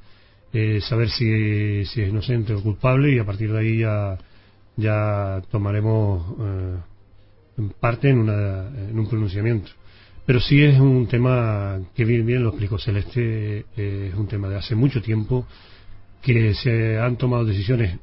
Eh, 0.54 0.80
saber 0.82 1.10
si, 1.10 1.86
si 1.86 2.02
es 2.02 2.10
inocente 2.10 2.54
o 2.54 2.63
culpable 2.63 3.13
y 3.13 3.19
a 3.19 3.26
partir 3.26 3.52
de 3.52 3.60
ahí 3.60 3.80
ya 3.80 4.17
ya 4.78 5.41
tomaremos 5.52 6.36
eh, 6.39 6.78
parte 7.80 8.10
en, 8.10 8.19
una, 8.19 8.67
en 8.67 8.97
un 8.97 9.10
pronunciamiento. 9.10 9.71
Pero 10.26 10.39
sí 10.39 10.63
es 10.63 10.80
un 10.80 11.08
tema 11.08 11.80
que 11.95 12.06
bien, 12.06 12.26
bien 12.26 12.43
lo 12.43 12.50
explicó 12.50 12.78
Celeste 12.78 13.65
eh, 13.76 14.10
es 14.12 14.15
un 14.15 14.28
tema 14.28 14.47
de 14.47 14.58
hace 14.58 14.76
mucho 14.76 15.02
tiempo 15.02 15.47
que 16.21 16.54
se 16.54 17.00
han 17.00 17.17
tomado 17.17 17.45
decisiones 17.45 17.97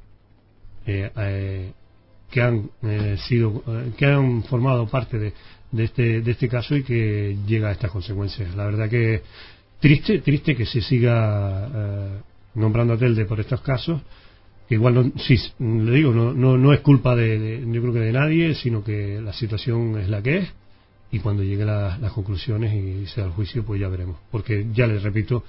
eh, 0.87 1.11
eh, 1.17 1.73
que 2.35 2.43
han 2.43 2.57
eh, 2.83 3.17
sido 3.29 3.63
eh, 3.69 3.93
que 3.97 4.07
han 4.07 4.43
formado 4.45 4.87
parte 4.89 5.19
de, 5.19 5.33
de 5.71 5.85
este 5.85 6.21
de 6.21 6.31
este 6.33 6.49
caso 6.49 6.75
y 6.77 6.83
que 6.83 7.37
llega 7.47 7.69
a 7.69 7.73
estas 7.73 7.93
consecuencias. 7.93 8.55
La 8.57 8.65
verdad 8.67 8.91
que 8.91 9.23
triste 9.81 10.19
triste 10.19 10.57
que 10.57 10.67
se 10.67 10.81
siga 10.81 11.69
eh, 11.73 12.19
nombrando 12.57 12.95
a 12.95 12.99
Telde 12.99 13.25
por 13.25 13.39
estos 13.39 13.61
casos 13.61 14.01
que 14.69 14.75
igual 14.75 14.95
no 14.95 15.03
sí 15.27 15.37
le 15.61 15.93
digo 15.93 16.11
no 16.13 16.33
no, 16.33 16.57
no 16.59 16.73
es 16.73 16.81
culpa 16.81 17.15
de, 17.15 17.39
de- 17.39 17.61
yo 17.73 17.81
creo 17.83 17.93
que 17.93 18.01
de 18.09 18.13
nadie 18.13 18.55
sino 18.55 18.83
que 18.83 19.21
la 19.23 19.33
situación 19.33 19.99
es 20.01 20.09
la 20.09 20.21
que 20.23 20.39
es 20.39 20.49
y 21.13 21.21
cuando 21.21 21.43
lleguen 21.45 21.69
la- 21.69 21.97
las 21.99 22.13
conclusiones 22.13 22.75
y 22.75 23.07
sea 23.07 23.25
el 23.27 23.31
juicio 23.31 23.65
pues 23.65 23.81
ya 23.81 23.89
veremos. 23.89 24.17
Porque 24.33 24.67
ya 24.73 24.87
les 24.89 25.03
repito 25.03 25.45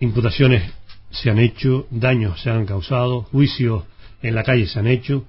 imputaciones 0.00 0.62
se 1.10 1.30
han 1.30 1.38
hecho 1.38 1.86
daños 1.90 2.42
se 2.42 2.50
han 2.50 2.66
causado 2.66 3.22
juicios 3.32 3.84
en 4.22 4.34
la 4.34 4.42
calle 4.42 4.66
se 4.66 4.78
han 4.78 4.86
hecho 4.88 5.24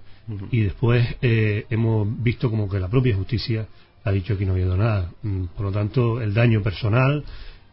y 0.51 0.61
después 0.61 1.05
eh, 1.21 1.65
hemos 1.69 2.07
visto 2.21 2.49
como 2.49 2.69
que 2.69 2.79
la 2.79 2.87
propia 2.87 3.15
justicia 3.15 3.67
ha 4.03 4.11
dicho 4.11 4.37
que 4.37 4.45
no 4.45 4.51
ha 4.51 4.55
habido 4.55 4.77
nada. 4.77 5.11
Mm, 5.23 5.45
por 5.55 5.65
lo 5.65 5.71
tanto 5.71 6.21
el 6.21 6.33
daño 6.33 6.61
personal 6.61 7.23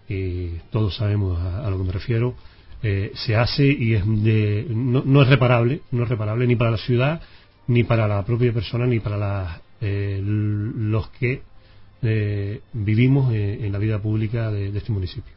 y 0.09 0.49
todos 0.71 0.97
sabemos 0.97 1.41
a, 1.41 1.69
lo 1.69 1.79
que 1.79 1.85
me 1.85 1.93
refiero 1.93 2.35
eh, 2.83 3.13
se 3.15 3.37
hace 3.37 3.67
y 3.67 3.95
es 3.95 4.05
de, 4.07 4.67
no, 4.71 5.03
no 5.05 5.23
es 5.23 5.29
reparable 5.29 5.81
no 5.91 6.05
es 6.05 6.09
reparable 6.09 6.47
ni 6.47 6.55
para 6.55 6.71
la 6.73 6.77
ciudad 6.77 7.21
ni 7.67 7.83
para 7.83 8.07
la 8.07 8.25
propia 8.25 8.53
persona 8.53 8.87
ni 8.87 9.01
para 9.01 9.63
eh, 9.81 10.21
los 10.23 11.09
que 11.11 11.43
eh, 12.07 12.61
vivimos 12.73 13.33
eh, 13.35 13.59
en 13.67 13.73
la 13.73 13.79
vida 13.79 14.01
pública 14.01 14.51
de, 14.51 14.77
este 14.77 14.93
municipio 14.93 15.33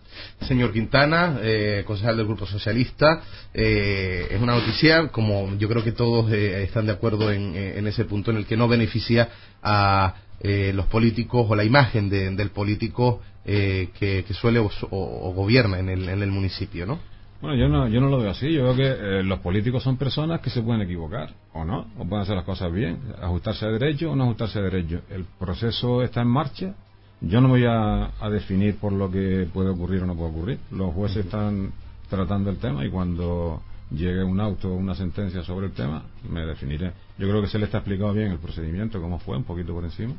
Señor 0.47 0.71
Quintana, 0.73 1.39
eh, 1.43 1.84
concejal 1.86 2.17
del 2.17 2.25
Grupo 2.25 2.45
Socialista, 2.45 3.21
eh, 3.53 4.27
es 4.32 4.41
una 4.41 4.55
noticia, 4.55 5.08
como 5.10 5.55
yo 5.58 5.69
creo 5.69 5.84
que 5.84 5.91
todos 5.91 6.32
están 6.32 6.86
de 6.88 6.91
acuerdo 6.93 7.32
en, 7.32 7.55
en 7.55 7.86
ese 7.88 8.05
punto, 8.05 8.32
en 8.32 8.38
el 8.38 8.45
que 8.45 8.58
no 8.58 8.67
beneficia 8.67 9.29
a 9.62 10.15
los 10.41 10.86
políticos 10.88 11.45
o 11.49 11.55
la 11.55 11.63
imagen 11.63 12.10
de- 12.10 12.32
del 12.32 12.49
político 12.51 13.21
que, 13.45 14.23
que 14.27 14.34
suele 14.34 14.60
o- 14.60 14.71
o 14.89 15.34
gobierna 15.34 15.79
en 15.79 15.89
el, 15.89 16.08
en 16.10 16.21
el 16.23 16.32
municipio, 16.32 16.86
¿no? 16.86 16.99
Bueno, 17.41 17.56
yo 17.56 17.69
no, 17.69 17.88
yo 17.88 18.02
no 18.02 18.10
lo 18.10 18.19
veo 18.19 18.32
así. 18.32 18.52
Yo 18.52 18.63
veo 18.63 18.75
que 18.75 18.88
eh, 18.88 19.23
los 19.23 19.39
políticos 19.39 19.84
son 19.84 19.97
personas 19.97 20.41
que 20.41 20.49
se 20.49 20.62
pueden 20.62 20.82
equivocar, 20.82 21.34
o 21.54 21.63
no, 21.63 21.88
o 21.97 22.06
pueden 22.06 22.23
hacer 22.23 22.36
las 22.36 22.45
cosas 22.45 22.71
bien, 22.71 22.99
ajustarse 23.21 23.65
a 23.65 23.69
derecho 23.69 24.12
o 24.12 24.15
no 24.15 24.25
ajustarse 24.25 24.60
a 24.60 24.63
derecho. 24.63 25.02
El 25.10 25.25
proceso 25.38 26.02
está 26.04 26.21
en 26.21 26.28
marcha. 26.28 26.75
Yo 27.21 27.41
no 27.41 27.47
me 27.47 27.60
voy 27.60 27.65
a, 27.65 28.12
a 28.19 28.30
definir 28.30 28.78
por 28.78 28.93
lo 28.93 29.10
que 29.12 29.47
puede 29.54 29.69
ocurrir 29.69 30.04
o 30.04 30.06
no 30.06 30.15
puede 30.15 30.32
ocurrir. 30.32 30.60
Los 30.71 30.93
jueces 30.93 31.25
están 31.25 31.71
tratando 32.10 32.50
el 32.50 32.58
tema 32.58 32.85
y 32.85 32.90
cuando 32.90 33.62
llegue 33.92 34.23
un 34.23 34.40
auto 34.40 34.69
o 34.69 34.75
una 34.75 34.96
sentencia 34.96 35.44
sobre 35.44 35.67
el 35.67 35.73
tema, 35.73 36.04
me 36.29 36.46
definiré. 36.46 36.94
Yo 37.17 37.27
creo 37.27 37.42
que 37.42 37.48
se 37.48 37.58
le 37.58 37.65
está 37.65 37.79
explicado 37.79 38.13
bien 38.13 38.31
el 38.31 38.40
procedimiento, 38.40 39.02
cómo 39.02 39.19
fue, 39.19 39.37
un 39.37 39.44
poquito 39.44 39.73
por 39.73 39.83
encima. 39.83 40.13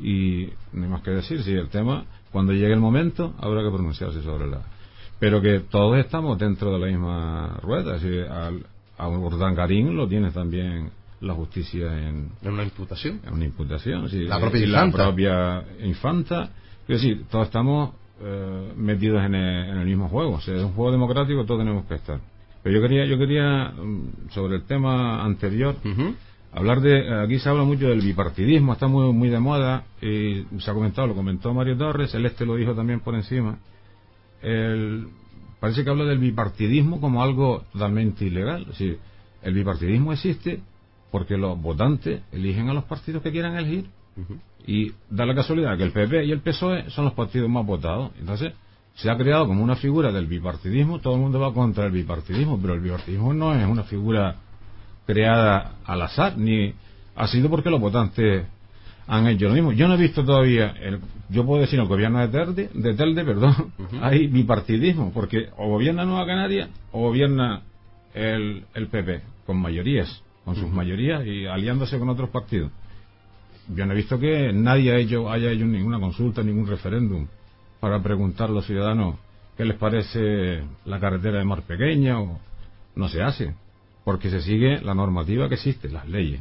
y 0.00 0.48
no 0.72 0.84
hay 0.84 0.90
más 0.90 1.02
que 1.02 1.10
decir 1.10 1.42
si 1.42 1.52
el 1.52 1.68
tema 1.68 2.04
cuando 2.30 2.52
llegue 2.52 2.72
el 2.72 2.80
momento 2.80 3.34
habrá 3.38 3.62
que 3.62 3.70
pronunciarse 3.70 4.22
sobre 4.22 4.46
la 4.46 4.60
pero 5.18 5.40
que 5.40 5.60
todos 5.60 5.98
estamos 5.98 6.38
dentro 6.38 6.72
de 6.72 6.78
la 6.78 6.86
misma 6.86 7.58
rueda 7.62 7.94
decir, 7.94 8.22
al, 8.22 8.64
a 8.96 9.08
Urdangarín 9.08 9.96
lo 9.96 10.08
tiene 10.08 10.30
también 10.30 10.90
la 11.20 11.34
justicia 11.34 11.86
en, 11.86 12.30
En 12.42 12.52
una 12.52 12.64
imputación. 12.64 13.20
en 13.26 13.34
una 13.34 13.44
imputación 13.44 14.08
sí, 14.08 14.24
La 14.24 14.38
propia 14.38 14.64
infanta. 14.64 14.98
la 14.98 15.04
propia 15.04 15.64
infanta 15.84 16.50
es 16.82 17.02
decir 17.02 17.24
todos 17.30 17.46
estamos 17.46 17.90
eh, 18.20 18.72
metidos 18.76 19.22
en 19.24 19.34
el, 19.34 19.86
mismo 19.86 20.08
juego. 20.08 20.34
O 20.34 20.40
sea, 20.40 20.56
es 20.56 20.62
un 20.62 20.72
juego 20.72 20.90
democrático, 20.90 21.44
todos 21.44 21.60
tenemos 21.60 21.84
que 21.86 21.94
estar. 21.94 22.18
Pero 22.64 22.74
yo 22.74 22.82
quería, 22.82 23.06
yo 23.06 23.16
quería 23.16 23.70
mm, 23.70 24.30
sobre 24.30 24.56
el 24.56 24.62
tema 24.64 25.24
anterior, 25.24 25.76
hablar 26.52 26.80
de. 26.80 27.22
Aquí 27.22 27.38
se 27.38 27.48
habla 27.48 27.62
mucho 27.62 27.88
del 27.88 28.00
bipartidismo, 28.00 28.72
está 28.72 28.88
muy, 28.88 29.12
muy 29.12 29.28
de 29.28 29.38
moda, 29.38 29.84
y 30.02 30.44
se 30.58 30.70
ha 30.70 30.74
comentado, 30.74 31.06
lo 31.06 31.14
comentó 31.14 31.54
Mario 31.54 31.76
Torres, 31.76 32.12
el 32.14 32.26
este 32.26 32.44
lo 32.44 32.56
dijo 32.56 32.74
también 32.74 33.00
por 33.00 33.14
encima. 33.14 33.58
El, 34.42 35.08
parece 35.60 35.84
que 35.84 35.90
habla 35.90 36.04
del 36.04 36.18
bipartidismo 36.18 37.00
como 37.00 37.22
algo 37.22 37.64
totalmente 37.72 38.24
ilegal. 38.24 38.62
Es 38.62 38.68
decir, 38.68 38.98
el 39.42 39.54
bipartidismo 39.54 40.12
existe 40.12 40.60
porque 41.10 41.36
los 41.36 41.60
votantes 41.60 42.22
eligen 42.32 42.68
a 42.68 42.74
los 42.74 42.84
partidos 42.84 43.22
que 43.22 43.32
quieran 43.32 43.56
elegir. 43.56 43.86
Y 44.66 44.92
da 45.08 45.24
la 45.24 45.34
casualidad 45.34 45.76
que 45.78 45.84
el 45.84 45.92
PP 45.92 46.24
y 46.24 46.32
el 46.32 46.40
PSOE 46.40 46.90
son 46.90 47.04
los 47.04 47.14
partidos 47.14 47.48
más 47.48 47.64
votados. 47.64 48.10
Entonces, 48.18 48.52
se 48.94 49.08
ha 49.08 49.16
creado 49.16 49.46
como 49.46 49.62
una 49.62 49.76
figura 49.76 50.10
del 50.10 50.26
bipartidismo. 50.26 50.98
Todo 50.98 51.14
el 51.14 51.20
mundo 51.20 51.38
va 51.38 51.54
contra 51.54 51.86
el 51.86 51.92
bipartidismo, 51.92 52.58
pero 52.60 52.74
el 52.74 52.80
bipartidismo 52.80 53.32
no 53.32 53.54
es 53.54 53.64
una 53.66 53.84
figura 53.84 54.36
creada 55.06 55.76
al 55.84 56.02
azar, 56.02 56.36
ni 56.36 56.74
ha 57.14 57.26
sido 57.28 57.48
porque 57.48 57.70
los 57.70 57.80
votantes 57.80 58.46
han 59.08 59.26
hecho 59.26 59.48
lo 59.48 59.54
mismo. 59.54 59.72
Yo 59.72 59.88
no 59.88 59.94
he 59.94 59.98
visto 59.98 60.24
todavía, 60.24 60.74
el, 60.80 61.00
yo 61.30 61.44
puedo 61.44 61.62
decir, 61.62 61.80
el 61.80 61.86
gobierno 61.86 62.20
de 62.20 62.28
Telde, 62.28 62.70
de 62.72 62.94
Telde 62.94 63.24
perdón, 63.24 63.72
hay 64.02 64.26
bipartidismo, 64.26 65.12
porque 65.12 65.48
o 65.56 65.68
gobierna 65.68 66.04
Nueva 66.04 66.26
Canaria 66.26 66.68
o 66.92 67.00
gobierna 67.00 67.62
el, 68.14 68.64
el 68.74 68.86
PP, 68.88 69.22
con 69.46 69.60
mayorías, 69.60 70.22
con 70.44 70.54
sus 70.54 70.70
mayorías 70.70 71.26
y 71.26 71.46
aliándose 71.46 71.98
con 71.98 72.08
otros 72.10 72.28
partidos. 72.30 72.70
Yo 73.74 73.84
no 73.86 73.92
he 73.92 73.96
visto 73.96 74.18
que 74.18 74.52
nadie 74.52 74.92
haya 74.92 75.00
hecho, 75.00 75.30
haya 75.30 75.50
hecho 75.50 75.64
ninguna 75.64 75.98
consulta, 75.98 76.42
ningún 76.42 76.66
referéndum 76.66 77.26
para 77.80 78.02
preguntar 78.02 78.48
a 78.50 78.52
los 78.52 78.66
ciudadanos 78.66 79.16
qué 79.56 79.64
les 79.64 79.76
parece 79.76 80.62
la 80.84 81.00
carretera 81.00 81.38
de 81.38 81.44
Mar 81.44 81.62
Pequeña 81.62 82.20
o 82.20 82.38
no 82.94 83.08
se 83.08 83.22
hace, 83.22 83.54
porque 84.04 84.30
se 84.30 84.40
sigue 84.40 84.80
la 84.80 84.94
normativa 84.94 85.48
que 85.48 85.54
existe, 85.54 85.88
las 85.88 86.08
leyes. 86.08 86.40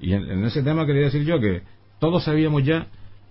Y 0.00 0.12
en, 0.12 0.44
ese 0.44 0.62
tema 0.62 0.86
quería 0.86 1.04
decir 1.04 1.24
yo 1.24 1.38
que 1.40 1.62
todos 2.04 2.24
sabíamos 2.24 2.62
ya 2.62 2.86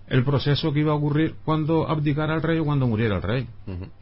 el 0.08 0.24
proceso 0.24 0.72
que 0.72 0.80
iba 0.80 0.90
a 0.90 0.96
ocurrir 0.96 1.36
cuando 1.44 1.88
abdicara 1.88 2.34
el 2.34 2.42
rey 2.42 2.58
o 2.58 2.64
cuando 2.64 2.88
muriera 2.88 3.14
el 3.14 3.22
rey. 3.22 3.46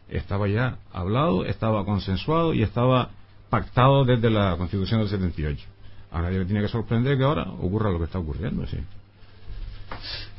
Estaba 0.09 0.49
ya 0.49 0.79
hablado, 0.95 1.45
estaba 1.45 1.85
consensuado 1.85 2.55
y 2.55 2.63
estaba 2.63 3.11
pactado 3.51 4.07
desde 4.07 4.31
la 4.31 4.57
Constitución 4.57 5.01
del 5.01 5.11
78. 5.11 5.63
A 6.11 6.23
nadie 6.23 6.39
le 6.39 6.47
tiene 6.47 6.63
que 6.63 6.69
sorprender 6.69 7.19
que 7.19 7.25
ahora 7.25 7.43
ocurra 7.43 7.91
lo 7.91 7.99
que 7.99 8.07
está 8.07 8.19
ocurriendo, 8.19 8.67
sí. 8.67 8.79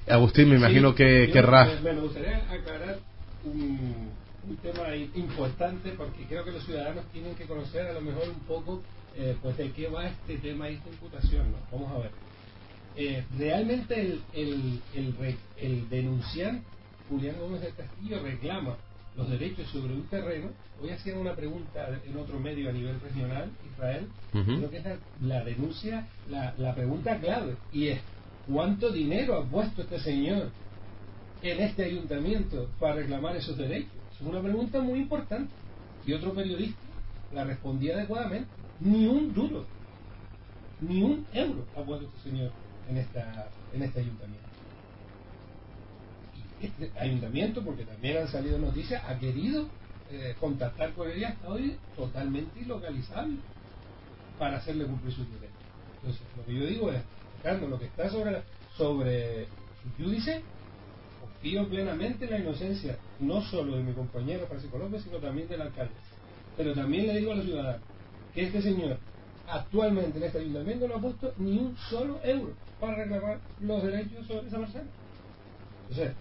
Agustín, 0.10 0.50
me 0.50 0.56
imagino 0.56 0.96
que 0.96 1.30
querrá. 1.32 1.70
Me, 1.84 1.94
gustaría 1.94 2.38
aclarar 2.52 2.98
un, 3.46 4.10
tema 4.64 4.96
importante 4.96 5.92
porque 5.92 6.26
creo 6.28 6.44
que 6.44 6.54
los 6.54 6.66
ciudadanos 6.66 7.06
tienen 7.14 7.36
que 7.36 7.46
conocer 7.46 7.86
a 7.86 7.94
lo 7.94 8.02
mejor 8.02 8.30
un 8.30 8.40
poco 8.48 8.82
eh, 9.16 9.38
pues 9.44 9.58
de 9.58 9.70
qué 9.74 9.90
va 9.90 10.08
este 10.08 10.40
tema 10.40 10.70
esta 10.70 10.90
imputación. 10.90 11.52
¿no? 11.52 11.58
Vamos 11.72 11.92
a 11.96 12.00
ver. 12.00 12.33
Eh, 12.96 13.24
realmente 13.38 14.00
el, 14.00 14.22
el, 14.34 14.82
el, 14.94 15.38
el 15.58 15.90
denunciante 15.90 16.64
Julián 17.10 17.36
Gómez 17.40 17.62
del 17.62 17.74
Castillo 17.76 18.22
reclama 18.22 18.76
los 19.16 19.30
derechos 19.30 19.68
sobre 19.70 19.94
un 19.94 20.04
terreno. 20.08 20.50
Hoy 20.82 20.90
hacían 20.90 21.18
una 21.18 21.36
pregunta 21.36 22.00
en 22.06 22.18
otro 22.18 22.40
medio 22.40 22.70
a 22.70 22.74
nivel 22.74 23.00
regional, 23.00 23.52
Israel, 23.72 24.08
creo 24.32 24.70
que 24.70 24.78
es 24.78 24.86
la, 25.22 25.44
denuncia, 25.44 26.08
la, 26.30 26.54
la, 26.58 26.74
pregunta 26.74 27.20
clave, 27.20 27.56
y 27.72 27.90
es, 27.90 28.02
¿cuánto 28.48 28.92
dinero 28.92 29.38
ha 29.38 29.46
puesto 29.46 29.84
este 29.84 30.00
señor 30.00 30.50
en 31.42 31.60
este 31.62 31.86
ayuntamiento 31.86 32.70
para 32.80 32.96
reclamar 32.96 33.36
esos 33.36 33.58
derechos? 33.58 33.92
Es 34.14 34.22
una 34.22 34.42
pregunta 34.42 34.82
muy 34.82 35.00
importante. 35.00 35.52
Y 36.06 36.14
otro 36.14 36.34
periodista 36.34 36.80
la 37.34 37.46
respondía 37.46 37.96
adecuadamente, 37.96 38.48
ni 38.82 39.08
un 39.08 39.34
duro, 39.34 39.66
ni 40.82 41.02
un 41.02 41.26
euro 41.34 41.66
ha 41.78 41.82
puesto 41.82 42.08
este 42.08 42.30
señor 42.30 42.52
en, 42.90 42.98
esta, 42.98 43.50
en 43.74 43.84
este 43.84 44.00
ayuntamiento 44.00 44.54
este 46.66 46.92
ayuntamiento, 46.98 47.62
porque 47.64 47.84
también 47.84 48.18
han 48.18 48.28
salido 48.28 48.58
noticias, 48.58 49.04
ha 49.06 49.20
querido 49.20 49.68
eh, 50.12 50.36
contactar 50.40 50.94
con 50.94 51.10
ella 51.10 51.30
hasta 51.30 51.50
hoy 51.50 51.78
totalmente 51.96 52.60
ilocalizable 52.60 53.38
para 54.40 54.58
hacerle 54.58 54.86
cumplir 54.86 55.14
sus 55.14 55.28
derechos. 55.32 55.58
Entonces, 55.98 56.22
lo 56.38 56.46
que 56.46 56.56
yo 56.56 56.66
digo 56.66 56.92
es, 56.92 57.02
Ricardo, 57.38 57.68
lo 57.68 57.80
que 57.80 57.86
está 57.86 58.10
sobre, 58.10 58.42
sobre 58.78 59.46
su 59.82 60.04
judice, 60.04 60.42
confío 61.20 61.68
plenamente 61.68 62.26
en 62.26 62.32
la 62.32 62.40
inocencia, 62.40 62.98
no 63.20 63.42
solo 63.42 63.78
de 63.78 63.84
mi 63.84 63.94
compañero 63.94 64.48
Francisco 64.48 64.78
López, 64.78 65.04
sino 65.04 65.18
también 65.18 65.48
del 65.48 65.62
alcalde. 65.62 65.94
Pero 66.56 66.74
también 66.74 67.08
le 67.08 67.18
digo 67.18 67.32
a 67.32 67.36
los 67.36 67.46
ciudadanos 67.46 67.82
que 68.34 68.44
este 68.44 68.62
señor 68.62 68.98
actualmente 69.48 70.18
en 70.18 70.24
este 70.24 70.40
ayuntamiento 70.40 70.88
no 70.88 70.96
ha 70.96 71.02
puesto 71.02 71.34
ni 71.38 71.58
un 71.58 71.78
solo 71.90 72.20
euro 72.24 72.54
para 72.80 72.96
reclamar 72.96 73.40
los 73.62 73.84
derechos 73.84 74.26
sobre 74.28 74.48
esa 74.48 74.58
persona. 74.60 74.86
Entonces, 75.90 76.14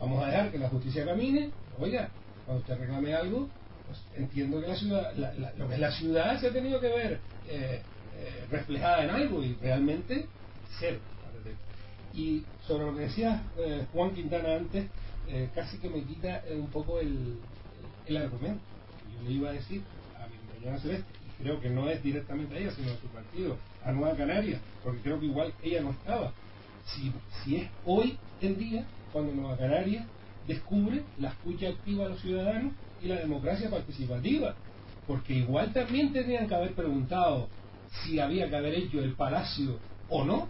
Vamos 0.00 0.24
a 0.24 0.28
dejar 0.28 0.50
que 0.50 0.58
la 0.58 0.70
justicia 0.70 1.04
camine. 1.04 1.50
Oiga, 1.78 2.08
cuando 2.46 2.62
usted 2.62 2.78
reclame 2.78 3.14
algo, 3.14 3.48
pues 3.86 3.98
entiendo 4.16 4.60
que 4.60 4.68
la 4.68 4.76
ciudad, 4.76 5.14
lo 5.58 5.68
que 5.68 5.76
la 5.76 5.92
ciudad 5.92 6.40
se 6.40 6.48
ha 6.48 6.52
tenido 6.52 6.80
que 6.80 6.88
ver 6.88 7.20
eh, 7.48 7.82
eh, 8.16 8.46
reflejada 8.50 9.04
en 9.04 9.10
algo 9.10 9.42
y 9.44 9.54
realmente 9.60 10.26
cero. 10.78 10.98
Y 12.14 12.42
sobre 12.66 12.86
lo 12.86 12.96
que 12.96 13.02
decía 13.02 13.42
eh, 13.58 13.86
Juan 13.92 14.12
Quintana 14.12 14.56
antes, 14.56 14.86
casi 15.54 15.78
que 15.78 15.88
me 15.88 16.02
quita 16.02 16.42
un 16.50 16.66
poco 16.68 16.98
el, 16.98 17.38
el, 18.06 18.16
argumento. 18.16 18.60
Yo 19.14 19.28
le 19.28 19.34
iba 19.34 19.50
a 19.50 19.52
decir 19.52 19.82
a 20.18 20.26
mi 20.26 20.36
compañera 20.38 20.80
Celeste, 20.80 21.12
creo 21.42 21.60
que 21.60 21.70
no 21.70 21.88
es 21.88 22.02
directamente 22.02 22.54
a 22.54 22.58
ella, 22.58 22.72
sino 22.72 22.92
a 22.92 22.96
su 22.96 23.06
partido, 23.08 23.56
a 23.84 23.92
Nueva 23.92 24.16
Canaria, 24.16 24.60
porque 24.84 25.00
creo 25.00 25.20
que 25.20 25.26
igual 25.26 25.52
ella 25.62 25.80
no 25.82 25.90
estaba. 25.90 26.32
Si, 26.86 27.12
si 27.42 27.56
es 27.56 27.68
hoy 27.84 28.18
en 28.40 28.58
día, 28.58 28.84
cuando 29.12 29.32
Nueva 29.32 29.56
Canaria 29.56 30.06
descubre 30.46 31.02
la 31.18 31.28
escucha 31.28 31.68
activa 31.68 32.06
a 32.06 32.08
los 32.08 32.20
ciudadanos 32.20 32.72
y 33.02 33.08
la 33.08 33.16
democracia 33.16 33.70
participativa. 33.70 34.54
Porque 35.06 35.34
igual 35.34 35.72
también 35.72 36.12
tendrían 36.12 36.48
que 36.48 36.54
haber 36.54 36.72
preguntado 36.74 37.48
si 38.02 38.20
había 38.20 38.48
que 38.48 38.56
haber 38.56 38.74
hecho 38.74 39.00
el 39.00 39.14
palacio 39.14 39.78
o 40.08 40.24
no. 40.24 40.48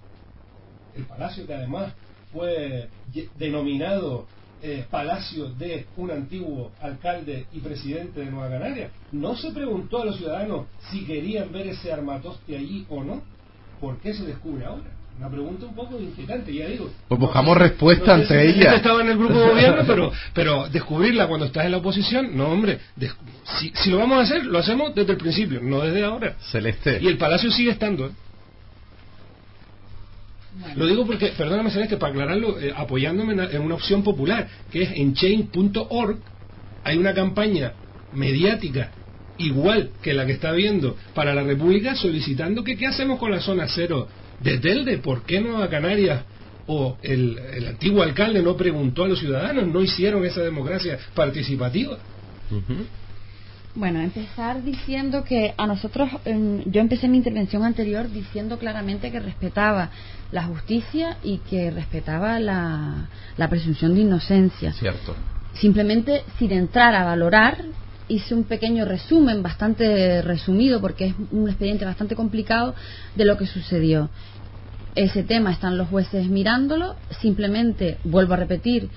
El 0.94 1.04
palacio 1.04 1.46
que 1.46 1.54
además 1.54 1.94
fue 2.32 2.88
denominado 3.36 4.26
eh, 4.62 4.84
palacio 4.90 5.50
de 5.50 5.86
un 5.96 6.10
antiguo 6.10 6.72
alcalde 6.80 7.46
y 7.52 7.60
presidente 7.60 8.20
de 8.20 8.30
Nueva 8.30 8.50
Canaria. 8.50 8.90
No 9.12 9.36
se 9.36 9.50
preguntó 9.52 10.02
a 10.02 10.04
los 10.04 10.16
ciudadanos 10.16 10.66
si 10.90 11.04
querían 11.04 11.52
ver 11.52 11.68
ese 11.68 11.92
armatoste 11.92 12.56
allí 12.56 12.86
o 12.88 13.02
no. 13.02 13.22
¿Por 13.80 13.98
qué 13.98 14.12
se 14.12 14.24
descubre 14.24 14.66
ahora? 14.66 14.90
Una 15.18 15.28
pregunta 15.28 15.66
un 15.66 15.74
poco 15.74 16.00
inquietante, 16.00 16.54
ya 16.54 16.66
digo. 16.66 16.90
Pues 17.08 17.20
buscamos 17.20 17.56
respuesta 17.56 18.14
entre 18.14 18.48
ella. 18.48 18.74
estaba 18.74 19.02
en 19.02 19.08
el 19.08 19.18
grupo 19.18 19.34
de 19.34 19.48
gobierno, 19.48 19.82
pero, 19.86 20.12
pero 20.34 20.68
descubrirla 20.68 21.26
cuando 21.26 21.46
estás 21.46 21.66
en 21.66 21.72
la 21.72 21.78
oposición, 21.78 22.36
no, 22.36 22.48
hombre. 22.48 22.78
Si, 23.58 23.70
si, 23.74 23.90
lo 23.90 23.98
vamos 23.98 24.18
a 24.18 24.22
hacer, 24.22 24.46
lo 24.46 24.58
hacemos 24.58 24.94
desde 24.94 25.12
el 25.12 25.18
principio, 25.18 25.60
no 25.62 25.80
desde 25.80 26.04
ahora. 26.04 26.36
Celeste. 26.50 26.98
Y 27.02 27.06
el 27.06 27.18
Palacio 27.18 27.50
sigue 27.50 27.70
estando. 27.70 28.06
¿eh? 28.06 28.10
Lo 30.76 30.86
digo 30.86 31.06
porque, 31.06 31.28
perdóname 31.36 31.70
Celeste, 31.70 31.96
para 31.96 32.12
aclararlo, 32.12 32.60
eh, 32.60 32.72
apoyándome 32.74 33.32
en, 33.32 33.62
una 33.62 33.74
opción 33.74 34.02
popular, 34.02 34.48
que 34.70 34.82
es 34.82 34.90
en 34.94 35.14
chain.org, 35.14 36.18
hay 36.84 36.98
una 36.98 37.14
campaña 37.14 37.72
mediática 38.12 38.90
igual 39.38 39.90
que 40.02 40.12
la 40.12 40.26
que 40.26 40.32
está 40.32 40.52
viendo 40.52 40.96
para 41.14 41.34
la 41.34 41.42
República 41.42 41.94
solicitando 41.94 42.62
que 42.62 42.76
qué 42.76 42.86
hacemos 42.86 43.18
con 43.18 43.30
la 43.30 43.40
zona 43.40 43.66
cero 43.68 44.08
de 44.40 44.58
Telde, 44.58 44.98
¿por 44.98 45.24
qué 45.24 45.40
no 45.40 45.62
a 45.62 45.68
Canarias? 45.68 46.24
O 46.66 46.98
el, 47.02 47.38
antiguo 47.66 48.02
alcalde 48.02 48.42
no 48.42 48.56
preguntó 48.56 49.04
a 49.04 49.08
los 49.08 49.18
ciudadanos, 49.18 49.66
no 49.66 49.82
hicieron 49.82 50.24
esa 50.24 50.42
democracia 50.42 50.98
participativa. 51.14 51.98
Bueno, 53.74 54.00
empezar 54.00 54.64
diciendo 54.64 55.22
que 55.22 55.54
a 55.56 55.66
nosotros, 55.66 56.10
yo 56.24 56.80
empecé 56.80 57.06
mi 57.06 57.18
intervención 57.18 57.64
anterior 57.64 58.10
diciendo 58.10 58.58
claramente 58.58 59.12
que 59.12 59.20
respetaba 59.20 59.90
la 60.32 60.44
justicia 60.44 61.18
y 61.22 61.38
que 61.38 61.70
respetaba 61.70 62.40
la, 62.40 63.08
la 63.36 63.48
presunción 63.48 63.94
de 63.94 64.00
inocencia. 64.00 64.72
Cierto. 64.72 65.14
Simplemente 65.54 66.24
sin 66.38 66.50
entrar 66.52 66.94
a 66.94 67.04
valorar 67.04 67.64
hice 68.08 68.34
un 68.34 68.42
pequeño 68.42 68.84
resumen, 68.84 69.42
bastante 69.42 70.20
resumido, 70.22 70.80
porque 70.80 71.06
es 71.06 71.14
un 71.30 71.48
expediente 71.48 71.84
bastante 71.84 72.16
complicado 72.16 72.74
de 73.14 73.24
lo 73.24 73.36
que 73.36 73.46
sucedió. 73.46 74.10
Ese 74.96 75.22
tema 75.22 75.52
están 75.52 75.78
los 75.78 75.88
jueces 75.88 76.26
mirándolo. 76.26 76.96
Simplemente 77.20 77.98
vuelvo 78.02 78.34
a 78.34 78.38
repetir 78.38 78.88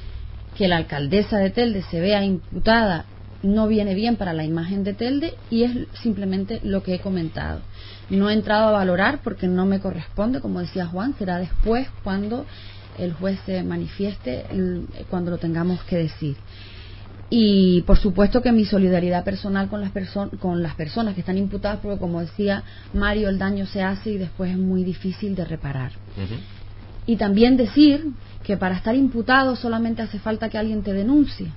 que 0.57 0.67
la 0.67 0.77
alcaldesa 0.77 1.37
de 1.37 1.51
Telde 1.51 1.83
se 1.83 1.99
vea 1.99 2.23
imputada 2.23 3.05
no 3.43 3.67
viene 3.67 3.93
bien 3.93 4.15
para 4.15 4.33
la 4.33 4.45
imagen 4.45 4.83
de 4.83 4.93
Telde 4.93 5.35
y 5.49 5.63
es 5.63 5.71
simplemente 6.01 6.59
lo 6.63 6.81
que 6.81 6.95
he 6.95 6.99
comentado. 6.99 7.61
No 8.09 8.29
he 8.29 8.33
entrado 8.33 8.69
a 8.69 8.71
valorar 8.71 9.19
porque 9.23 9.47
no 9.47 9.65
me 9.65 9.79
corresponde, 9.79 10.39
como 10.39 10.61
decía 10.61 10.87
Juan, 10.87 11.13
será 11.19 11.37
después 11.37 11.87
cuando 12.03 12.45
el 12.97 13.13
juez 13.13 13.39
se 13.45 13.63
manifieste, 13.63 14.45
cuando 15.09 15.31
lo 15.31 15.37
tengamos 15.37 15.83
que 15.83 15.97
decir. 15.97 16.37
y 17.29 17.81
por 17.81 17.97
supuesto 17.97 18.41
que 18.41 18.51
mi 18.51 18.63
solidaridad 18.63 19.23
personal 19.23 19.67
con 19.67 19.81
las, 19.81 19.91
con 20.39 20.61
las 20.61 20.75
personas 20.75 21.15
que 21.15 21.21
están 21.21 21.37
imputadas, 21.37 21.79
porque 21.81 21.99
como 21.99 22.21
decía 22.21 22.63
Mario, 22.93 23.29
el 23.29 23.39
daño 23.39 23.65
se 23.65 23.81
hace 23.81 24.11
y 24.11 24.17
después 24.17 24.51
es 24.51 24.57
muy 24.57 24.83
difícil 24.83 25.33
de 25.35 25.43
reparar. 25.43 25.91
Y 27.05 27.15
también 27.17 27.57
decir 27.57 28.11
que 28.43 28.55
para 28.55 28.75
estar 28.75 28.95
imputado 28.95 29.55
solamente 29.55 30.01
hace 30.01 30.19
falta 30.19 30.49
que 30.49 30.57
alguien 30.59 30.83
te 30.83 30.93
denuncie. 30.93 31.51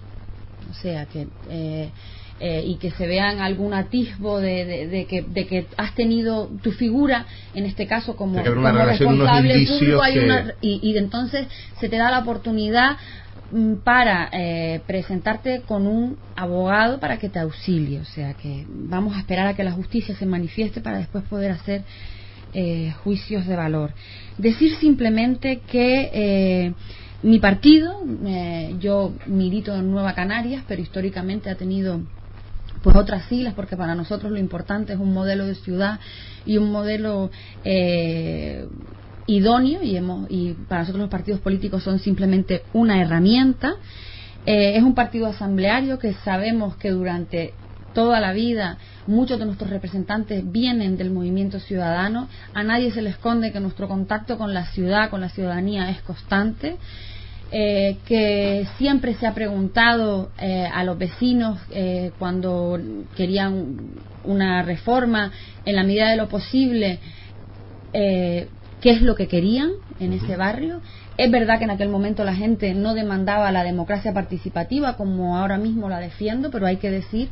O 0.70 0.74
sea, 0.74 1.06
que... 1.06 1.26
Eh, 1.48 1.90
eh, 2.38 2.62
y 2.66 2.76
que 2.76 2.90
se 2.90 3.06
vean 3.06 3.40
algún 3.40 3.72
atisbo 3.72 4.40
de, 4.40 5.06
que, 5.08 5.22
de 5.22 5.46
que 5.46 5.68
has 5.78 5.94
tenido 5.94 6.50
tu 6.62 6.70
figura, 6.72 7.24
en 7.54 7.64
este 7.64 7.86
caso 7.86 8.14
como, 8.14 8.38
responsable 8.38 9.64
público, 9.66 10.02
y, 10.60 10.80
y 10.82 10.98
entonces 10.98 11.48
se 11.80 11.88
te 11.88 11.96
da 11.96 12.10
la 12.10 12.18
oportunidad 12.18 12.98
mm, 13.50 13.76
para 13.76 14.28
eh, 14.32 14.82
presentarte 14.86 15.62
con 15.62 15.86
un 15.86 16.18
abogado 16.36 17.00
para 17.00 17.16
que 17.18 17.30
te 17.30 17.38
auxilie. 17.38 18.00
O 18.00 18.04
sea 18.04 18.34
que 18.34 18.66
vamos 18.68 19.16
a 19.16 19.20
esperar 19.20 19.46
a 19.46 19.54
que 19.54 19.64
la 19.64 19.72
justicia 19.72 20.14
se 20.14 20.26
manifieste 20.26 20.82
para 20.82 20.98
después 20.98 21.24
poder 21.24 21.52
hacer 21.52 21.84
eh, 22.52 22.92
juicios 23.02 23.46
de 23.46 23.56
valor. 23.56 23.94
Decir 24.36 24.76
simplemente 24.76 25.62
que 25.66 26.74
mi 27.22 27.38
partido, 27.38 27.94
yo 28.78 29.12
milito 29.26 29.74
en 29.74 29.90
Nueva 29.90 30.14
Canarias, 30.14 30.64
pero 30.68 30.82
históricamente 30.82 31.50
ha 31.50 31.56
tenido 31.56 32.00
pues 32.82 32.94
otras 32.94 33.24
siglas, 33.26 33.54
porque 33.54 33.76
para 33.76 33.94
nosotros 33.94 34.30
lo 34.30 34.38
importante 34.38 34.92
es 34.92 34.98
un 34.98 35.12
modelo 35.12 35.46
de 35.46 35.54
ciudad 35.56 35.98
y 36.44 36.56
un 36.56 36.70
modelo 36.70 37.30
eh, 37.64 38.66
idóneo 39.26 39.82
y, 39.82 39.96
hemos, 39.96 40.30
y 40.30 40.52
para 40.68 40.82
nosotros 40.82 41.02
los 41.02 41.10
partidos 41.10 41.40
políticos 41.40 41.82
son 41.82 41.98
simplemente 41.98 42.62
una 42.72 43.00
herramienta. 43.00 43.74
Eh, 44.44 44.76
es 44.76 44.82
un 44.84 44.94
partido 44.94 45.26
asambleario 45.26 45.98
que 45.98 46.12
sabemos 46.24 46.76
que 46.76 46.90
durante 46.90 47.54
toda 47.96 48.20
la 48.20 48.34
vida 48.34 48.76
muchos 49.06 49.38
de 49.38 49.46
nuestros 49.46 49.70
representantes 49.70 50.42
vienen 50.52 50.98
del 50.98 51.10
movimiento 51.10 51.58
ciudadano. 51.60 52.28
A 52.52 52.62
nadie 52.62 52.90
se 52.90 53.00
le 53.00 53.08
esconde 53.08 53.52
que 53.52 53.58
nuestro 53.58 53.88
contacto 53.88 54.36
con 54.36 54.52
la 54.52 54.66
ciudad, 54.66 55.08
con 55.08 55.22
la 55.22 55.30
ciudadanía 55.30 55.88
es 55.88 56.02
constante. 56.02 56.76
Eh, 57.52 57.98
que 58.06 58.66
siempre 58.76 59.14
se 59.14 59.26
ha 59.26 59.32
preguntado 59.32 60.30
eh, 60.38 60.68
a 60.70 60.82
los 60.82 60.98
vecinos 60.98 61.58
eh, 61.70 62.10
cuando 62.18 62.78
querían 63.16 63.76
una 64.24 64.62
reforma, 64.62 65.30
en 65.64 65.76
la 65.76 65.84
medida 65.84 66.10
de 66.10 66.16
lo 66.16 66.28
posible, 66.28 66.98
qué 67.92 68.90
es 68.90 69.00
lo 69.00 69.14
que 69.14 69.26
querían 69.26 69.70
en 70.00 70.12
ese 70.12 70.36
barrio. 70.36 70.82
Es 71.16 71.30
verdad 71.30 71.58
que 71.58 71.64
en 71.64 71.70
aquel 71.70 71.88
momento 71.88 72.24
la 72.24 72.34
gente 72.34 72.74
no 72.74 72.92
demandaba 72.92 73.50
la 73.52 73.64
democracia 73.64 74.12
participativa 74.12 74.98
como 74.98 75.38
ahora 75.38 75.56
mismo 75.56 75.88
la 75.88 75.98
defiendo, 75.98 76.50
pero 76.50 76.66
hay 76.66 76.76
que 76.76 76.90
decir 76.90 77.30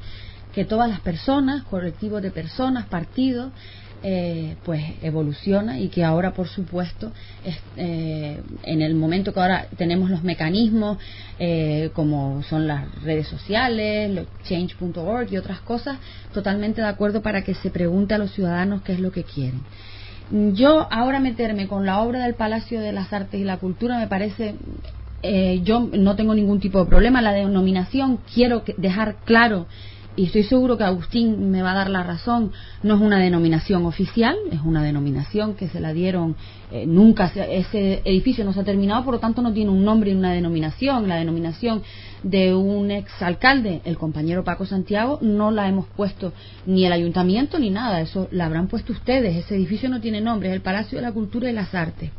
que 0.54 0.64
todas 0.64 0.88
las 0.88 1.00
personas, 1.00 1.64
colectivos 1.64 2.22
de 2.22 2.30
personas, 2.30 2.86
partidos, 2.86 3.50
eh, 4.06 4.56
pues 4.64 4.84
evoluciona 5.00 5.80
y 5.80 5.88
que 5.88 6.04
ahora 6.04 6.34
por 6.34 6.46
supuesto 6.46 7.10
eh, 7.78 8.38
en 8.62 8.82
el 8.82 8.94
momento 8.94 9.32
que 9.32 9.40
ahora 9.40 9.66
tenemos 9.78 10.10
los 10.10 10.22
mecanismos 10.22 10.98
eh, 11.38 11.88
como 11.94 12.42
son 12.42 12.66
las 12.66 12.84
redes 13.02 13.26
sociales 13.28 14.26
change.org 14.46 15.32
y 15.32 15.38
otras 15.38 15.60
cosas 15.60 15.96
totalmente 16.34 16.82
de 16.82 16.86
acuerdo 16.86 17.22
para 17.22 17.44
que 17.44 17.54
se 17.54 17.70
pregunte 17.70 18.12
a 18.12 18.18
los 18.18 18.30
ciudadanos 18.32 18.82
qué 18.82 18.92
es 18.92 19.00
lo 19.00 19.10
que 19.10 19.24
quieren. 19.24 19.62
Yo 20.52 20.86
ahora 20.90 21.18
meterme 21.18 21.66
con 21.66 21.86
la 21.86 22.02
obra 22.02 22.24
del 22.24 22.34
Palacio 22.34 22.82
de 22.82 22.92
las 22.92 23.10
Artes 23.10 23.40
y 23.40 23.44
la 23.44 23.56
Cultura 23.56 23.98
me 23.98 24.06
parece 24.06 24.54
yo 25.62 25.80
no 25.80 26.14
tengo 26.14 26.34
ningún 26.34 26.60
tipo 26.60 26.78
de 26.78 26.90
problema. 26.90 27.22
La 27.22 27.32
denominación 27.32 28.18
quiero 28.34 28.64
dejar 28.76 29.16
claro 29.24 29.66
y 30.16 30.26
estoy 30.26 30.44
seguro 30.44 30.78
que 30.78 30.84
Agustín 30.84 31.50
me 31.50 31.62
va 31.62 31.72
a 31.72 31.74
dar 31.74 31.90
la 31.90 32.04
razón, 32.04 32.52
no 32.82 32.94
es 32.94 33.00
una 33.00 33.18
denominación 33.18 33.84
oficial, 33.84 34.36
es 34.52 34.60
una 34.64 34.82
denominación 34.82 35.54
que 35.54 35.68
se 35.68 35.80
la 35.80 35.92
dieron, 35.92 36.36
eh, 36.70 36.86
nunca 36.86 37.26
ese 37.26 38.00
edificio 38.04 38.44
no 38.44 38.52
se 38.52 38.60
ha 38.60 38.64
terminado, 38.64 39.04
por 39.04 39.14
lo 39.14 39.20
tanto 39.20 39.42
no 39.42 39.52
tiene 39.52 39.70
un 39.70 39.84
nombre 39.84 40.12
y 40.12 40.14
una 40.14 40.32
denominación. 40.32 41.08
La 41.08 41.16
denominación 41.16 41.82
de 42.22 42.54
un 42.54 42.92
exalcalde, 42.92 43.80
el 43.84 43.98
compañero 43.98 44.44
Paco 44.44 44.66
Santiago, 44.66 45.18
no 45.20 45.50
la 45.50 45.68
hemos 45.68 45.86
puesto 45.86 46.32
ni 46.64 46.84
el 46.86 46.92
ayuntamiento 46.92 47.58
ni 47.58 47.70
nada, 47.70 48.00
eso 48.00 48.28
la 48.30 48.46
habrán 48.46 48.68
puesto 48.68 48.92
ustedes. 48.92 49.36
Ese 49.36 49.56
edificio 49.56 49.88
no 49.88 50.00
tiene 50.00 50.20
nombre, 50.20 50.48
es 50.48 50.54
el 50.54 50.62
Palacio 50.62 50.98
de 50.98 51.02
la 51.02 51.12
Cultura 51.12 51.50
y 51.50 51.52
las 51.52 51.74
Artes. 51.74 52.10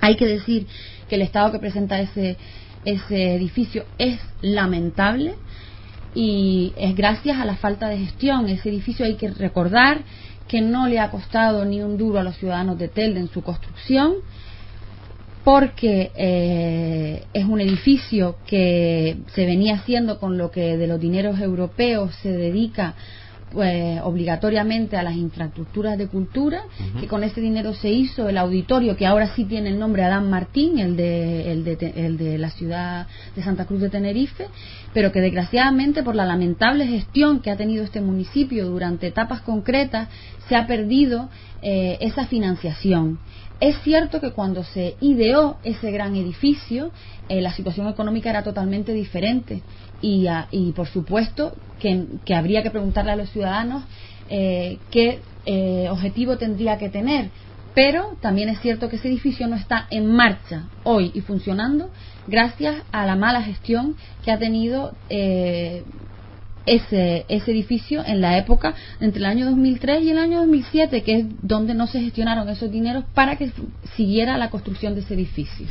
Hay 0.00 0.16
que 0.16 0.26
decir 0.26 0.66
que 1.08 1.14
el 1.14 1.22
estado 1.22 1.52
que 1.52 1.58
presenta 1.60 2.00
ese, 2.00 2.36
ese 2.84 3.34
edificio 3.34 3.84
es 3.98 4.18
lamentable 4.42 5.34
y 6.14 6.72
es 6.76 6.94
gracias 6.96 7.38
a 7.38 7.44
la 7.44 7.56
falta 7.56 7.88
de 7.88 7.98
gestión. 7.98 8.48
Ese 8.48 8.68
edificio 8.68 9.06
hay 9.06 9.14
que 9.14 9.30
recordar 9.30 10.02
que 10.48 10.60
no 10.60 10.88
le 10.88 10.98
ha 10.98 11.10
costado 11.10 11.64
ni 11.64 11.80
un 11.80 11.96
duro 11.96 12.18
a 12.18 12.24
los 12.24 12.36
ciudadanos 12.36 12.78
de 12.78 12.88
Telde 12.88 13.20
en 13.20 13.28
su 13.28 13.42
construcción, 13.42 14.14
porque 15.44 16.10
eh, 16.16 17.24
es 17.32 17.44
un 17.44 17.60
edificio 17.60 18.36
que 18.46 19.18
se 19.34 19.46
venía 19.46 19.76
haciendo 19.76 20.18
con 20.18 20.36
lo 20.36 20.50
que 20.50 20.76
de 20.76 20.86
los 20.86 21.00
dineros 21.00 21.38
europeos 21.40 22.14
se 22.22 22.32
dedica 22.32 22.94
pues, 23.52 24.00
obligatoriamente 24.02 24.96
a 24.96 25.02
las 25.02 25.16
infraestructuras 25.16 25.98
de 25.98 26.06
cultura, 26.06 26.62
que 27.00 27.06
con 27.06 27.24
ese 27.24 27.40
dinero 27.40 27.74
se 27.74 27.90
hizo 27.90 28.28
el 28.28 28.38
auditorio, 28.38 28.96
que 28.96 29.06
ahora 29.06 29.34
sí 29.34 29.44
tiene 29.44 29.70
el 29.70 29.78
nombre 29.78 30.04
Adán 30.04 30.30
Martín, 30.30 30.78
el 30.78 30.96
de, 30.96 31.52
el, 31.52 31.64
de, 31.64 31.92
el 31.96 32.16
de 32.16 32.38
la 32.38 32.50
ciudad 32.50 33.06
de 33.34 33.42
Santa 33.42 33.66
Cruz 33.66 33.80
de 33.80 33.90
Tenerife, 33.90 34.46
pero 34.92 35.12
que 35.12 35.20
desgraciadamente 35.20 36.02
por 36.02 36.14
la 36.14 36.24
lamentable 36.24 36.86
gestión 36.86 37.40
que 37.40 37.50
ha 37.50 37.56
tenido 37.56 37.84
este 37.84 38.00
municipio 38.00 38.68
durante 38.68 39.08
etapas 39.08 39.40
concretas, 39.40 40.08
se 40.48 40.56
ha 40.56 40.66
perdido 40.66 41.28
eh, 41.62 41.98
esa 42.00 42.26
financiación. 42.26 43.18
Es 43.60 43.76
cierto 43.82 44.20
que 44.20 44.30
cuando 44.30 44.64
se 44.64 44.96
ideó 45.00 45.58
ese 45.64 45.90
gran 45.90 46.16
edificio, 46.16 46.90
eh, 47.28 47.42
la 47.42 47.52
situación 47.52 47.88
económica 47.88 48.30
era 48.30 48.42
totalmente 48.42 48.94
diferente 48.94 49.62
y, 50.00 50.26
y 50.50 50.72
por 50.72 50.88
supuesto 50.88 51.54
que, 51.80 52.34
habría 52.34 52.62
que 52.62 52.70
preguntarle 52.70 53.12
a 53.12 53.16
los 53.16 53.30
ciudadanos 53.30 53.82
eh, 54.28 54.78
qué 54.90 55.20
eh, 55.46 55.88
objetivo 55.90 56.36
tendría 56.36 56.78
que 56.78 56.88
tener. 56.88 57.30
Pero 57.74 58.16
también 58.20 58.48
es 58.48 58.60
cierto 58.60 58.88
que 58.88 58.96
ese 58.96 59.08
edificio 59.08 59.46
no 59.46 59.56
está 59.56 59.86
en 59.90 60.06
marcha 60.06 60.64
hoy 60.82 61.12
y 61.14 61.20
funcionando 61.20 61.90
gracias 62.26 62.82
a 62.92 63.06
la 63.06 63.16
mala 63.16 63.42
gestión 63.42 63.96
que 64.24 64.32
ha 64.32 64.38
tenido 64.38 64.92
eh, 65.08 65.84
ese, 66.66 67.24
ese 67.28 67.50
edificio 67.52 68.04
en 68.04 68.20
la 68.20 68.38
época 68.38 68.74
entre 69.00 69.20
el 69.20 69.26
año 69.26 69.46
2003 69.46 70.02
y 70.02 70.10
el 70.10 70.18
año 70.18 70.40
2007, 70.40 71.02
que 71.02 71.16
es 71.16 71.26
donde 71.42 71.74
no 71.74 71.86
se 71.86 72.00
gestionaron 72.00 72.48
esos 72.48 72.70
dineros 72.70 73.04
para 73.14 73.36
que 73.36 73.50
siguiera 73.96 74.36
la 74.36 74.50
construcción 74.50 74.94
de 74.94 75.00
ese 75.00 75.14
edificio. 75.14 75.66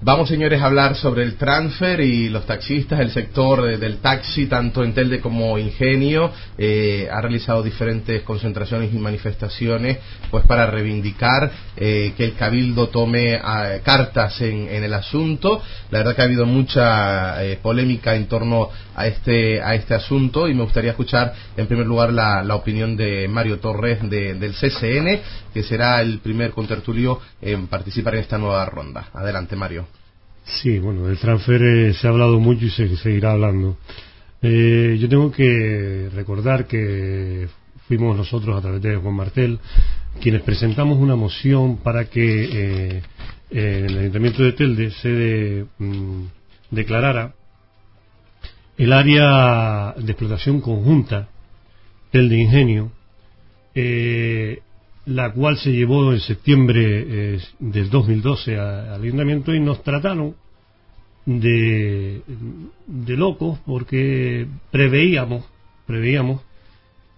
Vamos, 0.00 0.28
señores, 0.28 0.62
a 0.62 0.66
hablar 0.66 0.94
sobre 0.94 1.24
el 1.24 1.34
transfer 1.34 2.00
y 2.00 2.28
los 2.28 2.46
taxistas, 2.46 3.00
el 3.00 3.10
sector 3.10 3.76
del 3.78 3.98
taxi, 3.98 4.46
tanto 4.46 4.84
en 4.84 4.94
Telde 4.94 5.20
como 5.20 5.58
Ingenio, 5.58 6.30
eh, 6.56 7.08
ha 7.10 7.20
realizado 7.20 7.64
diferentes 7.64 8.22
concentraciones 8.22 8.94
y 8.94 8.98
manifestaciones 8.98 9.98
pues 10.30 10.46
para 10.46 10.66
reivindicar 10.66 11.50
eh, 11.76 12.12
que 12.16 12.24
el 12.26 12.34
Cabildo 12.36 12.90
tome 12.90 13.40
ah, 13.42 13.78
cartas 13.82 14.40
en, 14.40 14.68
el 14.68 14.94
asunto. 14.94 15.60
La 15.90 15.98
verdad 15.98 16.14
que 16.14 16.22
ha 16.22 16.26
habido 16.26 16.46
mucha 16.46 17.44
eh, 17.44 17.58
polémica 17.60 18.14
en 18.14 18.28
torno 18.28 18.70
a 18.94 19.08
este, 19.08 19.60
a 19.60 19.74
este 19.74 19.94
asunto 19.94 20.46
y 20.46 20.54
me 20.54 20.62
gustaría 20.62 20.90
escuchar 20.90 21.34
en 21.56 21.66
primer 21.66 21.86
lugar 21.86 22.12
la, 22.12 22.54
opinión 22.54 22.96
de 22.96 23.26
Mario 23.26 23.58
Torres 23.58 23.98
del 24.08 24.54
CCN, 24.54 25.20
que 25.52 25.64
será 25.64 26.00
el 26.00 26.20
primer 26.20 26.52
contertulio 26.52 27.20
en 27.42 27.66
participar 27.66 28.14
en 28.14 28.20
esta 28.20 28.38
nueva 28.38 28.64
ronda. 28.66 29.08
Adelante, 29.12 29.56
Mario. 29.56 29.87
Sí, 30.48 30.78
bueno, 30.78 31.06
del 31.06 31.18
transfer 31.18 31.62
eh, 31.62 31.94
se 31.94 32.06
ha 32.06 32.10
hablado 32.10 32.40
mucho 32.40 32.64
y 32.64 32.70
se 32.70 32.96
seguirá 32.96 33.32
hablando. 33.32 33.76
Eh, 34.40 34.96
yo 34.98 35.08
tengo 35.08 35.30
que 35.30 36.08
recordar 36.14 36.66
que 36.66 37.48
fuimos 37.86 38.16
nosotros 38.16 38.56
a 38.56 38.62
través 38.62 38.80
de 38.80 38.96
Juan 38.96 39.14
Martel 39.14 39.58
quienes 40.20 40.42
presentamos 40.42 40.98
una 40.98 41.16
moción 41.16 41.78
para 41.78 42.06
que 42.06 42.48
eh, 42.50 43.02
el 43.50 43.98
Ayuntamiento 43.98 44.42
de 44.42 44.52
Telde 44.52 44.90
se 44.90 45.66
mm, 45.78 46.24
declarara 46.70 47.34
el 48.78 48.92
área 48.92 49.92
de 49.98 50.12
explotación 50.12 50.60
conjunta 50.60 51.28
Telde 52.10 52.38
Ingenio, 52.38 52.90
la 55.08 55.32
cual 55.32 55.56
se 55.56 55.72
llevó 55.72 56.12
en 56.12 56.20
septiembre 56.20 57.34
eh, 57.34 57.40
del 57.58 57.88
2012 57.88 58.58
al 58.58 59.02
ayuntamiento 59.02 59.54
y 59.54 59.60
nos 59.60 59.82
trataron 59.82 60.34
de, 61.24 62.22
de 62.86 63.16
locos 63.16 63.58
porque 63.64 64.46
preveíamos, 64.70 65.44
preveíamos 65.86 66.42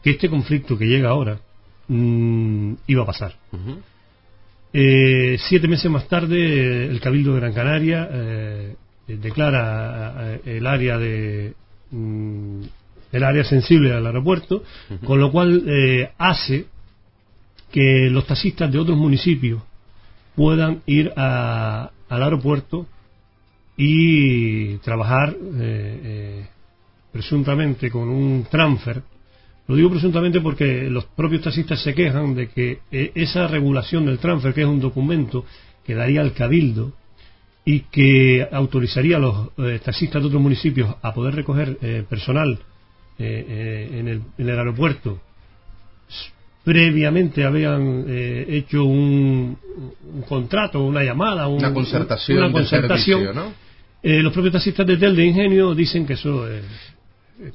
que 0.03 0.11
este 0.11 0.29
conflicto 0.29 0.79
que 0.79 0.87
llega 0.87 1.11
ahora 1.11 1.41
mm, 1.89 2.75
iba 2.87 3.03
a 3.03 3.07
pasar. 3.07 3.35
Eh, 4.73 5.37
siete 5.49 5.67
meses 5.67 5.91
más 5.91 6.07
tarde, 6.07 6.87
el 6.87 7.01
Cabildo 7.01 7.35
de 7.35 7.41
Gran 7.41 7.53
Canaria 7.53 8.09
eh, 8.13 8.77
declara 9.09 10.39
el 10.45 10.65
área 10.65 10.97
de 10.97 11.55
mm, 11.91 12.63
el 13.13 13.25
área 13.25 13.43
sensible 13.43 13.91
del 13.91 14.07
aeropuerto, 14.07 14.63
con 15.05 15.19
lo 15.19 15.33
cual 15.33 15.65
eh, 15.67 16.11
hace 16.17 16.67
que 17.71 18.09
los 18.11 18.27
taxistas 18.27 18.71
de 18.71 18.79
otros 18.79 18.97
municipios 18.97 19.63
puedan 20.35 20.83
ir 20.87 21.13
al 21.17 21.91
aeropuerto 22.09 22.87
y 23.77 24.77
trabajar 24.79 25.37
eh, 25.59 26.47
presuntamente 27.13 27.91
con 27.91 28.09
un 28.09 28.47
transfer. 28.51 29.03
Lo 29.67 29.77
digo 29.77 29.91
presuntamente 29.91 30.41
porque 30.41 30.91
los 30.91 31.05
propios 31.07 31.43
taxistas 31.43 31.83
se 31.83 31.95
quejan 31.95 32.35
de 32.35 32.49
que 32.49 32.81
esa 32.91 33.47
regulación 33.47 34.07
del 34.07 34.19
transfer, 34.19 34.53
que 34.53 34.63
es 34.63 34.67
un 34.67 34.81
documento 34.81 35.45
que 35.85 35.95
daría 35.95 36.21
al 36.21 36.33
cabildo 36.33 36.93
y 37.65 37.81
que 37.81 38.49
autorizaría 38.51 39.17
a 39.17 39.21
los 39.21 39.51
taxistas 39.85 40.23
de 40.23 40.29
otros 40.29 40.43
municipios 40.43 40.97
a 41.03 41.15
poder 41.15 41.37
recoger 41.37 42.07
personal 42.09 42.59
eh, 43.23 43.45
eh, 43.47 43.99
en, 43.99 44.09
el, 44.09 44.23
en, 44.39 44.49
el, 44.49 44.59
aeropuerto 44.59 45.21
previamente 46.65 47.45
habían 47.45 48.05
eh, 48.09 48.47
hecho 48.49 48.85
un, 48.85 49.57
un, 50.15 50.23
contrato, 50.23 50.83
una 50.83 51.03
llamada, 51.03 51.49
una 51.49 51.73
concertación, 51.73 52.39
una 52.39 52.53
concertación. 52.53 53.35
¿no? 53.35 53.53
los 54.03 54.33
propios 54.33 54.55
taxistas 54.55 54.87
de 54.87 54.97
Tel 54.97 55.15
de 55.15 55.27
Ingenio 55.27 55.75
dicen 55.75 56.07
que 56.07 56.15
eso 56.15 56.47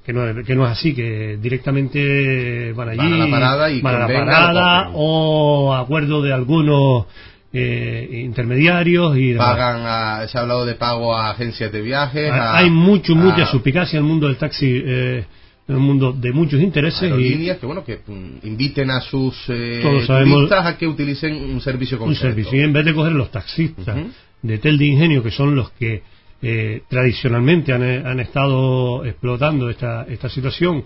que 0.04 0.14
no, 0.14 0.44
que 0.44 0.56
no 0.56 0.66
es 0.66 0.72
así, 0.72 0.94
que 0.94 1.38
directamente 1.42 2.74
van 2.74 2.90
allí, 2.90 2.98
van 2.98 3.14
a 3.14 3.18
la 3.18 3.32
parada, 3.32 3.70
y 3.70 3.82
van 3.82 3.96
a 3.96 4.00
la 4.00 4.08
parada 4.08 4.90
o 4.94 5.74
acuerdo 5.74 6.22
de 6.22 6.34
algunos 6.34 7.06
eh, 7.54 8.22
intermediarios 8.26 9.18
y 9.18 9.34
pagan 9.36 9.84
a, 9.86 10.28
se 10.28 10.38
ha 10.38 10.42
hablado 10.42 10.66
de 10.66 10.76
pago 10.76 11.16
a 11.16 11.30
agencias 11.30 11.72
de 11.72 11.82
viajes 11.82 12.30
a, 12.32 12.58
hay 12.58 12.70
mucho 12.70 13.16
mucha 13.16 13.46
suspicacia 13.46 13.98
en 13.98 14.04
el 14.04 14.10
mundo 14.10 14.28
del 14.28 14.38
taxi 14.38 14.84
eh, 14.86 15.26
en 15.68 15.76
un 15.76 15.82
mundo 15.82 16.14
de 16.14 16.32
muchos 16.32 16.62
intereses 16.62 17.02
Aerolíneas 17.04 17.58
que 17.58 17.66
bueno 17.66 17.84
que 17.84 18.00
mm, 18.06 18.46
inviten 18.48 18.92
a 18.92 19.02
sus 19.02 19.36
eh, 19.50 19.82
turistas 19.82 20.66
a 20.66 20.78
que 20.78 20.88
utilicen 20.88 21.36
un 21.36 21.60
servicio 21.60 21.98
concreto. 21.98 22.26
un 22.26 22.30
servicio. 22.30 22.60
Y 22.60 22.64
en 22.64 22.74
vez 22.74 22.86
de 22.86 22.94
coger 22.94 23.14
los 23.14 23.32
taxistas 23.32 23.98
de 24.42 24.58
tel 24.60 24.78
de 24.78 24.86
ingenio 24.86 25.24
que 25.24 25.32
son 25.32 25.56
los 25.56 25.72
que 25.72 26.04
eh, 26.42 26.84
tradicionalmente 26.88 27.74
han, 27.74 27.82
han, 27.82 28.20
estado 28.20 29.04
explotando 29.06 29.70
esta, 29.70 30.04
esta 30.04 30.30
situación 30.30 30.84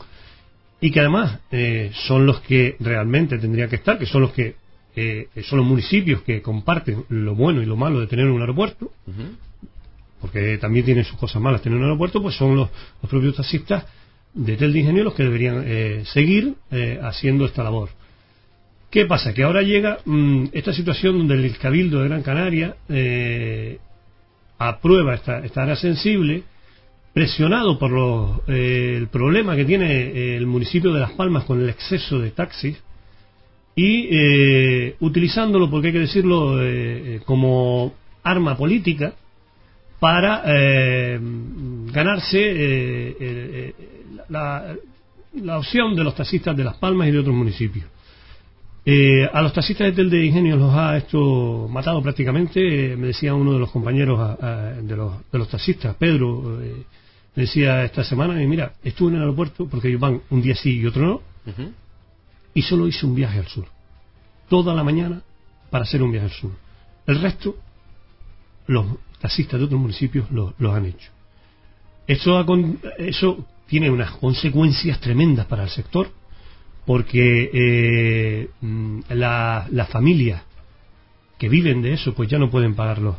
y 0.80 0.92
que 0.92 1.02
además 1.02 1.40
eh, 1.52 1.92
son 2.08 2.26
los 2.26 2.40
que 2.42 2.78
realmente 2.80 3.38
tendrían 3.38 3.68
que 3.70 3.78
estar 3.78 4.00
que 4.00 4.06
son 4.06 4.22
los 4.22 4.32
que 4.32 4.56
eh, 4.96 5.28
son 5.44 5.60
los 5.60 5.68
municipios 5.68 6.22
que 6.22 6.42
comparten 6.42 7.04
lo 7.10 7.36
bueno 7.36 7.62
y 7.62 7.66
lo 7.66 7.76
malo 7.76 8.00
de 8.00 8.08
tener 8.08 8.28
un 8.28 8.40
aeropuerto 8.40 8.92
porque 10.22 10.58
también 10.58 10.86
tienen 10.86 11.04
sus 11.04 11.18
cosas 11.18 11.42
malas 11.42 11.62
tener 11.62 11.78
un 11.78 11.84
aeropuerto 11.84 12.22
pues 12.22 12.36
son 12.36 12.56
los, 12.56 12.70
los 13.02 13.10
propios 13.10 13.36
taxistas 13.36 13.86
de 14.34 14.58
Tel 14.58 14.74
de 14.74 14.80
Ingenio 14.80 15.04
los 15.04 15.16
que 15.16 15.24
deberían 15.24 15.64
eh, 15.66 16.04
seguir 16.06 16.56
eh, 16.72 17.00
haciendo 17.02 17.46
esta 17.46 17.64
labor. 17.64 17.90
¿Qué 18.90 19.06
pasa? 19.06 19.34
Que 19.34 19.44
ahora 19.44 19.62
llega 19.62 20.00
mmm, 20.06 20.46
esta 20.52 20.74
situación 20.74 21.18
donde 21.20 21.36
el 21.36 21.58
Cabildo 21.58 22.00
de 22.00 22.08
Gran 22.08 22.24
Canaria 22.24 22.76
eh, 22.90 23.78
aprueba 24.58 25.16
esta, 25.16 25.40
esta, 25.40 25.64
área 25.64 25.76
sensible, 25.76 26.44
presionado 27.14 27.78
por 27.78 27.92
los, 27.92 28.40
eh, 28.48 28.96
el 28.98 29.08
problema 29.08 29.56
que 29.56 29.66
tiene 29.66 30.36
el 30.36 30.48
municipio 30.48 30.92
de 30.92 31.02
Las 31.02 31.12
Palmas 31.12 31.46
con 31.46 31.62
el 31.62 31.70
exceso 31.70 32.20
de 32.20 32.32
taxis 32.32 32.82
y 33.76 34.10
eh, 34.12 34.96
utilizándolo, 35.00 35.70
porque 35.70 35.88
hay 35.88 35.94
que 35.94 36.00
decirlo, 36.00 36.60
como 37.26 37.94
arma 38.24 38.58
política 38.58 39.14
para 40.00 40.44
ganarse 41.94 43.74
la, 44.30 44.76
la, 45.34 45.58
opción 45.58 45.96
de 45.96 46.04
los 46.04 46.16
taxistas 46.16 46.56
de 46.56 46.64
Las 46.64 46.76
Palmas 46.78 47.08
y 47.08 47.12
de 47.12 47.20
otros 47.20 47.36
municipios. 47.36 47.86
Eh, 48.86 49.28
a 49.32 49.42
los 49.42 49.54
taxistas 49.54 49.88
de 49.88 49.94
Tel 49.94 50.10
de 50.10 50.26
Ingenio 50.26 50.56
los 50.56 50.74
ha 50.74 50.98
esto 50.98 51.68
matado 51.70 52.02
prácticamente, 52.02 52.96
me 52.96 53.08
decía 53.08 53.34
uno 53.34 53.54
de 53.54 53.60
los 53.60 53.72
compañeros 53.72 54.20
a, 54.20 54.38
a, 54.42 54.56
de, 54.74 54.96
los, 54.96 55.14
de, 55.32 55.38
los, 55.38 55.50
taxistas, 55.50 55.96
Pedro, 55.96 56.62
eh, 56.62 56.86
me 57.36 57.44
decía 57.44 57.84
esta 57.84 58.04
semana, 58.04 58.42
y 58.42 58.48
mira, 58.48 58.74
estuve 58.84 59.10
en 59.10 59.16
el 59.16 59.22
aeropuerto 59.22 59.68
porque 59.68 59.90
ellos 59.90 60.02
van 60.02 60.22
un 60.30 60.42
día 60.42 60.56
sí 60.56 60.80
y 60.80 60.86
otro 60.86 61.06
no, 61.06 61.16
uh 61.16 61.56
-huh. 61.56 61.72
y 62.54 62.62
solo 62.62 62.88
hice 62.88 63.06
un 63.06 63.16
viaje 63.16 63.40
al 63.40 63.48
sur, 63.48 63.66
toda 64.50 64.74
la 64.74 64.84
mañana 64.84 65.22
para 65.70 65.84
hacer 65.84 66.02
un 66.02 66.12
viaje 66.12 66.28
al 66.28 66.34
sur. 66.34 66.52
El 67.06 67.22
resto, 67.22 67.58
los 68.68 68.86
taxistas 69.20 69.60
de 69.60 69.66
otros 69.66 69.80
municipios 69.80 70.32
los, 70.32 70.54
los 70.58 70.74
han 70.74 70.86
hecho. 70.86 71.12
Eso, 72.08 72.38
ha, 72.38 72.46
eso 72.98 73.46
tiene 73.70 73.90
unas 73.90 74.12
consecuencias 74.12 75.00
tremendas 75.00 75.46
para 75.46 75.64
el 75.64 75.70
sector, 75.70 76.10
porque 76.86 77.50
eh, 77.54 78.50
las 79.10 79.72
la 79.72 79.86
familias 79.86 80.42
que 81.38 81.48
viven 81.48 81.82
de 81.82 81.94
eso, 81.94 82.14
pues 82.14 82.30
ya 82.30 82.38
no 82.40 82.50
pueden 82.50 82.76
pagar 82.76 83.00
los, 83.00 83.16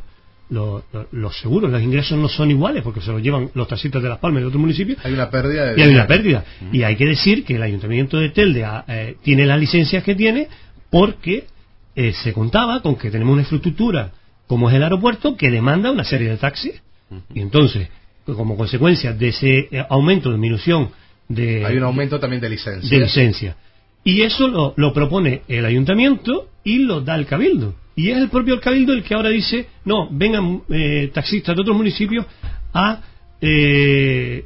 los, 0.51 0.83
los, 1.13 1.39
seguros, 1.41 1.71
los 1.71 1.81
ingresos 1.81 2.19
no 2.19 2.29
son 2.29 2.51
iguales 2.51 2.83
porque 2.83 3.01
se 3.01 3.13
los 3.13 3.23
llevan 3.23 3.51
los 3.55 3.69
taxistas 3.69 4.03
de 4.03 4.09
Las 4.09 4.19
Palmas 4.19 4.41
y 4.41 4.43
de 4.43 4.49
otros 4.49 4.61
municipios. 4.61 4.99
Hay 5.05 5.13
una 5.13 5.31
pérdida. 5.31 5.67
De 5.67 5.81
y 5.81 5.83
hay 5.83 5.95
una 5.95 6.07
pérdida. 6.07 6.45
Uh 6.61 6.65
-huh. 6.65 6.75
Y 6.75 6.83
hay 6.83 6.97
que 6.97 7.07
decir 7.07 7.45
que 7.45 7.55
el 7.55 7.63
Ayuntamiento 7.63 8.19
de 8.19 8.31
Telde 8.31 8.67
eh, 8.89 9.17
tiene 9.23 9.47
las 9.47 9.59
licencias 9.59 10.03
que 10.03 10.15
tiene 10.15 10.49
porque 10.91 11.47
eh, 11.95 12.13
se 12.13 12.33
contaba 12.33 12.83
con 12.83 12.97
que 12.97 13.11
tenemos 13.11 13.33
una 13.33 13.43
infraestructura 13.43 14.13
como 14.47 14.69
es 14.69 14.75
el 14.75 14.83
aeropuerto 14.83 15.37
que 15.37 15.51
demanda 15.51 15.91
una 15.93 16.05
serie 16.05 16.29
de 16.29 16.37
taxis. 16.37 16.83
Uh 17.09 17.15
-huh. 17.15 17.23
Y 17.35 17.41
entonces, 17.41 17.89
como 18.25 18.57
consecuencia 18.57 19.13
de 19.13 19.29
ese 19.29 19.69
eh, 19.71 19.85
aumento, 19.89 20.31
disminución 20.31 20.91
de... 21.29 21.65
Hay 21.65 21.77
un 21.77 21.85
aumento 21.85 22.19
también 22.19 22.41
de 22.41 22.49
licencia. 22.49 22.99
De 22.99 23.05
licencia. 23.05 23.57
Y 24.05 24.23
eso 24.23 24.49
lo, 24.49 24.75
lo, 24.77 24.93
propone 24.93 25.43
el 25.49 25.65
ayuntamiento 25.65 26.49
y 26.65 26.79
lo 26.79 27.01
da 27.01 27.17
el 27.17 27.27
cabildo. 27.27 27.75
Y 27.97 28.11
es 28.11 28.19
el 28.19 28.31
propio 28.31 28.55
el 28.55 28.61
cabildo 28.61 28.93
el 28.93 29.03
que 29.03 29.15
ahora 29.15 29.29
dice, 29.29 29.67
no, 29.85 30.09
vengan 30.11 30.63
eh, 30.71 31.11
taxistas 31.13 31.55
de 31.55 31.63
otros 31.63 31.77
municipios 31.77 32.25
a, 32.73 33.03
eh, 33.41 34.45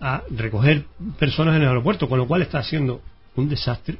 a 0.00 0.22
recoger 0.30 0.84
personas 1.18 1.56
en 1.56 1.62
el 1.62 1.68
aeropuerto, 1.68 2.08
con 2.08 2.18
lo 2.18 2.26
cual 2.26 2.42
está 2.42 2.58
haciendo 2.58 3.00
un 3.36 3.48
desastre 3.48 3.98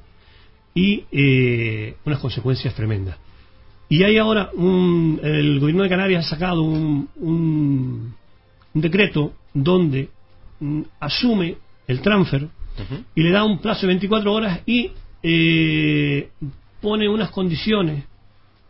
y 0.74 1.04
eh, 1.10 1.96
unas 2.04 2.20
consecuencias 2.20 2.74
tremendas. 2.74 3.16
Y 3.88 4.02
hay 4.02 4.16
ahora 4.16 4.50
un, 4.54 5.20
el 5.22 5.60
gobierno 5.60 5.82
de 5.82 5.88
Canarias 5.88 6.26
ha 6.26 6.30
sacado 6.30 6.62
un, 6.62 7.08
un 7.16 8.14
un 8.74 8.80
decreto 8.80 9.32
donde 9.52 10.08
mm, 10.60 10.82
asume 11.00 11.56
el 11.86 12.00
transfer 12.00 12.44
uh 12.44 12.46
-huh. 12.46 13.04
y 13.14 13.22
le 13.22 13.30
da 13.30 13.44
un 13.44 13.58
plazo 13.58 13.82
de 13.82 13.88
24 13.88 14.32
horas 14.32 14.60
y 14.66 14.90
eh, 15.22 16.28
pone 16.80 17.08
unas 17.08 17.30
condiciones 17.30 18.04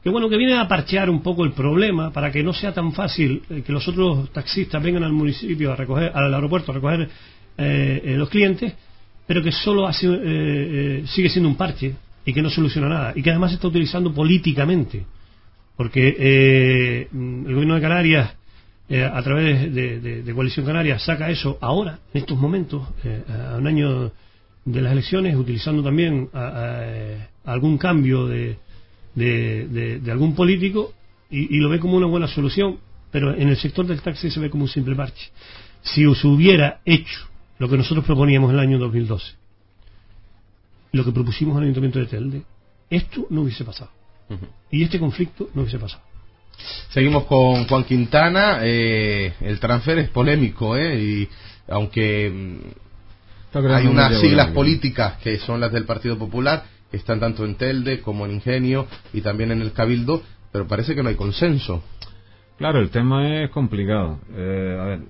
que 0.02 0.10
bueno 0.10 0.28
que 0.28 0.36
vienen 0.36 0.58
a 0.58 0.68
parchear 0.68 1.08
un 1.08 1.22
poco 1.22 1.44
el 1.44 1.52
problema 1.52 2.12
para 2.12 2.30
que 2.30 2.42
no 2.42 2.52
sea 2.52 2.72
tan 2.72 2.92
fácil 2.92 3.42
eh, 3.48 3.62
que 3.66 3.72
los 3.72 3.88
otros 3.88 4.30
taxistas 4.30 4.82
vengan 4.82 5.02
al 5.02 5.12
municipio 5.12 5.72
a 5.72 5.76
recoger 5.76 6.12
al 6.14 6.32
aeropuerto 6.32 6.70
a 6.70 6.74
recoger 6.74 7.08
eh, 7.56 8.02
eh 8.04 8.16
los 8.16 8.28
clientes 8.28 8.74
pero 9.26 9.42
que 9.42 9.52
solo 9.52 9.86
hace, 9.86 10.06
eh, 10.10 11.04
sigue 11.06 11.30
siendo 11.30 11.48
un 11.48 11.56
parche 11.56 11.94
y 12.26 12.34
que 12.34 12.42
no 12.42 12.50
soluciona 12.50 12.88
nada 12.88 13.12
y 13.16 13.22
que 13.22 13.30
además 13.30 13.50
se 13.52 13.54
está 13.54 13.68
utilizando 13.68 14.12
políticamente 14.12 15.06
porque 15.76 17.08
el 17.10 17.54
gobierno 17.54 17.74
de 17.74 17.80
Canarias 17.80 18.34
eh, 18.88 19.02
a 19.02 19.22
través 19.22 19.72
de, 19.74 19.98
de, 19.98 20.22
de, 20.22 20.34
Coalición 20.34 20.66
Canaria 20.66 20.98
saca 20.98 21.30
eso 21.30 21.56
ahora, 21.60 22.00
en 22.12 22.20
estos 22.20 22.38
momentos, 22.38 22.86
eh, 23.02 23.22
a 23.28 23.56
un 23.56 23.66
año 23.66 24.12
de 24.64 24.82
las 24.82 24.92
elecciones, 24.92 25.36
utilizando 25.36 25.82
también 25.82 26.28
a, 26.34 26.40
a, 26.40 26.84
a 27.44 27.52
algún 27.52 27.78
cambio 27.78 28.26
de, 28.26 28.58
de, 29.14 30.10
algún 30.10 30.34
político 30.34 30.92
y, 31.30 31.56
y, 31.56 31.60
lo 31.60 31.70
ve 31.70 31.80
como 31.80 31.96
una 31.96 32.06
buena 32.06 32.28
solución, 32.28 32.78
pero 33.10 33.34
en 33.34 33.48
el 33.48 33.56
sector 33.56 33.86
del 33.86 34.02
taxi 34.02 34.30
se 34.30 34.40
ve 34.40 34.50
como 34.50 34.64
un 34.64 34.68
simple 34.68 34.94
parche. 34.94 35.30
Si 35.82 36.02
se 36.14 36.26
hubiera 36.26 36.80
hecho 36.84 37.28
lo 37.58 37.68
que 37.68 37.78
nosotros 37.78 38.04
proponíamos 38.04 38.50
en 38.50 38.56
el 38.56 38.62
año 38.62 38.78
2012, 38.78 39.32
lo 40.92 41.04
que 41.04 41.12
propusimos 41.12 41.56
al 41.56 41.62
Ayuntamiento 41.62 41.98
de 41.98 42.06
Telde, 42.06 42.42
esto 42.90 43.26
no 43.30 43.42
hubiese 43.42 43.64
pasado. 43.64 43.90
Uh 44.28 44.34
-huh. 44.34 44.48
Y 44.70 44.82
este 44.82 44.98
conflicto 44.98 45.48
no 45.54 45.62
hubiese 45.62 45.78
pasado. 45.78 46.02
Seguimos 46.88 47.24
con 47.24 47.66
Juan 47.66 47.84
Quintana. 47.84 48.58
Eh, 48.62 49.34
el 49.40 49.58
transfer 49.60 49.98
es 49.98 50.10
polémico, 50.10 50.76
¿eh? 50.76 50.98
Y 51.00 51.28
aunque 51.68 52.32
hay 53.52 53.86
unas 53.86 54.20
siglas 54.20 54.50
políticas 54.50 55.18
que 55.18 55.38
son 55.38 55.60
las 55.60 55.72
del 55.72 55.84
Partido 55.84 56.18
Popular, 56.18 56.64
que 56.90 56.96
están 56.96 57.20
tanto 57.20 57.44
en 57.44 57.56
Telde 57.56 58.00
como 58.00 58.26
en 58.26 58.32
Ingenio 58.32 58.86
y 59.12 59.20
también 59.20 59.50
en 59.52 59.60
el 59.60 59.72
Cabildo, 59.72 60.22
pero 60.52 60.66
parece 60.66 60.94
que 60.94 61.02
no 61.02 61.08
hay 61.08 61.16
consenso. 61.16 61.82
Claro, 62.58 62.78
el 62.78 62.90
tema 62.90 63.42
es 63.42 63.50
complicado. 63.50 64.20
Eh, 64.32 64.78
a 64.80 64.84
ver, 64.84 65.00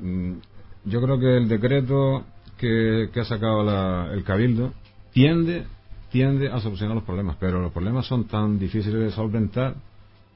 yo 0.85 1.03
creo 1.03 1.19
que 1.19 1.37
el 1.37 1.49
decreto 1.49 2.25
que, 2.57 3.11
que 3.13 3.21
ha 3.21 3.25
sacado 3.25 3.63
la, 3.63 4.11
el 4.13 4.25
Cabildo 4.25 4.73
tiende, 5.13 5.65
tiende 6.11 6.51
a 6.51 6.61
solucionar 6.61 6.95
los 6.95 7.05
problemas, 7.05 7.37
pero 7.39 7.61
los 7.61 7.73
problemas 7.73 8.07
son 8.07 8.25
tan 8.25 8.59
difíciles 8.59 9.01
de 9.01 9.11
solventar 9.11 9.75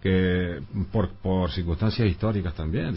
que 0.03 0.61
por, 0.92 1.11
por 1.14 1.51
circunstancias 1.51 2.09
históricas 2.09 2.55
también. 2.55 2.94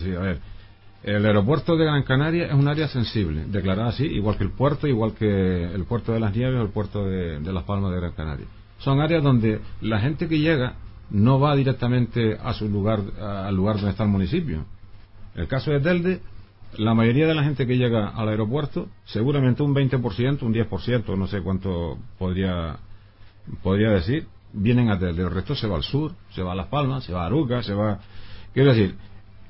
El 1.04 1.26
aeropuerto 1.26 1.76
de 1.76 1.86
Gran 1.86 2.04
Canaria 2.04 2.45
es 2.45 2.54
un 2.54 2.68
área 2.68 2.88
sensible, 2.88 3.45
declarada 3.47 3.89
así, 3.89 4.06
igual 4.06 4.38
que 4.38 4.43
el 4.43 4.52
puerto, 4.52 4.88
igual 4.88 5.14
que 5.14 5.64
el 5.64 5.84
puerto 5.86 6.14
de 6.14 6.20
las 6.20 6.36
Nieves 6.36 6.60
o 6.60 6.64
el 6.64 6.70
puerto 6.70 7.06
de, 7.06 7.39
Las 7.41 7.64
Palmas 7.64 7.91
de 7.91 7.97
Gran 7.97 8.12
Canaria. 8.12 8.45
Son 8.78 9.02
áreas 9.02 9.24
donde 9.24 9.62
la 9.82 9.99
gente 9.99 10.28
que 10.28 10.39
llega 10.39 10.76
no 11.10 11.39
va 11.39 11.56
directamente 11.56 12.38
a 12.41 12.54
su 12.54 12.70
lugar, 12.70 13.02
al 13.20 13.56
lugar 13.56 13.78
donde 13.78 13.91
está 13.91 14.04
el 14.04 14.10
municipio. 14.10 14.66
El 15.36 15.47
caso 15.47 15.72
de 15.72 15.80
Telde, 15.80 16.22
la 16.78 16.93
mayoría 16.93 17.26
de 17.26 17.34
la 17.34 17.43
gente 17.43 17.66
que 17.66 17.78
llega 17.78 18.10
al 18.10 18.30
aeropuerto, 18.30 18.88
seguramente 19.06 19.64
un 19.64 19.74
20%, 19.74 20.43
un 20.43 20.54
10%, 20.54 21.18
no 21.18 21.28
sé 21.28 21.41
cuánto 21.41 21.97
podría, 22.20 22.78
podría 23.64 23.89
decir, 23.89 24.28
vienen 24.54 24.89
a 24.89 24.99
Telde. 24.99 25.24
El 25.24 25.32
resto 25.32 25.56
se 25.56 25.68
va 25.68 25.76
al 25.76 25.84
sur, 25.84 26.14
se 26.32 26.41
va 26.41 26.54
a 26.54 26.56
Las 26.56 26.68
Palmas, 26.68 27.04
se 27.04 27.14
va 27.14 27.24
a 27.24 27.26
Aruca, 27.28 27.64
se 27.64 27.74
va. 27.74 27.99
Quiero 28.54 28.74
decir, 28.74 28.95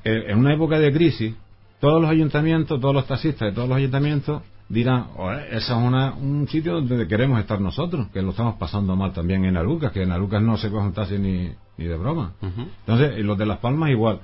en 0.03 0.37
una 0.37 0.53
época 0.53 0.79
de 0.79 0.91
crisis, 0.91 1.35
todos 1.79 2.01
los 2.01 2.09
ayuntamientos, 2.09 2.79
todos 2.79 2.93
los 2.93 3.07
taxistas 3.07 3.49
de 3.49 3.55
todos 3.55 3.67
los 3.67 3.77
ayuntamientos 3.77 4.43
dirán, 4.69 5.07
ese 5.49 5.57
es 5.57 5.69
una, 5.69 6.13
un 6.13 6.47
sitio 6.47 6.81
donde 6.81 7.07
queremos 7.07 7.39
estar 7.39 7.59
nosotros, 7.59 8.07
que 8.13 8.21
lo 8.21 8.29
estamos 8.29 8.55
pasando 8.55 8.95
mal 8.95 9.11
también 9.11 9.43
en 9.43 9.57
Arucas, 9.57 9.91
que 9.91 10.03
en 10.03 10.11
Arucas 10.11 10.41
no 10.41 10.57
se 10.57 10.69
coge 10.69 10.85
un 10.85 10.93
taxi 10.93 11.17
ni, 11.17 11.51
ni 11.77 11.85
de 11.85 11.97
broma. 11.97 12.33
Entonces, 12.41 13.19
y 13.19 13.23
los 13.23 13.37
de 13.37 13.45
Las 13.45 13.59
Palmas 13.59 13.89
igual. 13.89 14.19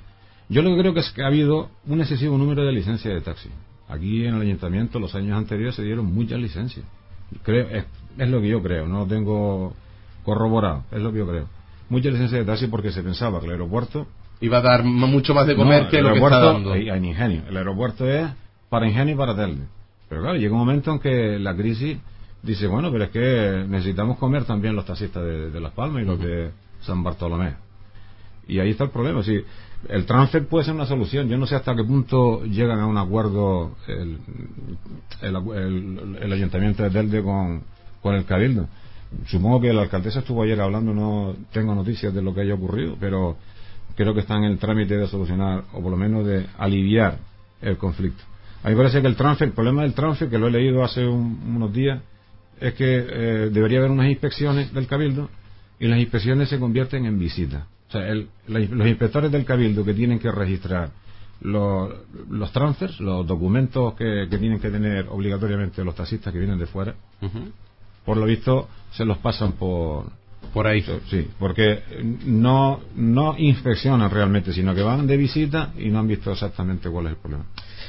Yo 0.48 0.62
lo 0.62 0.70
que 0.70 0.80
creo 0.80 0.94
que 0.94 1.00
es 1.00 1.10
que 1.10 1.22
ha 1.22 1.26
habido 1.26 1.68
un 1.86 2.00
excesivo 2.00 2.38
número 2.38 2.64
de 2.64 2.72
licencias 2.72 3.12
de 3.12 3.20
taxi. 3.20 3.50
Aquí 3.88 4.24
en 4.24 4.36
el 4.36 4.42
ayuntamiento 4.42 4.98
los 4.98 5.14
años 5.14 5.36
anteriores 5.36 5.74
se 5.74 5.82
dieron 5.82 6.06
muchas 6.06 6.40
licencias. 6.40 6.86
Creo, 7.42 7.68
es, 7.68 7.84
es 8.16 8.28
lo 8.30 8.40
que 8.40 8.48
yo 8.48 8.62
creo, 8.62 8.86
no 8.86 9.06
tengo 9.06 9.74
corroborado, 10.28 10.84
es 10.90 11.00
lo 11.00 11.10
que 11.10 11.18
yo 11.18 11.26
creo. 11.26 11.46
Muchas 11.88 12.12
licencias 12.12 12.40
de 12.40 12.44
taxi 12.44 12.66
porque 12.66 12.92
se 12.92 13.02
pensaba 13.02 13.40
que 13.40 13.46
el 13.46 13.52
aeropuerto 13.52 14.06
iba 14.40 14.58
a 14.58 14.60
dar 14.60 14.84
mucho 14.84 15.32
más 15.32 15.46
de 15.46 15.56
comer 15.56 15.88
que 15.88 16.02
lo 16.02 16.12
que 16.12 16.18
está 16.18 16.38
dando. 16.38 16.72
Hay, 16.72 16.90
ingenio. 16.90 17.44
El 17.48 17.56
aeropuerto 17.56 18.06
es 18.06 18.28
para 18.68 18.86
ingenio 18.86 19.14
y 19.14 19.16
para 19.16 19.34
telde. 19.34 19.62
Pero 20.06 20.20
claro, 20.20 20.36
llega 20.36 20.52
un 20.52 20.58
momento 20.58 20.92
en 20.92 20.98
que 20.98 21.38
la 21.38 21.56
crisis 21.56 21.96
dice, 22.42 22.66
bueno, 22.66 22.92
pero 22.92 23.04
es 23.04 23.10
que 23.10 23.64
necesitamos 23.66 24.18
comer 24.18 24.44
también 24.44 24.76
los 24.76 24.84
taxistas 24.84 25.24
de, 25.24 25.60
Las 25.60 25.72
Palmas 25.72 26.02
y 26.02 26.04
los 26.04 26.20
de 26.20 26.50
San 26.82 27.02
Bartolomé. 27.02 27.54
Y 28.46 28.58
ahí 28.60 28.70
está 28.70 28.84
el 28.84 28.90
problema. 28.90 29.22
Si 29.22 29.42
el 29.88 30.04
transfer 30.04 30.46
puede 30.46 30.66
ser 30.66 30.74
una 30.74 30.86
solución. 30.86 31.28
Yo 31.28 31.38
no 31.38 31.46
sé 31.46 31.54
hasta 31.54 31.74
qué 31.74 31.84
punto 31.84 32.44
llegan 32.44 32.80
a 32.80 32.86
un 32.86 32.98
acuerdo 32.98 33.76
el, 33.86 34.18
el, 35.22 36.32
ayuntamiento 36.32 36.82
de 36.82 36.90
Telde 36.90 37.22
con, 37.22 37.62
con 38.02 38.14
el 38.14 38.26
Cabildo. 38.26 38.68
Supongo 39.26 39.60
que 39.60 39.72
la 39.72 39.82
alcaldesa 39.82 40.20
estuvo 40.20 40.42
ayer 40.42 40.60
hablando, 40.60 40.92
no 40.92 41.34
tengo 41.52 41.74
noticias 41.74 42.14
de 42.14 42.22
lo 42.22 42.34
que 42.34 42.42
haya 42.42 42.54
ocurrido, 42.54 42.96
pero 43.00 43.36
creo 43.96 44.14
que 44.14 44.20
está 44.20 44.36
en 44.36 44.44
el 44.44 44.58
trámite 44.58 44.96
de 44.96 45.06
solucionar, 45.06 45.64
o 45.72 45.82
por 45.82 45.90
lo 45.90 45.96
menos 45.96 46.26
de 46.26 46.46
aliviar 46.58 47.18
el 47.60 47.76
conflicto. 47.76 48.22
A 48.62 48.70
mí 48.70 48.76
parece 48.76 49.00
que 49.00 49.06
el 49.06 49.16
transfer, 49.16 49.48
el 49.48 49.54
problema 49.54 49.82
del 49.82 49.94
transfer, 49.94 50.28
que 50.28 50.38
lo 50.38 50.48
he 50.48 50.50
leído 50.50 50.84
hace 50.84 51.06
unos 51.06 51.72
días, 51.72 52.00
es 52.60 52.74
que 52.74 52.84
eh, 52.84 53.50
debería 53.50 53.78
haber 53.78 53.90
unas 53.90 54.08
inspecciones 54.08 54.72
del 54.74 54.86
Cabildo 54.86 55.28
y 55.78 55.86
las 55.86 55.98
inspecciones 55.98 56.48
se 56.48 56.58
convierten 56.58 57.06
en 57.06 57.18
visitas. 57.18 57.64
O 57.88 57.92
sea, 57.92 58.12
los 58.46 58.86
inspectores 58.86 59.32
del 59.32 59.44
Cabildo 59.44 59.84
que 59.84 59.94
tienen 59.94 60.18
que 60.18 60.30
registrar 60.30 60.90
los, 61.40 61.92
los 62.28 62.52
transfers, 62.52 63.00
los 63.00 63.26
documentos 63.26 63.94
que, 63.94 64.26
tienen 64.28 64.58
que 64.58 64.70
tener 64.70 65.06
obligatoriamente 65.08 65.84
los 65.84 65.94
taxistas 65.94 66.32
que 66.32 66.38
vienen 66.38 66.58
de 66.58 66.66
fuera, 66.66 66.94
por 68.08 68.16
lo 68.16 68.24
visto 68.24 68.70
se 68.92 69.04
los 69.04 69.18
pasan 69.18 69.52
por, 69.52 70.06
por 70.54 70.66
ahí. 70.66 70.82
Sí, 71.10 71.28
porque 71.38 71.82
no, 72.24 72.80
no 72.96 73.34
inspeccionan 73.36 74.10
realmente, 74.10 74.54
sino 74.54 74.74
que 74.74 74.80
van 74.80 75.06
de 75.06 75.18
visita 75.18 75.74
y 75.76 75.90
no 75.90 75.98
han 75.98 76.08
visto 76.08 76.32
exactamente 76.32 76.88
cuál 76.88 77.04
es 77.04 77.10
el 77.12 77.18
problema. 77.18 77.44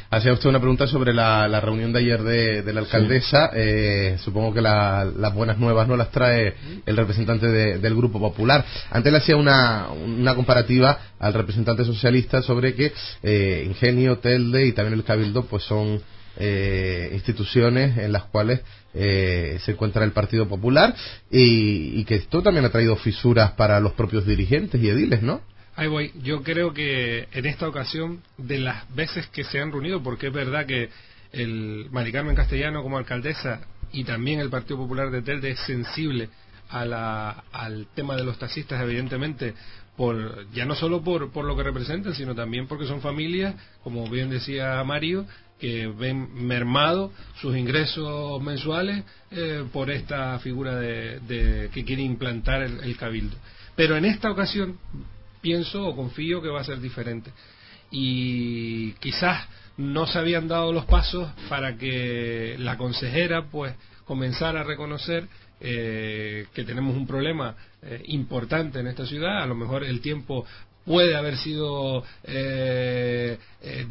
Hacía 0.09 0.33
usted 0.33 0.49
una 0.49 0.59
pregunta 0.59 0.87
sobre 0.87 1.13
la, 1.13 1.47
reunión 1.61 1.93
de 1.93 1.99
ayer 1.99 2.21
de, 2.21 2.73
la 2.73 2.81
alcaldesa. 2.81 3.51
Eh, 3.53 4.17
supongo 4.19 4.53
que 4.53 4.61
las 4.61 5.33
buenas 5.33 5.57
nuevas 5.57 5.87
no 5.87 5.95
las 5.95 6.11
trae 6.11 6.53
el 6.85 6.97
representante 6.97 7.47
del 7.47 7.95
Grupo 7.95 8.19
Popular. 8.19 8.65
Antes 8.91 9.13
le 9.13 9.19
hacía 9.19 9.37
una, 9.37 9.87
una 9.89 10.35
comparativa 10.35 10.99
al 11.17 11.33
representante 11.33 11.85
socialista 11.85 12.41
sobre 12.41 12.75
que 12.75 12.91
eh, 13.23 13.63
Ingenio, 13.65 14.17
Telde 14.17 14.65
y 14.65 14.73
también 14.73 14.95
el 14.95 15.05
Cabildo 15.05 15.45
pues 15.45 15.63
son 15.63 16.01
eh, 16.37 17.09
instituciones 17.13 17.97
en 17.97 18.11
las 18.11 18.23
cuales 18.25 18.61
eh, 18.93 19.59
se 19.63 19.71
encuentra 19.71 20.03
el 20.03 20.11
Partido 20.11 20.47
Popular 20.47 20.95
y, 21.29 22.03
que 22.05 22.15
esto 22.15 22.41
también 22.41 22.65
ha 22.65 22.71
traído 22.71 22.95
fisuras 22.95 23.51
para 23.51 23.79
los 23.79 23.93
propios 23.93 24.25
dirigentes 24.25 24.81
y 24.81 24.89
ediles, 24.89 25.21
¿no? 25.21 25.41
Ahí 25.75 25.87
voy. 25.87 26.11
Yo 26.23 26.43
creo 26.43 26.73
que 26.73 27.27
en 27.31 27.45
esta 27.45 27.67
ocasión, 27.67 28.21
de 28.37 28.59
las 28.59 28.93
veces 28.95 29.27
que 29.27 29.43
se 29.43 29.59
han 29.59 29.71
reunido, 29.71 30.01
porque 30.01 30.27
es 30.27 30.33
verdad 30.33 30.65
que 30.65 30.89
el 31.31 31.87
Mari 31.91 32.11
Carmen 32.11 32.35
Castellano 32.35 32.81
como 32.81 32.97
alcaldesa 32.97 33.61
y 33.91 34.03
también 34.03 34.39
el 34.39 34.49
Partido 34.49 34.77
Popular 34.77 35.11
de 35.11 35.21
Telde 35.21 35.51
es 35.51 35.59
sensible 35.59 36.29
a 36.69 36.85
la, 36.85 37.43
al 37.51 37.87
tema 37.95 38.15
de 38.15 38.23
los 38.23 38.37
taxistas, 38.37 38.81
evidentemente, 38.81 39.53
por, 39.95 40.49
ya 40.51 40.65
no 40.65 40.75
solo 40.75 41.03
por, 41.03 41.31
por 41.31 41.45
lo 41.45 41.55
que 41.55 41.63
representan, 41.63 42.13
sino 42.13 42.33
también 42.35 42.67
porque 42.67 42.85
son 42.85 43.01
familias, 43.01 43.55
como 43.83 44.09
bien 44.09 44.29
decía 44.29 44.81
Mario, 44.83 45.25
que 45.59 45.87
ven 45.87 46.33
mermado 46.47 47.11
sus 47.41 47.55
ingresos 47.55 48.41
mensuales 48.41 49.03
eh, 49.29 49.65
por 49.71 49.91
esta 49.91 50.39
figura 50.39 50.77
de, 50.77 51.69
que 51.73 51.83
quiere 51.83 52.01
implantar 52.01 52.61
el, 52.61 52.97
cabildo. 52.97 53.35
Pero 53.75 53.97
en 53.97 54.05
esta 54.05 54.31
ocasión 54.31 54.79
pienso 55.41 55.85
o 55.85 55.95
confío 55.95 56.41
que 56.41 56.47
va 56.47 56.61
a 56.61 56.63
ser 56.63 56.79
diferente. 56.79 57.31
Y 57.91 58.93
quizás 58.93 59.47
no 59.77 60.07
se 60.07 60.17
habían 60.17 60.47
dado 60.47 60.71
los 60.71 60.85
pasos 60.85 61.29
para 61.49 61.77
que 61.77 62.55
la 62.59 62.77
consejera 62.77 63.45
pues 63.49 63.73
comenzara 64.05 64.61
a 64.61 64.63
reconocer 64.63 65.27
eh, 65.61 66.47
que 66.53 66.63
tenemos 66.63 66.95
un 66.95 67.05
problema 67.05 67.55
eh, 67.81 68.01
importante 68.07 68.79
en 68.79 68.87
esta 68.87 69.05
ciudad. 69.05 69.43
A 69.43 69.45
lo 69.45 69.55
mejor 69.55 69.83
el 69.83 69.99
tiempo 69.99 70.45
puede 70.85 71.15
haber 71.15 71.37
sido 71.37 72.03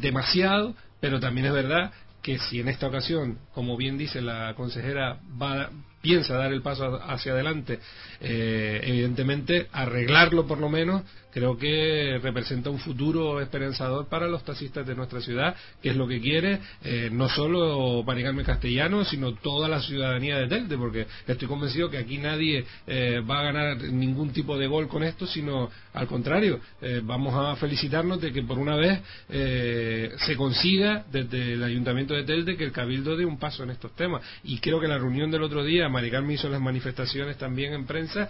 demasiado, 0.01 0.75
pero 0.99 1.19
también 1.19 1.47
es 1.47 1.53
verdad 1.53 1.91
que 2.21 2.37
si 2.37 2.59
en 2.59 2.67
esta 2.67 2.87
ocasión, 2.87 3.39
como 3.53 3.77
bien 3.77 3.97
dice 3.97 4.21
la 4.21 4.53
consejera, 4.55 5.19
va, 5.41 5.69
piensa 6.01 6.35
dar 6.35 6.51
el 6.51 6.61
paso 6.61 7.01
hacia 7.01 7.31
adelante, 7.31 7.79
eh, 8.19 8.81
evidentemente 8.83 9.67
arreglarlo 9.71 10.45
por 10.45 10.57
lo 10.57 10.69
menos 10.69 11.03
creo 11.31 11.57
que 11.57 12.19
representa 12.21 12.69
un 12.69 12.79
futuro 12.79 13.39
esperanzador 13.41 14.07
para 14.07 14.27
los 14.27 14.43
taxistas 14.43 14.85
de 14.85 14.95
nuestra 14.95 15.21
ciudad, 15.21 15.55
que 15.81 15.89
es 15.89 15.95
lo 15.95 16.07
que 16.07 16.19
quiere 16.19 16.59
eh, 16.83 17.09
no 17.11 17.29
solo 17.29 18.03
Maricarmen 18.03 18.45
Castellano, 18.45 19.03
sino 19.05 19.33
toda 19.33 19.67
la 19.67 19.81
ciudadanía 19.81 20.37
de 20.37 20.47
Telde, 20.47 20.77
porque 20.77 21.05
estoy 21.27 21.47
convencido 21.47 21.89
que 21.89 21.97
aquí 21.97 22.17
nadie 22.17 22.65
eh, 22.87 23.21
va 23.29 23.39
a 23.39 23.43
ganar 23.43 23.77
ningún 23.83 24.31
tipo 24.31 24.57
de 24.57 24.67
gol 24.67 24.87
con 24.87 25.03
esto, 25.03 25.27
sino 25.27 25.69
al 25.93 26.07
contrario, 26.07 26.59
eh, 26.81 27.01
vamos 27.03 27.33
a 27.35 27.55
felicitarnos 27.55 28.21
de 28.21 28.31
que 28.31 28.43
por 28.43 28.57
una 28.57 28.75
vez 28.75 28.99
se 29.29 30.35
consiga 30.35 31.05
desde 31.11 31.53
el 31.53 31.63
Ayuntamiento 31.63 32.13
de 32.13 32.23
Telde 32.23 32.57
que 32.57 32.63
el 32.63 32.71
Cabildo 32.71 33.15
dé 33.15 33.25
un 33.25 33.37
paso 33.37 33.63
en 33.63 33.71
estos 33.71 33.95
temas. 33.95 34.21
Y 34.43 34.59
creo 34.59 34.79
que 34.79 34.87
la 34.87 34.97
reunión 34.97 35.31
del 35.31 35.43
otro 35.43 35.63
día, 35.63 35.89
Maricarmen 35.89 36.31
hizo 36.31 36.49
las 36.49 36.61
manifestaciones 36.61 37.37
también 37.37 37.73
en 37.73 37.85
prensa, 37.85 38.29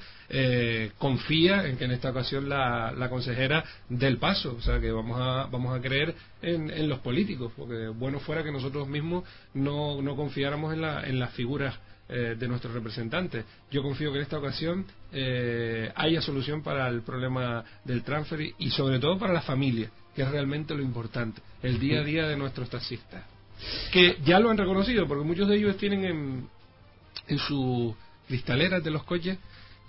confía 0.97 1.68
en 1.68 1.78
que 1.78 1.86
en 1.86 1.91
esta 1.91 2.12
ocasión 2.12 2.50
la 2.50 2.88
la, 2.91 3.09
consejera 3.09 3.63
del 3.89 4.17
paso, 4.17 4.55
o 4.57 4.61
sea 4.61 4.79
que 4.79 4.91
vamos 4.91 5.19
a, 5.19 5.45
vamos 5.45 5.77
a 5.77 5.81
creer 5.81 6.15
en, 6.41 6.89
los 6.89 6.99
políticos, 6.99 7.51
porque 7.55 7.87
bueno 7.87 8.19
fuera 8.19 8.43
que 8.43 8.51
nosotros 8.51 8.87
mismos 8.87 9.23
no, 9.53 10.01
no 10.01 10.15
confiáramos 10.15 10.73
en, 10.73 10.81
la, 10.81 11.07
en 11.07 11.19
las 11.19 11.31
figuras 11.33 11.77
eh, 12.11 12.35
de 12.39 12.47
nuestros 12.47 12.73
representantes. 12.73 13.45
Yo 13.69 13.83
confío 13.83 14.11
que 14.11 14.17
en 14.17 14.23
esta 14.23 14.39
ocasión 14.39 14.83
eh, 15.11 15.91
haya 15.95 16.21
solución 16.21 16.63
para 16.63 16.87
el 16.87 17.03
problema 17.03 17.63
del 17.85 18.01
transfer 18.01 18.41
y, 18.57 18.71
sobre 18.71 18.97
todo 18.97 19.19
para 19.19 19.31
la 19.31 19.43
familia, 19.43 19.91
que 20.15 20.23
es 20.23 20.31
realmente 20.31 20.73
lo 20.73 20.81
importante, 20.81 21.39
el 21.61 21.79
día 21.79 21.99
a 21.99 22.03
día 22.03 22.27
de 22.27 22.35
nuestros 22.35 22.67
taxistas. 22.67 23.23
Que 23.91 24.17
ya 24.23 24.39
lo 24.39 24.49
han 24.49 24.57
reconocido, 24.57 25.07
porque 25.07 25.23
muchos 25.23 25.47
de 25.47 25.57
ellos 25.57 25.77
tienen 25.77 26.03
en, 26.03 26.49
en 27.27 27.37
sus 27.37 27.93
cristaleras 28.27 28.83
de 28.83 28.89
los 28.89 29.03
coches 29.03 29.37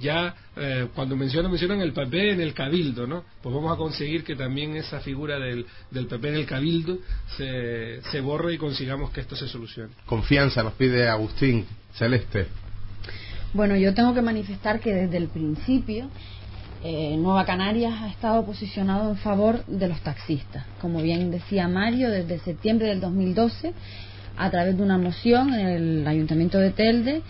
ya 0.00 0.34
eh, 0.56 0.88
cuando 0.94 1.16
mencionan, 1.16 1.50
mencionan 1.50 1.80
el 1.80 1.92
PP 1.92 2.32
en 2.32 2.40
el 2.40 2.54
cabildo, 2.54 3.06
¿no? 3.06 3.24
Pues 3.42 3.54
vamos 3.54 3.72
a 3.72 3.76
conseguir 3.76 4.24
que 4.24 4.34
también 4.34 4.76
esa 4.76 5.00
figura 5.00 5.38
del, 5.38 5.66
del 5.90 6.06
PP 6.06 6.28
en 6.28 6.34
el 6.34 6.46
cabildo 6.46 6.98
se, 7.36 8.00
se 8.02 8.20
borre 8.20 8.54
y 8.54 8.58
consigamos 8.58 9.10
que 9.10 9.20
esto 9.20 9.36
se 9.36 9.46
solucione. 9.46 9.92
Confianza 10.06 10.62
nos 10.62 10.72
pide 10.74 11.08
Agustín 11.08 11.66
Celeste. 11.94 12.46
Bueno, 13.52 13.76
yo 13.76 13.94
tengo 13.94 14.14
que 14.14 14.22
manifestar 14.22 14.80
que 14.80 14.92
desde 14.92 15.16
el 15.16 15.28
principio 15.28 16.08
eh, 16.82 17.16
Nueva 17.18 17.44
Canarias 17.44 17.92
ha 18.00 18.08
estado 18.08 18.44
posicionado 18.46 19.10
en 19.10 19.16
favor 19.16 19.64
de 19.66 19.88
los 19.88 20.00
taxistas. 20.00 20.64
Como 20.80 21.02
bien 21.02 21.30
decía 21.30 21.68
Mario, 21.68 22.10
desde 22.10 22.38
septiembre 22.38 22.88
del 22.88 23.00
2012, 23.00 23.74
a 24.36 24.50
través 24.50 24.76
de 24.76 24.82
una 24.82 24.96
moción 24.96 25.52
en 25.52 25.66
el 25.66 26.06
Ayuntamiento 26.06 26.58
de 26.58 26.70
Telde, 26.70 27.22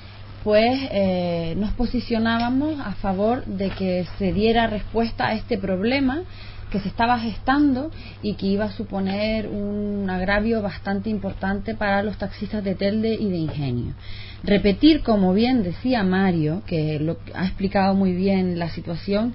pues 0.44 0.78
eh, 0.90 1.54
nos 1.56 1.72
posicionábamos 1.72 2.80
a 2.80 2.92
favor 2.92 3.44
de 3.44 3.70
que 3.70 4.06
se 4.18 4.32
diera 4.32 4.66
respuesta 4.66 5.28
a 5.28 5.34
este 5.34 5.58
problema 5.58 6.22
que 6.70 6.80
se 6.80 6.88
estaba 6.88 7.18
gestando 7.18 7.90
y 8.22 8.34
que 8.34 8.46
iba 8.46 8.66
a 8.66 8.72
suponer 8.72 9.48
un 9.48 10.08
agravio 10.08 10.62
bastante 10.62 11.10
importante 11.10 11.74
para 11.74 12.02
los 12.02 12.16
taxistas 12.16 12.64
de 12.64 12.76
Telde 12.76 13.14
y 13.14 13.28
de 13.28 13.36
Ingenio. 13.36 13.94
Repetir, 14.42 15.02
como 15.02 15.34
bien 15.34 15.62
decía 15.62 16.02
Mario, 16.02 16.62
que 16.66 16.98
lo 17.00 17.18
ha 17.34 17.44
explicado 17.44 17.94
muy 17.94 18.12
bien 18.12 18.58
la 18.58 18.70
situación, 18.70 19.34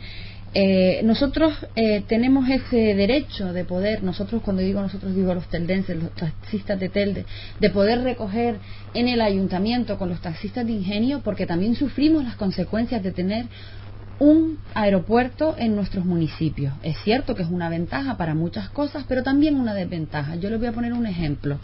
eh, 0.57 1.01
nosotros 1.03 1.53
eh, 1.75 2.01
tenemos 2.07 2.47
ese 2.47 2.95
derecho 2.95 3.51
de 3.51 3.65
poder, 3.65 4.03
nosotros 4.03 4.41
cuando 4.41 4.61
digo 4.61 4.81
nosotros 4.81 5.13
digo 5.13 5.33
los 5.33 5.49
teldenses, 5.49 6.01
los 6.01 6.11
taxistas 6.15 6.79
de 6.79 6.87
Telde, 6.87 7.25
de 7.59 7.69
poder 7.71 8.03
recoger 8.03 8.59
en 8.93 9.09
el 9.09 9.19
ayuntamiento 9.19 9.97
con 9.97 10.07
los 10.07 10.21
taxistas 10.21 10.65
de 10.65 10.71
ingenio, 10.71 11.19
porque 11.25 11.45
también 11.45 11.75
sufrimos 11.75 12.23
las 12.23 12.37
consecuencias 12.37 13.03
de 13.03 13.11
tener 13.11 13.47
un 14.19 14.57
aeropuerto 14.73 15.55
en 15.57 15.75
nuestros 15.75 16.05
municipios. 16.05 16.73
Es 16.83 16.95
cierto 17.03 17.35
que 17.35 17.43
es 17.43 17.49
una 17.49 17.67
ventaja 17.67 18.15
para 18.15 18.33
muchas 18.33 18.69
cosas, 18.69 19.03
pero 19.09 19.23
también 19.23 19.59
una 19.59 19.73
desventaja. 19.73 20.37
Yo 20.37 20.49
les 20.49 20.57
voy 20.57 20.69
a 20.69 20.71
poner 20.71 20.93
un 20.93 21.05
ejemplo. 21.05 21.59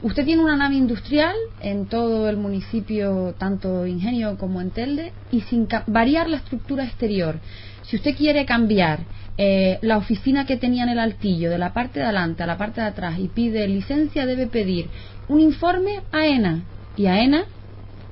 Usted 0.00 0.24
tiene 0.24 0.42
una 0.42 0.56
nave 0.56 0.76
industrial 0.76 1.36
en 1.60 1.84
todo 1.84 2.30
el 2.30 2.38
municipio, 2.38 3.34
tanto 3.36 3.86
Ingenio 3.86 4.38
como 4.38 4.62
en 4.62 4.70
Telde, 4.70 5.12
y 5.30 5.42
sin 5.42 5.68
variar 5.86 6.30
la 6.30 6.38
estructura 6.38 6.84
exterior 6.84 7.38
si 7.82 7.96
usted 7.96 8.16
quiere 8.16 8.44
cambiar 8.46 9.00
eh, 9.38 9.78
la 9.82 9.96
oficina 9.96 10.46
que 10.46 10.56
tenía 10.56 10.84
en 10.84 10.90
el 10.90 10.98
altillo 10.98 11.50
de 11.50 11.58
la 11.58 11.72
parte 11.72 12.00
de 12.00 12.04
adelante 12.04 12.42
a 12.42 12.46
la 12.46 12.58
parte 12.58 12.80
de 12.80 12.86
atrás 12.86 13.18
y 13.18 13.28
pide 13.28 13.66
licencia, 13.66 14.26
debe 14.26 14.46
pedir 14.46 14.88
un 15.28 15.40
informe 15.40 16.00
a 16.12 16.26
ENA. 16.26 16.62
Y 16.96 17.06
a 17.06 17.22
ENA 17.22 17.44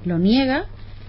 lo 0.05 0.19
niega, 0.19 0.65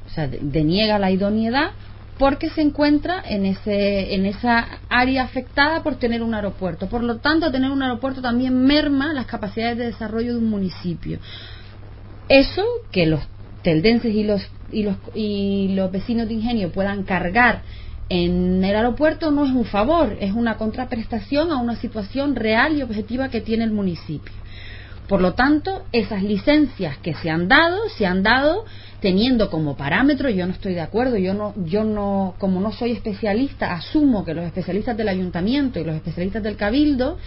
o 0.05 0.09
sea, 0.09 0.28
deniega 0.28 0.99
la 0.99 1.12
idoneidad 1.12 1.72
porque 2.18 2.49
se 2.49 2.62
encuentra 2.62 3.24
en, 3.26 3.45
ese, 3.45 4.14
en 4.14 4.26
esa 4.26 4.68
área 4.89 5.24
afectada 5.24 5.82
por 5.82 5.95
tener 5.95 6.22
un 6.22 6.36
aeropuerto. 6.36 6.88
Por 6.88 7.03
lo 7.03 7.18
tanto, 7.18 7.51
tener 7.51 7.72
un 7.72 7.82
aeropuerto 7.82 8.22
también 8.22 8.64
merma 8.64 9.14
las 9.14 9.26
capacidades 9.26 9.78
de 9.78 9.86
desarrollo 9.86 10.34
de 10.34 10.38
un 10.38 10.49
municipio. 10.49 11.20
Eso 12.30 12.64
que 12.91 13.07
los 13.07 13.22
teldenses 13.64 14.14
y 14.14 14.24
los, 14.24 14.41
y 14.72 14.84
los, 14.84 14.97
y 15.16 15.70
los 15.74 15.91
vecinos 15.91 16.28
de 16.28 16.36
ingenio 16.36 16.72
puedan 16.72 17.03
cargar 17.03 17.64
en 18.14 18.62
el 18.62 18.76
aeropuerto 18.76 19.32
no 19.32 19.45
es 19.45 19.51
un 19.51 19.64
favor, 19.64 20.18
es 20.20 20.34
una 20.34 20.57
contraprestación 20.57 21.49
a 21.49 21.55
una 21.55 21.78
situación 21.78 22.36
real 22.36 22.76
y 22.76 22.82
objetiva 22.82 23.30
que 23.30 23.39
tiene 23.39 23.64
el 23.64 23.72
municipio. 23.72 24.34
Por 25.07 25.22
lo 25.22 25.34
tanto, 25.34 25.86
esas 25.93 26.22
licencias 26.22 26.97
que 26.97 27.14
se 27.14 27.30
han 27.30 27.47
dado, 27.47 27.88
se 27.88 28.05
han 28.05 28.22
dado 28.22 28.66
teniendo 28.99 29.49
como 29.49 29.78
parámetro, 29.78 30.30
yo 30.30 30.45
no 30.45 30.51
estoy 30.51 30.74
de 30.74 30.82
acuerdo, 30.82 31.16
yo 31.16 31.34
no, 31.34 31.53
yo 31.64 31.86
no, 31.86 32.36
como 32.38 32.59
no 32.59 32.74
soy 32.74 32.91
especialista, 32.91 33.72
asumo 33.72 34.26
que 34.26 34.34
los 34.34 34.43
especialistas 34.43 34.97
del 34.97 35.07
ayuntamiento 35.07 35.80
y 35.80 35.86
los 35.86 35.95
especialistas 35.95 36.43
del 36.43 36.57
cabildo 36.57 37.18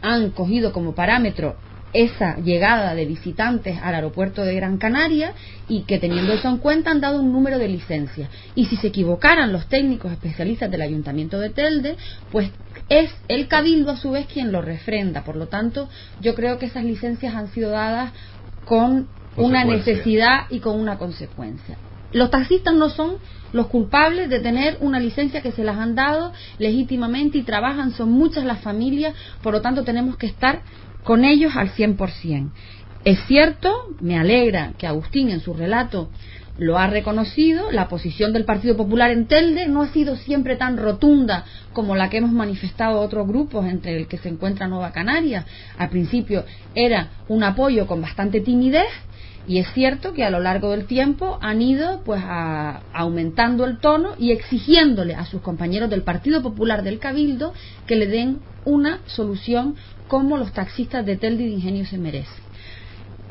han 0.00 0.30
cogido 0.30 0.72
como 0.72 0.94
parámetro 0.94 1.56
esa 1.92 2.36
llegada 2.36 2.94
de 2.94 3.06
visitantes 3.06 3.78
al 3.82 3.94
aeropuerto 3.94 4.42
de 4.42 4.54
Gran 4.54 4.78
Canaria 4.78 5.32
y 5.68 5.82
que 5.82 5.98
teniendo 5.98 6.32
eso 6.32 6.48
en 6.48 6.58
cuenta 6.58 6.90
han 6.90 7.00
dado 7.00 7.20
un 7.20 7.32
número 7.32 7.58
de 7.58 7.68
licencias. 7.68 8.28
Y 8.54 8.66
si 8.66 8.76
se 8.76 8.88
equivocaran 8.88 9.52
los 9.52 9.68
técnicos 9.68 10.12
especialistas 10.12 10.70
del 10.70 10.82
Ayuntamiento 10.82 11.38
de 11.38 11.50
Telde, 11.50 11.96
pues 12.30 12.50
es 12.88 13.10
el 13.28 13.48
Cabildo 13.48 13.92
a 13.92 13.96
su 13.96 14.10
vez 14.10 14.26
quien 14.26 14.52
lo 14.52 14.62
refrenda. 14.62 15.24
Por 15.24 15.36
lo 15.36 15.48
tanto, 15.48 15.88
yo 16.20 16.34
creo 16.34 16.58
que 16.58 16.66
esas 16.66 16.84
licencias 16.84 17.34
han 17.34 17.48
sido 17.52 17.70
dadas 17.70 18.12
con 18.64 19.08
una 19.36 19.64
necesidad 19.64 20.46
y 20.50 20.60
con 20.60 20.78
una 20.78 20.98
consecuencia. 20.98 21.76
Los 22.12 22.30
taxistas 22.30 22.74
no 22.74 22.88
son 22.88 23.16
los 23.52 23.66
culpables 23.66 24.30
de 24.30 24.40
tener 24.40 24.78
una 24.80 24.98
licencia 24.98 25.42
que 25.42 25.52
se 25.52 25.64
las 25.64 25.78
han 25.78 25.94
dado 25.94 26.32
legítimamente 26.58 27.38
y 27.38 27.42
trabajan, 27.42 27.92
son 27.92 28.10
muchas 28.10 28.44
las 28.44 28.60
familias, 28.60 29.14
por 29.42 29.52
lo 29.52 29.60
tanto 29.60 29.84
tenemos 29.84 30.16
que 30.16 30.26
estar 30.26 30.62
con 31.08 31.24
ellos 31.24 31.56
al 31.56 31.70
100%. 31.70 32.50
Es 33.06 33.18
cierto, 33.26 33.72
me 33.98 34.18
alegra 34.18 34.74
que 34.76 34.86
Agustín 34.86 35.30
en 35.30 35.40
su 35.40 35.54
relato 35.54 36.10
lo 36.58 36.76
ha 36.76 36.86
reconocido, 36.86 37.72
la 37.72 37.88
posición 37.88 38.34
del 38.34 38.44
Partido 38.44 38.76
Popular 38.76 39.10
en 39.10 39.26
Telde 39.26 39.68
no 39.68 39.80
ha 39.80 39.88
sido 39.88 40.16
siempre 40.16 40.56
tan 40.56 40.76
rotunda 40.76 41.46
como 41.72 41.96
la 41.96 42.10
que 42.10 42.18
hemos 42.18 42.32
manifestado 42.32 43.00
otros 43.00 43.26
grupos, 43.26 43.64
entre 43.64 43.96
el 43.96 44.06
que 44.06 44.18
se 44.18 44.28
encuentra 44.28 44.68
Nueva 44.68 44.92
Canaria. 44.92 45.46
Al 45.78 45.88
principio 45.88 46.44
era 46.74 47.08
un 47.28 47.42
apoyo 47.42 47.86
con 47.86 48.02
bastante 48.02 48.42
timidez 48.42 48.88
y 49.48 49.58
es 49.58 49.72
cierto 49.72 50.12
que 50.12 50.24
a 50.24 50.30
lo 50.30 50.40
largo 50.40 50.70
del 50.72 50.84
tiempo 50.84 51.38
han 51.40 51.62
ido 51.62 52.02
pues 52.04 52.22
aumentando 52.92 53.64
el 53.64 53.78
tono 53.78 54.10
y 54.18 54.30
exigiéndole 54.30 55.14
a 55.14 55.24
sus 55.24 55.40
compañeros 55.40 55.88
del 55.88 56.02
Partido 56.02 56.42
Popular 56.42 56.82
del 56.82 56.98
Cabildo 56.98 57.54
que 57.86 57.96
le 57.96 58.06
den 58.06 58.40
una 58.66 59.00
solución 59.06 59.76
como 60.06 60.36
los 60.36 60.52
taxistas 60.52 61.04
de 61.06 61.16
Telde 61.16 61.44
y 61.44 61.46
de 61.46 61.52
Ingenio 61.54 61.86
se 61.86 61.96
merecen. 61.96 62.48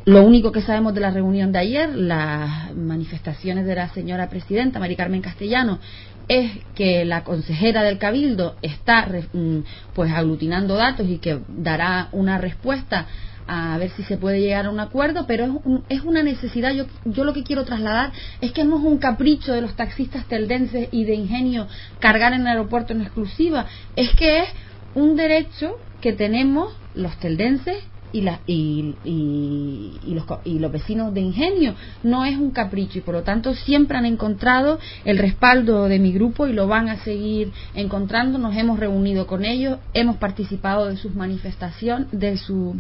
Lo 0.06 0.24
único 0.24 0.52
que 0.52 0.62
sabemos 0.62 0.96
de 0.96 1.02
la 1.02 1.12
reunión 1.12 1.52
de 1.52 1.60
ayer, 1.60 1.94
las 1.94 2.74
manifestaciones 2.74 3.66
de 3.66 3.76
la 3.76 3.90
señora 3.90 4.30
presidenta, 4.30 4.80
Mari 4.80 4.96
Carmen 4.96 5.22
Castellano, 5.22 5.80
es 6.28 6.52
que 6.76 7.06
la 7.06 7.24
consejera 7.24 7.84
del 7.84 8.00
Cabildo 8.00 8.56
está 8.62 9.06
mm, 9.06 9.60
pues 9.94 10.12
aglutinando 10.12 10.76
datos 10.76 11.08
y 11.08 11.20
que 11.20 11.40
dará 11.48 12.10
una 12.12 12.38
respuesta 12.38 13.06
a 13.48 13.78
ver 13.78 13.92
si 13.92 14.04
se 14.04 14.18
puede 14.18 14.42
llegar 14.42 14.66
a 14.66 14.70
un 14.70 14.80
acuerdo, 14.80 15.26
pero 15.28 15.46
es, 15.46 16.00
es 16.00 16.02
una 16.04 16.24
necesidad. 16.24 16.74
Yo, 16.74 16.86
yo 17.06 17.24
lo 17.24 17.34
que 17.34 17.44
quiero 17.44 17.66
trasladar 17.66 18.12
es 18.42 18.52
que 18.52 18.64
no 18.64 18.78
es 18.78 18.84
un 18.84 18.98
capricho 18.98 19.54
de 19.54 19.62
los 19.62 19.76
taxistas 19.76 20.26
teldenses 20.28 20.90
y 20.92 21.06
de 21.06 21.16
ingenio 21.16 21.68
cargar 22.00 22.34
en 22.34 22.42
el 22.42 22.48
aeropuerto 22.48 22.94
en 22.94 23.02
exclusiva, 23.02 23.66
es 23.96 24.10
que 24.16 24.42
es 24.42 24.50
un 24.96 25.16
derecho 25.16 25.78
que 26.02 26.14
tenemos 26.14 26.74
los 26.96 27.18
teldenses 27.18 27.78
y, 28.12 28.22
la, 28.22 28.40
y, 28.48 28.96
y, 29.04 30.14
los, 30.14 30.26
y 30.44 30.60
los 30.60 30.72
vecinos 30.72 31.14
de 31.14 31.22
Ingenio. 31.22 31.76
No 32.04 32.26
es 32.26 32.38
un 32.38 32.52
capricho 32.52 33.00
y 33.00 33.02
por 33.02 33.14
lo 33.14 33.24
tanto 33.24 33.54
siempre 33.54 33.98
han 33.98 34.06
encontrado 34.06 34.80
el 35.06 35.18
respaldo 35.18 35.88
de 35.88 36.00
mi 36.00 36.14
grupo 36.14 36.48
y 36.48 36.54
lo 36.54 36.68
van 36.68 36.90
a 36.90 36.98
seguir 37.04 37.52
encontrando. 37.76 38.38
Nos 38.38 38.56
hemos 38.56 38.80
reunido 38.80 39.28
con 39.28 39.46
ellos, 39.46 39.80
hemos 39.94 40.18
participado 40.18 40.88
de 40.88 40.98
sus 40.98 41.16
manifestaciones, 41.16 42.08
de 42.12 42.38
su 42.38 42.76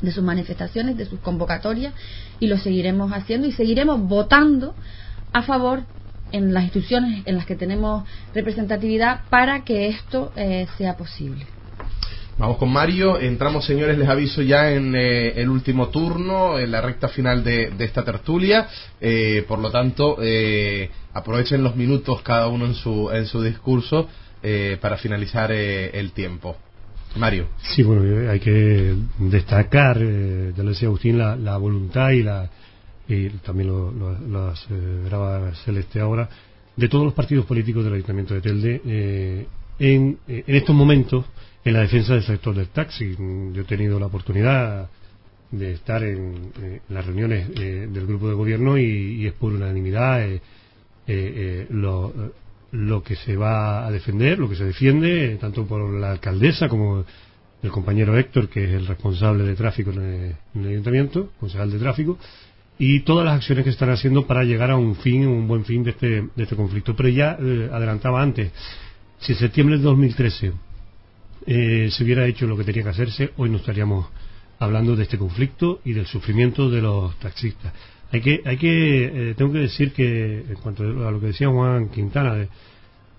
de 0.00 0.12
sus 0.12 0.22
manifestaciones, 0.22 0.96
de 0.96 1.06
sus 1.06 1.20
convocatorias 1.20 1.94
y 2.40 2.46
lo 2.46 2.58
seguiremos 2.58 3.12
haciendo 3.12 3.46
y 3.46 3.52
seguiremos 3.52 4.00
votando 4.00 4.74
a 5.32 5.42
favor 5.42 5.82
en 6.32 6.52
las 6.52 6.64
instituciones 6.64 7.22
en 7.26 7.36
las 7.36 7.46
que 7.46 7.54
tenemos 7.54 8.04
representatividad 8.34 9.22
para 9.30 9.64
que 9.64 9.88
esto 9.88 10.32
eh, 10.36 10.66
sea 10.76 10.96
posible. 10.96 11.46
Vamos 12.36 12.56
con 12.56 12.72
Mario. 12.72 13.20
Entramos, 13.20 13.64
señores, 13.64 13.96
les 13.96 14.08
aviso 14.08 14.42
ya 14.42 14.72
en 14.72 14.96
eh, 14.96 15.40
el 15.40 15.48
último 15.48 15.90
turno, 15.90 16.58
en 16.58 16.72
la 16.72 16.80
recta 16.80 17.06
final 17.08 17.44
de, 17.44 17.72
esta 17.78 18.04
tertulia. 18.04 18.66
Eh, 19.00 19.44
por 19.46 19.60
lo 19.60 19.70
tanto, 19.70 20.16
eh, 20.20 20.90
aprovechen 21.12 21.62
los 21.62 21.76
minutos 21.76 22.22
cada 22.22 22.48
uno 22.48 22.66
en 22.66 22.74
su, 22.74 23.08
en 23.12 23.26
su 23.26 23.40
discurso 23.42 24.08
para 24.80 24.98
finalizar 24.98 25.52
el 25.52 26.12
tiempo. 26.12 26.54
Mario. 27.16 27.46
Sí, 27.62 27.82
bueno, 27.82 28.30
hay 28.30 28.40
que 28.40 28.94
destacar, 29.18 29.98
ya 29.98 30.62
lo 30.62 30.70
decía 30.70 30.88
Agustín, 30.88 31.18
la, 31.18 31.56
voluntad 31.56 32.10
y 32.10 32.22
la 32.22 32.50
y 33.06 33.28
también 33.28 33.68
lo, 33.68 33.92
lo, 33.92 34.54
graba 35.04 35.52
Celeste 35.64 36.00
ahora, 36.00 36.28
de 36.74 36.88
todos 36.88 37.04
los 37.04 37.14
partidos 37.14 37.44
políticos 37.44 37.84
del 37.84 37.94
Ayuntamiento 37.94 38.34
de 38.34 38.40
Telde 38.40 39.46
en, 39.78 40.18
en 40.26 40.56
estos 40.56 40.74
momentos 40.74 41.24
en 41.64 41.72
la 41.72 41.80
defensa 41.80 42.14
del 42.14 42.22
sector 42.22 42.54
del 42.54 42.68
taxi. 42.68 43.16
Yo 43.52 43.62
he 43.62 43.64
tenido 43.64 43.98
la 43.98 44.06
oportunidad 44.06 44.88
de 45.50 45.72
estar 45.72 46.02
en, 46.02 46.52
eh, 46.60 46.80
las 46.88 47.06
reuniones 47.06 47.48
eh, 47.56 47.88
del 47.90 48.06
grupo 48.06 48.28
de 48.28 48.34
gobierno 48.34 48.76
y, 48.76 49.26
es 49.26 49.32
por 49.34 49.52
unanimidad 49.52 50.26
eh, 51.06 51.66
lo, 51.70 52.12
lo, 52.74 53.02
que 53.02 53.16
se 53.16 53.36
va 53.36 53.86
a 53.86 53.90
defender, 53.90 54.38
lo 54.38 54.48
que 54.48 54.56
se 54.56 54.64
defiende, 54.64 55.36
tanto 55.40 55.66
por 55.66 55.92
la 55.94 56.10
alcaldesa 56.12 56.68
como 56.68 57.04
el 57.62 57.70
compañero 57.70 58.18
Héctor, 58.18 58.48
que 58.48 58.64
es 58.64 58.70
el 58.70 58.86
responsable 58.86 59.44
de 59.44 59.54
tráfico 59.54 59.90
en 59.92 60.36
el, 60.54 60.66
ayuntamiento, 60.66 61.30
concejal 61.38 61.70
de 61.70 61.78
tráfico, 61.78 62.18
y 62.78 63.00
todas 63.00 63.24
las 63.24 63.36
acciones 63.36 63.64
que 63.64 63.70
están 63.70 63.90
haciendo 63.90 64.26
para 64.26 64.42
llegar 64.42 64.70
a 64.70 64.76
un 64.76 64.96
fin, 64.96 65.26
un 65.26 65.46
buen 65.46 65.64
fin 65.64 65.84
de 65.84 65.90
este, 65.90 66.06
de 66.34 66.42
este 66.42 66.56
conflicto. 66.56 66.96
Pero 66.96 67.08
ya 67.08 67.32
adelantaba 67.32 68.20
antes, 68.20 68.50
si 69.20 69.32
en 69.32 69.38
septiembre 69.38 69.78
de 69.78 69.84
2013 69.84 70.52
eh, 71.46 71.88
se 71.90 72.04
hubiera 72.04 72.26
hecho 72.26 72.46
lo 72.46 72.56
que 72.56 72.64
tenía 72.64 72.82
que 72.82 72.88
hacerse, 72.88 73.30
hoy 73.36 73.50
no 73.50 73.58
estaríamos 73.58 74.06
hablando 74.58 74.96
de 74.96 75.04
este 75.04 75.18
conflicto 75.18 75.80
y 75.84 75.92
del 75.92 76.06
sufrimiento 76.06 76.68
de 76.68 76.82
los 76.82 77.16
taxistas. 77.20 77.72
Hay 78.12 78.20
que, 78.20 78.42
hay 78.44 78.56
que, 78.56 79.30
eh, 79.30 79.34
tengo 79.36 79.52
que 79.52 79.60
decir 79.60 79.92
que 79.92 80.44
en 80.48 80.54
cuanto 80.62 80.84
a 80.84 81.10
lo 81.10 81.20
que 81.20 81.26
decía 81.26 81.48
Juan 81.48 81.88
Quintana 81.88 82.46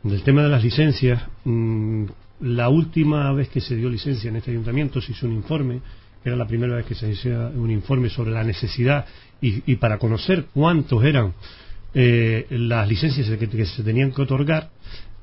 del 0.03 0.23
tema 0.23 0.43
de 0.43 0.49
las 0.49 0.63
licencias, 0.63 1.21
mm, 1.43 2.05
la 2.41 2.69
última 2.69 3.31
vez 3.33 3.49
que 3.49 3.61
se 3.61 3.75
dio 3.75 3.89
licencia 3.89 4.29
en 4.29 4.38
este 4.38 4.51
ayuntamiento 4.51 5.01
se 5.01 5.11
hizo 5.11 5.25
un 5.25 5.33
informe, 5.33 5.81
era 6.23 6.36
la 6.36 6.47
primera 6.47 6.75
vez 6.75 6.86
que 6.86 6.95
se 6.95 7.09
hizo 7.09 7.29
un 7.29 7.71
informe 7.71 8.09
sobre 8.09 8.31
la 8.31 8.43
necesidad 8.43 9.05
y, 9.41 9.75
para 9.75 9.99
conocer 9.99 10.45
cuántos 10.53 11.03
eran 11.03 11.33
eh, 11.93 12.47
las 12.49 12.88
licencias 12.88 13.27
que 13.38 13.65
se 13.65 13.83
tenían 13.83 14.11
que 14.11 14.21
otorgar, 14.21 14.71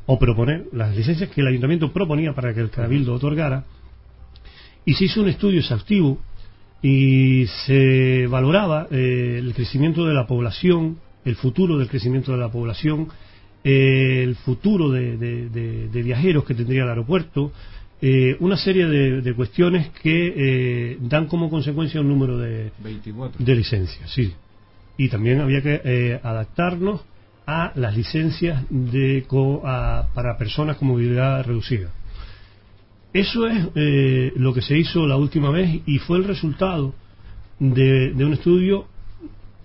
o 0.07 0.19
proponer 0.19 0.67
las 0.73 0.97
licencias 0.97 1.31
que 1.31 1.41
el 1.41 1.47
ayuntamiento 1.47 1.93
proponía 1.93 2.35
para 2.35 2.53
que 2.55 2.61
el 2.61 2.71
cabildo 2.71 3.15
otorgara 3.15 3.65
y 4.85 4.95
se 4.95 5.05
hizo 5.05 5.23
un 5.23 5.29
estudio 5.29 5.61
exhaustivo 5.61 6.19
y 6.83 7.47
se 7.65 8.27
valoraba 8.27 8.89
eh, 8.91 9.37
el 9.39 9.55
crecimiento 9.55 10.05
de 10.05 10.15
la 10.15 10.27
población, 10.27 10.99
el 11.25 11.37
futuro 11.37 11.79
del 11.79 11.89
crecimiento 11.89 12.33
de 12.33 12.39
la 12.39 12.51
población, 12.51 13.09
eh, 13.63 14.23
el 14.25 14.35
futuro 14.35 14.91
de, 14.91 15.89
viajeros 15.93 16.45
que 16.45 16.55
tendría 16.55 16.83
el 16.83 16.89
aeropuerto, 16.89 17.53
eh, 18.01 18.37
una 18.41 18.57
serie 18.57 18.87
de, 18.89 19.35
cuestiones 19.35 19.91
que 20.03 20.99
dan 21.03 21.29
como 21.29 21.49
consecuencia 21.49 22.01
un 22.01 22.09
número 22.09 22.37
de, 22.37 22.73
de 23.39 23.55
licencias, 23.55 24.11
sí. 24.11 24.35
Y 24.99 25.09
también 25.09 25.41
había 25.41 25.63
que 25.63 26.21
adaptarnos 26.23 27.03
a 27.47 27.73
las 27.77 27.97
licencias 27.97 28.65
de, 28.69 29.25
para 29.31 30.37
personas 30.37 30.77
con 30.77 30.89
movilidad 30.89 31.45
reducida. 31.45 31.91
Eso 33.13 33.47
es 33.47 33.69
eh, 33.75 34.33
lo 34.37 34.55
que 34.55 34.63
se 34.63 34.79
hizo 34.79 35.07
la 35.07 35.17
última 35.17 35.51
vez 35.51 35.83
y 35.87 35.99
fue 35.99 36.19
el 36.19 36.25
resultado 36.25 36.95
de, 37.59 38.13
un 38.15 38.33
estudio, 38.33 38.87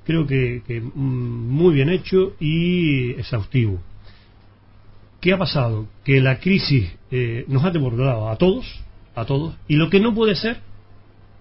creo 0.05 0.27
que, 0.27 0.61
mm, 0.93 0.99
muy 0.99 1.73
bien 1.73 1.89
hecho 1.89 2.33
y 2.39 3.11
exhaustivo. 3.11 3.79
¿Qué 5.21 5.33
ha 5.33 5.37
pasado? 5.37 5.87
Que 6.03 6.19
la 6.19 6.39
crisis 6.39 6.91
eh, 7.09 7.45
nos 7.47 7.63
ha 7.63 7.71
desbordado 7.71 8.29
a 8.29 8.35
todos, 8.35 8.65
a 9.15 9.25
todos, 9.25 9.55
y 9.67 9.77
lo 9.77 9.89
que 9.89 9.99
no 9.99 10.13
puede 10.13 10.35
ser 10.35 10.59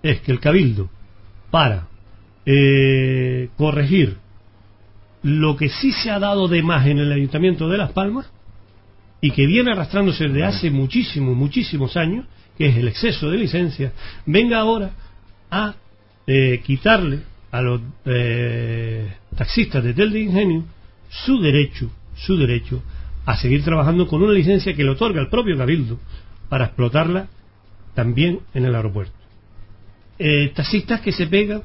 es 0.02 0.20
que 0.20 0.32
el 0.32 0.40
cabildo, 0.40 0.88
para 1.50 1.88
eh, 2.46 3.48
corregir 3.56 4.16
lo 5.22 5.56
que 5.56 5.68
sí 5.68 5.90
se 5.90 6.10
ha 6.10 6.20
dado 6.20 6.46
de 6.46 6.62
más 6.62 6.86
en 6.86 6.98
el 6.98 7.10
Ayuntamiento 7.10 7.68
de 7.68 7.78
Las 7.78 7.90
Palmas 7.90 8.30
y 9.26 9.32
que 9.32 9.44
viene 9.44 9.72
arrastrándose 9.72 10.28
desde 10.28 10.44
hace 10.44 10.70
muchísimos, 10.70 11.34
muchísimos 11.34 11.96
años, 11.96 12.26
que 12.56 12.68
es 12.68 12.76
el 12.76 12.86
exceso 12.86 13.28
de 13.28 13.38
licencias, 13.38 13.92
venga 14.24 14.60
ahora 14.60 14.92
a 15.50 15.74
eh, 16.28 16.62
quitarle 16.64 17.22
a 17.50 17.60
los 17.60 17.80
eh, 18.04 19.12
taxistas 19.36 19.82
de 19.82 19.94
Tel 19.94 20.12
de 20.12 20.20
Ingenio 20.20 20.64
su 21.08 21.40
derecho, 21.40 21.90
su 22.14 22.36
derecho 22.36 22.84
a 23.24 23.36
seguir 23.36 23.64
trabajando 23.64 24.06
con 24.06 24.22
una 24.22 24.32
licencia 24.32 24.76
que 24.76 24.84
le 24.84 24.90
otorga 24.90 25.20
el 25.20 25.28
propio 25.28 25.58
Cabildo 25.58 25.98
para 26.48 26.66
explotarla 26.66 27.26
también 27.94 28.42
en 28.54 28.64
el 28.64 28.76
aeropuerto. 28.76 29.16
Eh, 30.20 30.52
taxistas 30.54 31.00
que 31.00 31.10
se 31.10 31.26
pegan 31.26 31.62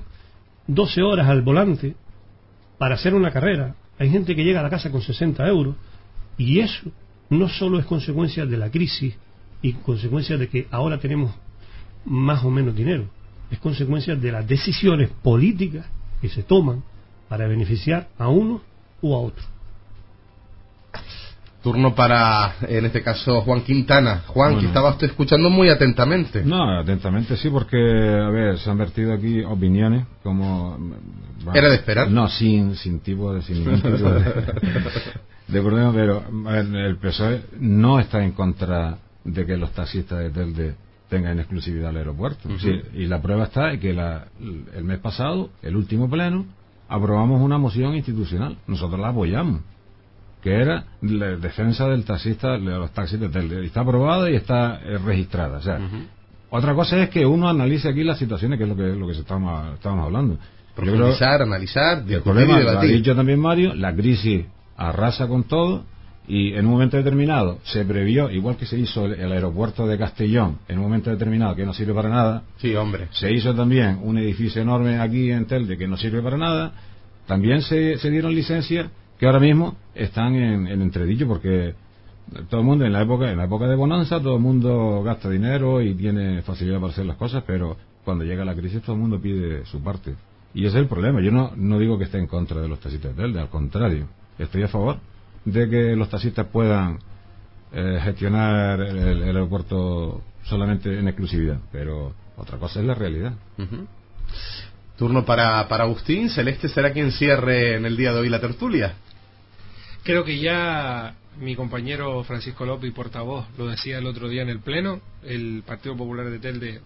12 0.65 1.03
horas 1.03 1.27
al 1.27 1.43
volante 1.43 1.93
para 2.79 2.95
hacer 2.95 3.13
una 3.13 3.29
carrera. 3.29 3.75
Hay 3.99 4.09
gente 4.09 4.35
que 4.35 4.43
llega 4.43 4.61
a 4.61 4.63
la 4.63 4.71
casa 4.71 4.89
con 4.89 5.03
60 5.03 5.47
euros 5.47 5.75
y 6.39 6.59
eso 6.59 6.91
no 7.31 7.47
solo 7.47 7.79
es 7.79 7.85
consecuencia 7.85 8.45
de 8.45 8.57
la 8.57 8.69
crisis 8.69 9.15
y 9.61 9.73
consecuencia 9.73 10.37
de 10.37 10.49
que 10.49 10.67
ahora 10.69 10.99
tenemos 10.99 11.33
más 12.05 12.43
o 12.43 12.49
menos 12.49 12.75
dinero, 12.75 13.05
es 13.49 13.57
consecuencia 13.59 14.15
de 14.15 14.31
las 14.31 14.45
decisiones 14.47 15.09
políticas 15.23 15.85
que 16.19 16.29
se 16.29 16.43
toman 16.43 16.83
para 17.29 17.47
beneficiar 17.47 18.09
a 18.17 18.27
uno 18.27 18.61
u 19.01 19.13
a 19.15 19.19
otro. 19.19 19.43
Turno 21.63 21.93
para, 21.95 22.55
en 22.67 22.85
este 22.85 23.03
caso, 23.03 23.41
Juan 23.41 23.61
Quintana. 23.61 24.23
Juan, 24.27 24.59
que 24.59 24.65
estaba 24.65 24.89
usted 24.89 25.07
escuchando 25.07 25.49
muy 25.49 25.69
atentamente. 25.69 26.43
No, 26.43 26.79
atentamente 26.79 27.37
sí, 27.37 27.49
porque, 27.49 27.77
a 27.77 28.29
ver, 28.29 28.57
se 28.57 28.69
han 28.69 28.77
vertido 28.77 29.13
aquí 29.13 29.43
opiniones 29.43 30.05
como... 30.23 30.77
¿Era 31.53 31.69
de 31.69 31.75
esperar? 31.75 32.09
No, 32.09 32.27
sin, 32.27 32.75
sin 32.75 32.99
tipo 32.99 33.33
de... 33.33 33.43
Sin 33.43 33.59
ningún 33.59 33.79
tipo 33.79 34.09
de, 34.09 34.23
problema, 35.59 35.91
pero 35.91 36.23
el 36.55 36.97
PSOE 36.97 37.41
no 37.59 37.99
está 37.99 38.23
en 38.23 38.31
contra 38.31 38.97
de 39.23 39.45
que 39.45 39.57
los 39.57 39.71
taxistas 39.71 40.19
de 40.19 40.29
Telde 40.29 40.75
tengan 41.09 41.39
exclusividad 41.39 41.89
al 41.89 41.97
aeropuerto. 41.97 42.49
y 42.93 43.05
la 43.07 43.21
prueba 43.21 43.45
está 43.45 43.73
en 43.73 43.79
que 43.79 43.93
la, 43.93 44.27
el 44.39 44.83
mes 44.83 44.99
pasado, 44.99 45.49
el 45.61 45.75
último 45.75 46.09
pleno, 46.09 46.45
aprobamos 46.87 47.41
una 47.41 47.57
moción 47.57 47.95
institucional. 47.95 48.57
Nosotros 48.67 48.99
la 48.99 49.09
apoyamos 49.09 49.61
que 50.41 50.59
era 50.59 50.85
la 51.01 51.37
defensa 51.37 51.87
del 51.87 52.03
taxista, 52.03 52.53
de 52.53 52.59
los 52.59 52.91
taxis 52.91 53.19
de 53.19 53.65
Está 53.65 53.81
aprobada 53.81 54.29
y 54.29 54.35
está 54.35 54.79
eh, 54.83 54.97
registrada. 54.97 55.59
O 55.59 55.61
sea, 55.61 55.79
otra 56.49 56.73
cosa 56.73 56.97
es 57.03 57.09
que 57.09 57.25
uno 57.25 57.47
analice 57.47 57.89
aquí 57.89 58.03
las 58.03 58.17
situaciones, 58.17 58.57
que 58.57 58.63
es 58.63 58.69
lo 58.69 58.75
que, 58.75 58.83
lo 58.83 59.05
que 59.05 59.13
estamos, 59.13 59.75
estamos 59.75 60.05
hablando. 60.05 60.37
Profundizar, 60.75 61.43
analizar, 61.43 62.03
el 62.07 62.21
problema, 62.21 62.59
lo 62.59 62.79
ha 62.79 62.81
dicho 62.81 63.15
también 63.15 63.39
Mario, 63.39 63.75
la 63.75 63.93
crisis 63.93 64.45
arrasa 64.89 65.27
con 65.27 65.43
todo 65.43 65.83
y 66.27 66.53
en 66.53 66.65
un 66.65 66.73
momento 66.73 66.97
determinado 66.97 67.59
se 67.63 67.83
previó, 67.83 68.29
igual 68.29 68.55
que 68.55 68.65
se 68.65 68.77
hizo 68.77 69.05
el, 69.05 69.31
aeropuerto 69.31 69.87
de 69.87 69.97
Castellón, 69.97 70.59
en 70.67 70.77
un 70.77 70.83
momento 70.83 71.09
determinado 71.09 71.55
que 71.55 71.65
no 71.65 71.73
sirve 71.73 71.93
para 71.93 72.09
nada. 72.09 72.43
Sí, 72.57 72.75
hombre. 72.75 73.07
Se 73.11 73.31
hizo 73.31 73.53
también 73.55 73.99
un 74.03 74.17
edificio 74.17 74.61
enorme 74.61 74.99
aquí 74.99 75.31
en 75.31 75.45
Telde 75.45 75.77
que 75.77 75.87
no 75.87 75.97
sirve 75.97 76.21
para 76.21 76.37
nada. 76.37 76.73
También 77.27 77.61
se, 77.61 77.97
se 77.97 78.09
dieron 78.09 78.33
licencias 78.35 78.89
que 79.17 79.25
ahora 79.25 79.39
mismo 79.39 79.75
están 79.93 80.35
en, 80.35 80.67
entredicho 80.67 81.27
porque 81.27 81.75
todo 82.49 82.61
el 82.61 82.65
mundo 82.65 82.85
en 82.85 82.93
la 82.93 83.01
época 83.01 83.29
en 83.29 83.37
la 83.37 83.45
época 83.45 83.67
de 83.67 83.75
bonanza 83.75 84.21
todo 84.21 84.35
el 84.35 84.41
mundo 84.41 85.03
gasta 85.03 85.29
dinero 85.29 85.81
y 85.81 85.93
tiene 85.95 86.41
facilidad 86.41 86.79
para 86.79 86.93
hacer 86.93 87.05
las 87.05 87.17
cosas 87.17 87.43
pero 87.45 87.77
cuando 88.05 88.23
llega 88.23 88.45
la 88.45 88.55
crisis 88.55 88.81
todo 88.81 88.95
el 88.95 89.01
mundo 89.01 89.21
pide 89.21 89.65
su 89.65 89.83
parte 89.83 90.15
y 90.53 90.65
ese 90.65 90.77
es 90.77 90.83
el 90.83 90.87
problema 90.87 91.21
yo 91.21 91.31
no 91.31 91.51
no 91.55 91.77
digo 91.77 91.97
que 91.97 92.05
esté 92.05 92.17
en 92.17 92.27
contra 92.27 92.61
de 92.61 92.67
los 92.67 92.79
taxistas 92.79 93.15
de 93.15 93.39
al 93.39 93.49
contrario 93.49 94.07
estoy 94.43 94.63
a 94.63 94.67
favor 94.67 94.97
de 95.45 95.69
que 95.69 95.95
los 95.95 96.09
taxistas 96.09 96.47
puedan 96.47 96.99
eh, 97.73 97.99
gestionar 98.03 98.81
el, 98.81 99.23
aeropuerto 99.23 100.21
solamente 100.43 100.97
en 100.97 101.07
exclusividad 101.07 101.59
pero 101.71 102.13
otra 102.37 102.57
cosa 102.57 102.79
es 102.79 102.85
la 102.85 102.95
realidad 102.95 103.33
Turno 105.01 105.25
para, 105.25 105.67
para 105.67 105.85
Agustín. 105.85 106.29
Celeste 106.29 106.67
será 106.67 106.93
quien 106.93 107.11
cierre 107.11 107.75
en 107.75 107.87
el 107.87 107.97
día 107.97 108.13
de 108.13 108.19
hoy 108.19 108.29
la 108.29 108.39
tertulia. 108.39 108.93
Creo 110.03 110.23
que 110.23 110.39
ya 110.39 111.15
mi 111.39 111.55
compañero 111.55 112.23
Francisco 112.23 112.65
López, 112.65 112.93
portavoz, 112.93 113.47
lo 113.57 113.67
decía 113.67 113.97
el 113.97 114.05
otro 114.05 114.29
día 114.29 114.43
en 114.43 114.49
el 114.49 114.59
Pleno, 114.59 115.01
el 115.23 115.63
Partido 115.65 115.97
Popular 115.97 116.29
de 116.29 116.37
Telde 116.37 116.81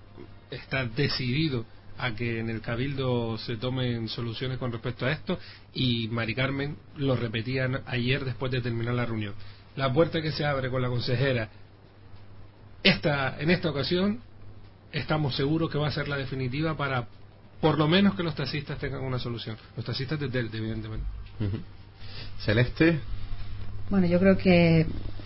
está 0.49 0.86
decidido 0.86 1.66
a 1.98 2.14
que 2.14 2.39
en 2.39 2.50
el 2.50 2.62
Cabildo 2.62 3.38
se 3.38 3.58
tomen 3.58 4.08
soluciones 4.10 4.58
con 4.58 4.72
respecto 4.72 5.06
a 5.06 5.12
esto 5.12 5.39
y 5.74 6.08
Mari 6.10 6.36
Carmen 6.36 6.78
lo 6.98 7.16
repetían 7.16 7.82
ayer 7.86 8.26
después 8.26 8.52
de 8.52 8.62
terminar 8.62 8.93
la 8.96 9.06
reunión. 9.06 9.34
La 9.76 9.91
puerta 9.91 10.22
que 10.22 10.32
se 10.32 10.46
abre 10.46 10.70
con 10.70 10.82
la 10.82 10.89
consejera 10.89 11.50
esta, 12.84 13.39
en 13.39 13.50
esta 13.50 13.70
ocasión 13.70 14.20
estamos 14.91 15.36
seguros 15.36 15.72
que 15.72 15.78
va 15.78 15.88
a 15.88 15.91
ser 15.91 16.08
la 16.08 16.18
definitiva 16.18 16.78
para 16.78 17.08
por 17.60 17.78
lo 17.80 17.88
menos 17.88 18.16
que 18.16 18.24
los 18.24 18.36
taxistas 18.36 18.78
tengan 18.78 19.02
una 19.02 19.18
solución. 19.18 19.58
Los 19.76 19.86
taxistas 19.86 20.20
de 20.20 20.30
Telde, 20.30 20.58
evidentemente. 20.58 21.06
Celeste. 22.39 23.00
Bueno, 23.89 24.06
yo 24.08 24.20
creo 24.20 24.38
que 24.38 24.86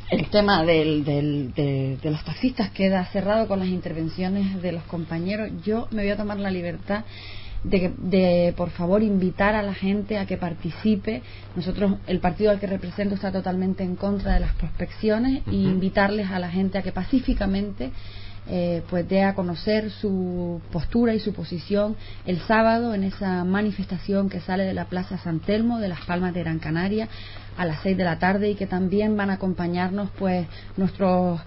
el 0.10 0.30
tema 0.30 0.64
del, 0.64 1.04
de, 1.06 2.00
los 2.04 2.24
taxistas 2.24 2.72
queda 2.72 3.06
cerrado 3.06 3.48
con 3.48 3.60
las 3.60 3.68
intervenciones 3.68 4.62
de 4.62 4.72
los 4.72 4.84
compañeros. 4.84 5.50
Yo 5.64 5.88
me 5.92 6.02
voy 6.02 6.12
a 6.12 6.18
tomar 6.18 6.40
la 6.40 6.50
libertad 6.50 7.06
de, 7.64 7.94
de, 7.98 8.54
por 8.58 8.72
favor, 8.72 9.04
invitar 9.04 9.56
a 9.56 9.62
la 9.62 9.74
gente 9.74 10.18
a 10.18 10.26
que 10.26 10.38
participe. 10.38 11.22
Nosotros, 11.56 11.96
el 12.08 12.20
partido 12.20 12.52
al 12.52 12.60
que 12.60 12.68
represento 12.68 13.16
está 13.16 13.32
totalmente 13.32 13.84
en 13.84 13.96
contra 13.96 14.34
de 14.34 14.40
las 14.40 14.56
prospecciones 14.56 15.44
y 15.48 15.66
invitarles 15.66 16.32
a 16.32 16.40
la 16.40 16.50
gente 16.50 16.78
a 16.78 16.82
que 16.82 16.92
pacíficamente 16.92 17.92
eh, 18.52 18.82
pues 18.90 19.08
dé 19.08 19.24
a 19.24 19.36
conocer 19.36 19.92
su 19.92 20.60
postura 20.72 21.14
y 21.14 21.20
su 21.20 21.34
posición 21.34 21.96
el 22.26 22.40
sábado 22.40 22.96
en 22.96 23.04
esa 23.04 23.44
manifestación 23.44 24.28
que 24.28 24.40
sale 24.40 24.64
de 24.64 24.74
la 24.74 24.86
Plaza 24.86 25.20
San 25.20 25.40
Telmo 25.40 25.80
de 25.80 25.88
Las 25.88 26.04
Palmas 26.06 26.34
de 26.34 26.40
Gran 26.40 26.58
Canaria 26.58 27.08
a 27.58 27.66
las 27.66 27.80
seis 27.84 27.96
de 27.96 28.04
la 28.04 28.18
tarde 28.18 28.50
y 28.50 28.56
que 28.56 28.66
también 28.66 29.16
van 29.16 29.30
a 29.30 29.34
acompañarnos 29.34 30.10
pues 30.18 30.48
nuestros 30.78 31.40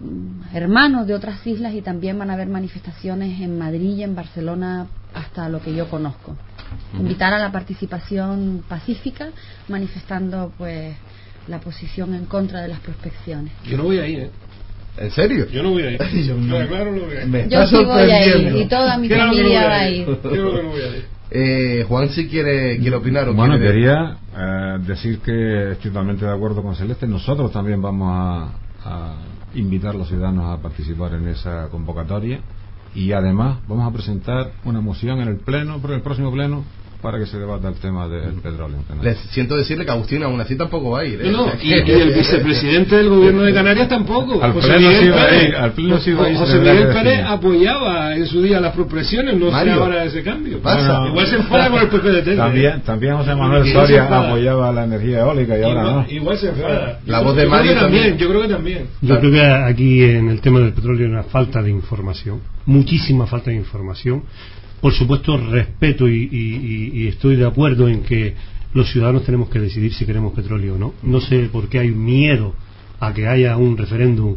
mm, 0.00 0.56
hermanos 0.56 1.06
de 1.06 1.14
otras 1.14 1.46
islas 1.46 1.72
y 1.74 1.82
también 1.82 2.18
van 2.18 2.30
a 2.30 2.34
haber 2.34 2.48
manifestaciones 2.48 3.40
en 3.40 3.56
Madrid 3.56 3.98
y 3.98 4.02
en 4.02 4.16
Barcelona 4.16 4.88
hasta 5.14 5.48
lo 5.48 5.60
que 5.60 5.72
yo 5.72 5.88
conozco. 5.88 6.36
Invitar 6.98 7.32
a 7.32 7.38
la 7.38 7.52
participación 7.52 8.64
pacífica 8.68 9.28
manifestando 9.68 10.52
pues 10.58 10.96
la 11.46 11.60
posición 11.60 12.14
en 12.14 12.26
contra 12.26 12.60
de 12.62 12.68
las 12.68 12.80
prospecciones. 12.80 13.52
Yo 13.64 13.76
no 13.76 13.84
voy 13.84 13.98
a 13.98 14.06
ir, 14.08 14.18
¿eh? 14.18 14.30
¿En 14.96 15.10
serio? 15.10 15.46
Yo 15.50 15.62
no 15.62 15.70
voy 15.70 15.82
a 15.82 15.90
ir. 15.92 15.98
Yo, 16.26 16.36
claro, 16.68 16.92
no 16.92 17.02
voy 17.02 17.16
a 17.16 17.24
ir. 17.24 17.48
Yo 17.48 17.66
sí 17.66 17.84
voy 17.84 18.10
a 18.10 18.26
ir 18.26 18.56
y 18.56 18.68
toda 18.68 18.98
mi 18.98 19.08
familia 19.08 19.66
va 19.66 19.78
a 19.80 19.90
ir. 19.90 20.06
Yo 20.06 20.20
creo 20.20 20.56
que 20.56 20.62
no 20.62 20.68
voy 20.70 20.80
a 20.80 20.96
ir. 20.96 21.20
Eh, 21.32 21.84
Juan 21.86 22.08
si 22.08 22.28
quiere, 22.28 22.78
quiere 22.78 22.96
opinar. 22.96 23.28
¿o 23.28 23.34
bueno, 23.34 23.58
quería 23.58 24.16
eh, 24.36 24.78
decir 24.80 25.20
que 25.20 25.72
estoy 25.72 25.90
totalmente 25.90 26.24
de 26.24 26.32
acuerdo 26.32 26.62
con 26.62 26.74
Celeste. 26.74 27.06
Nosotros 27.06 27.52
también 27.52 27.80
vamos 27.80 28.10
a, 28.12 28.52
a, 28.84 29.16
invitar 29.54 29.94
a 29.94 29.98
los 29.98 30.08
ciudadanos 30.08 30.58
a 30.58 30.60
participar 30.60 31.14
en 31.14 31.28
esa 31.28 31.68
convocatoria 31.68 32.40
y 32.94 33.12
además 33.12 33.58
vamos 33.68 33.88
a 33.88 33.92
presentar 33.92 34.50
una 34.64 34.80
moción 34.80 35.20
en 35.20 35.28
el 35.28 35.36
pleno, 35.36 35.78
pero 35.80 35.94
el 35.94 36.02
próximo 36.02 36.32
pleno, 36.32 36.64
para 37.00 37.18
que 37.18 37.26
se 37.26 37.38
debata 37.38 37.68
el 37.68 37.74
tema 37.74 38.08
del 38.08 38.34
petróleo. 38.34 38.78
Les 39.02 39.18
siento 39.30 39.56
decirle 39.56 39.84
que 39.84 39.90
Agustín 39.90 40.22
aún 40.22 40.40
así 40.40 40.56
tampoco 40.56 40.90
va 40.90 41.00
a 41.00 41.04
ir. 41.04 41.20
¿eh? 41.20 41.30
No, 41.30 41.46
y, 41.60 41.72
el 41.72 42.12
vicepresidente 42.14 42.96
del 42.96 43.08
gobierno 43.08 43.42
de 43.42 43.52
Canarias 43.52 43.88
tampoco. 43.88 44.42
Al 44.42 44.52
José 44.52 44.78
Miguel 44.78 45.12
Pérez, 45.12 45.54
al 45.56 45.72
José 45.72 46.58
Miguel 46.58 46.88
Pérez 46.88 47.24
apoyaba 47.24 48.14
en 48.14 48.26
su 48.26 48.42
día 48.42 48.60
las 48.60 48.74
propresiones, 48.74 49.36
no 49.36 49.50
sé 49.50 49.70
ahora 49.70 50.04
ese 50.04 50.22
cambio. 50.22 50.60
Pasa. 50.60 51.06
igual 51.08 51.26
se 51.26 51.36
enfada 51.36 51.70
con 51.70 51.80
el 51.80 51.88
PPDT. 51.88 52.36
También, 52.36 52.80
también 52.82 53.16
José 53.16 53.34
Manuel 53.34 53.72
Soria 53.72 54.04
apoyaba 54.04 54.72
la 54.72 54.84
energía 54.84 55.20
eólica 55.20 55.58
y 55.58 55.62
ahora 55.62 55.82
no. 55.82 56.06
Igual 56.08 56.38
se 56.38 56.48
enfada. 56.48 57.00
La 57.06 57.20
voz 57.20 57.36
de 57.36 57.46
Mario 57.46 57.74
también. 57.74 58.18
Yo 58.18 58.28
creo 58.28 58.42
que 58.42 58.48
también. 58.48 58.86
Yo 59.00 59.18
creo 59.18 59.32
que 59.32 59.44
aquí 59.44 60.02
en 60.02 60.28
el 60.28 60.40
tema 60.40 60.60
del 60.60 60.72
petróleo 60.72 61.06
hay 61.06 61.12
una 61.12 61.24
falta 61.24 61.62
de 61.62 61.70
información, 61.70 62.40
muchísima 62.66 63.26
falta 63.26 63.50
de 63.50 63.56
información 63.56 64.24
por 64.80 64.92
supuesto, 64.92 65.36
respeto 65.36 66.08
y, 66.08 67.08
estoy 67.08 67.36
de 67.36 67.46
acuerdo 67.46 67.88
en 67.88 68.02
que 68.02 68.34
los 68.72 68.90
ciudadanos 68.90 69.24
tenemos 69.24 69.48
que 69.48 69.58
decidir 69.58 69.92
si 69.92 70.06
queremos 70.06 70.32
petróleo 70.32 70.76
o 70.76 70.78
no. 70.78 70.94
No 71.02 71.20
sé 71.20 71.48
por 71.52 71.68
qué 71.68 71.80
hay 71.80 71.90
miedo 71.90 72.54
a 72.98 73.12
que 73.12 73.26
haya 73.26 73.56
un 73.56 73.76
referéndum. 73.76 74.36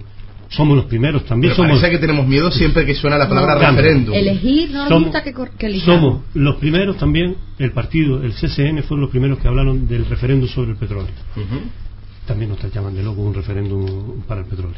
Somos 0.49 0.75
los 0.77 0.85
primeros 0.85 1.25
también. 1.25 1.55
somos 1.55 1.81
que 1.81 1.97
tenemos 1.97 2.27
miedo 2.27 2.51
siempre 2.51 2.85
que 2.85 2.93
suena 2.93 3.17
la 3.17 3.27
palabra 3.27 3.71
referéndum. 3.71 4.13
Elegir, 4.13 4.71
no 4.71 4.87
somos, 4.87 5.11
que, 5.23 5.33
que 5.57 5.79
Somos 5.79 6.21
los 6.33 6.57
primeros 6.57 6.97
también, 6.97 7.35
el 7.57 7.71
partido, 7.71 8.21
el 8.21 8.33
CCN, 8.33 8.83
fueron 8.83 9.01
los 9.01 9.09
primeros 9.09 9.39
que 9.39 9.47
hablaron 9.47 9.87
del 9.87 10.05
referéndum 10.05 10.47
sobre 10.47 10.71
el 10.71 10.77
petróleo. 10.77 11.09
También 12.27 12.51
nos 12.51 12.73
llaman 12.73 12.95
de 12.95 13.03
loco 13.03 13.21
un 13.21 13.33
referéndum 13.33 14.21
para 14.27 14.41
el 14.41 14.47
petróleo. 14.47 14.77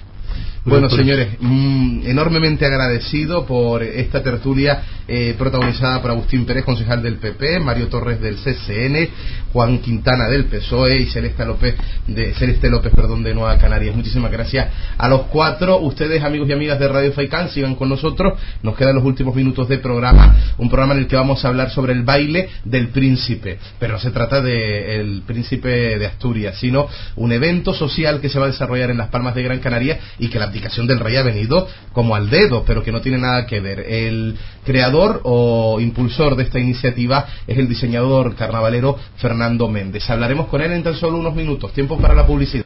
Bueno, 0.65 0.89
señores, 0.89 1.37
mm, 1.39 2.07
enormemente 2.07 2.65
agradecido 2.65 3.45
por 3.45 3.83
esta 3.83 4.23
tertulia 4.23 4.81
eh, 5.07 5.35
protagonizada 5.37 6.01
por 6.01 6.09
Agustín 6.09 6.47
Pérez, 6.47 6.65
concejal 6.65 7.03
del 7.03 7.17
PP, 7.17 7.59
Mario 7.59 7.87
Torres 7.89 8.19
del 8.19 8.37
CCN, 8.37 9.07
Juan 9.53 9.77
Quintana 9.77 10.27
del 10.27 10.45
PSOE 10.45 10.97
y 10.97 11.05
Celeste 11.05 11.45
López 11.45 11.75
de 12.07 12.33
Celeste 12.33 12.71
López, 12.71 12.91
perdón, 12.95 13.21
de 13.21 13.35
Nueva 13.35 13.59
Canarias. 13.59 13.95
Muchísimas 13.95 14.31
gracias 14.31 14.67
a 14.97 15.07
los 15.07 15.27
cuatro. 15.27 15.77
Ustedes, 15.77 16.23
amigos 16.23 16.49
y 16.49 16.53
amigas 16.53 16.79
de 16.79 16.87
Radio 16.87 17.13
Faicán, 17.13 17.49
sigan 17.49 17.75
con 17.75 17.89
nosotros. 17.89 18.33
Nos 18.63 18.75
quedan 18.75 18.95
los 18.95 19.03
últimos 19.03 19.35
minutos 19.35 19.69
de 19.69 19.77
programa, 19.77 20.35
un 20.57 20.69
programa 20.69 20.95
en 20.95 21.01
el 21.01 21.07
que 21.07 21.15
vamos 21.15 21.45
a 21.45 21.49
hablar 21.49 21.69
sobre 21.69 21.93
el 21.93 22.01
baile 22.01 22.49
del 22.63 22.89
príncipe, 22.89 23.59
pero 23.77 23.93
no 23.93 23.99
se 23.99 24.09
trata 24.09 24.41
de 24.41 24.99
el 24.99 25.21
príncipe 25.27 25.99
de 25.99 26.05
Asturias, 26.07 26.57
sino 26.59 26.87
un 27.15 27.31
evento 27.31 27.75
social 27.75 28.19
que 28.19 28.29
se 28.29 28.39
va 28.39 28.45
a 28.45 28.49
desarrollar 28.49 28.89
en 28.89 28.97
las 28.97 29.09
Palmas 29.09 29.35
de 29.35 29.43
Gran 29.43 29.59
Canaria 29.59 29.99
y 30.19 30.29
que 30.29 30.39
la 30.39 30.45
abdicación 30.45 30.87
del 30.87 30.99
rey 30.99 31.15
ha 31.17 31.23
venido 31.23 31.67
como 31.93 32.15
al 32.15 32.29
dedo, 32.29 32.63
pero 32.65 32.83
que 32.83 32.91
no 32.91 33.01
tiene 33.01 33.17
nada 33.17 33.45
que 33.45 33.59
ver. 33.59 33.79
El 33.79 34.37
creador 34.65 35.21
o 35.23 35.79
impulsor 35.79 36.35
de 36.35 36.43
esta 36.43 36.59
iniciativa 36.59 37.25
es 37.47 37.57
el 37.57 37.67
diseñador 37.67 38.35
carnavalero 38.35 38.97
Fernando 39.17 39.67
Méndez. 39.67 40.09
Hablaremos 40.09 40.47
con 40.47 40.61
él 40.61 40.71
en 40.71 40.83
tan 40.83 40.95
solo 40.95 41.17
unos 41.17 41.35
minutos. 41.35 41.73
Tiempo 41.73 41.97
para 41.97 42.13
la 42.13 42.25
publicidad. 42.25 42.63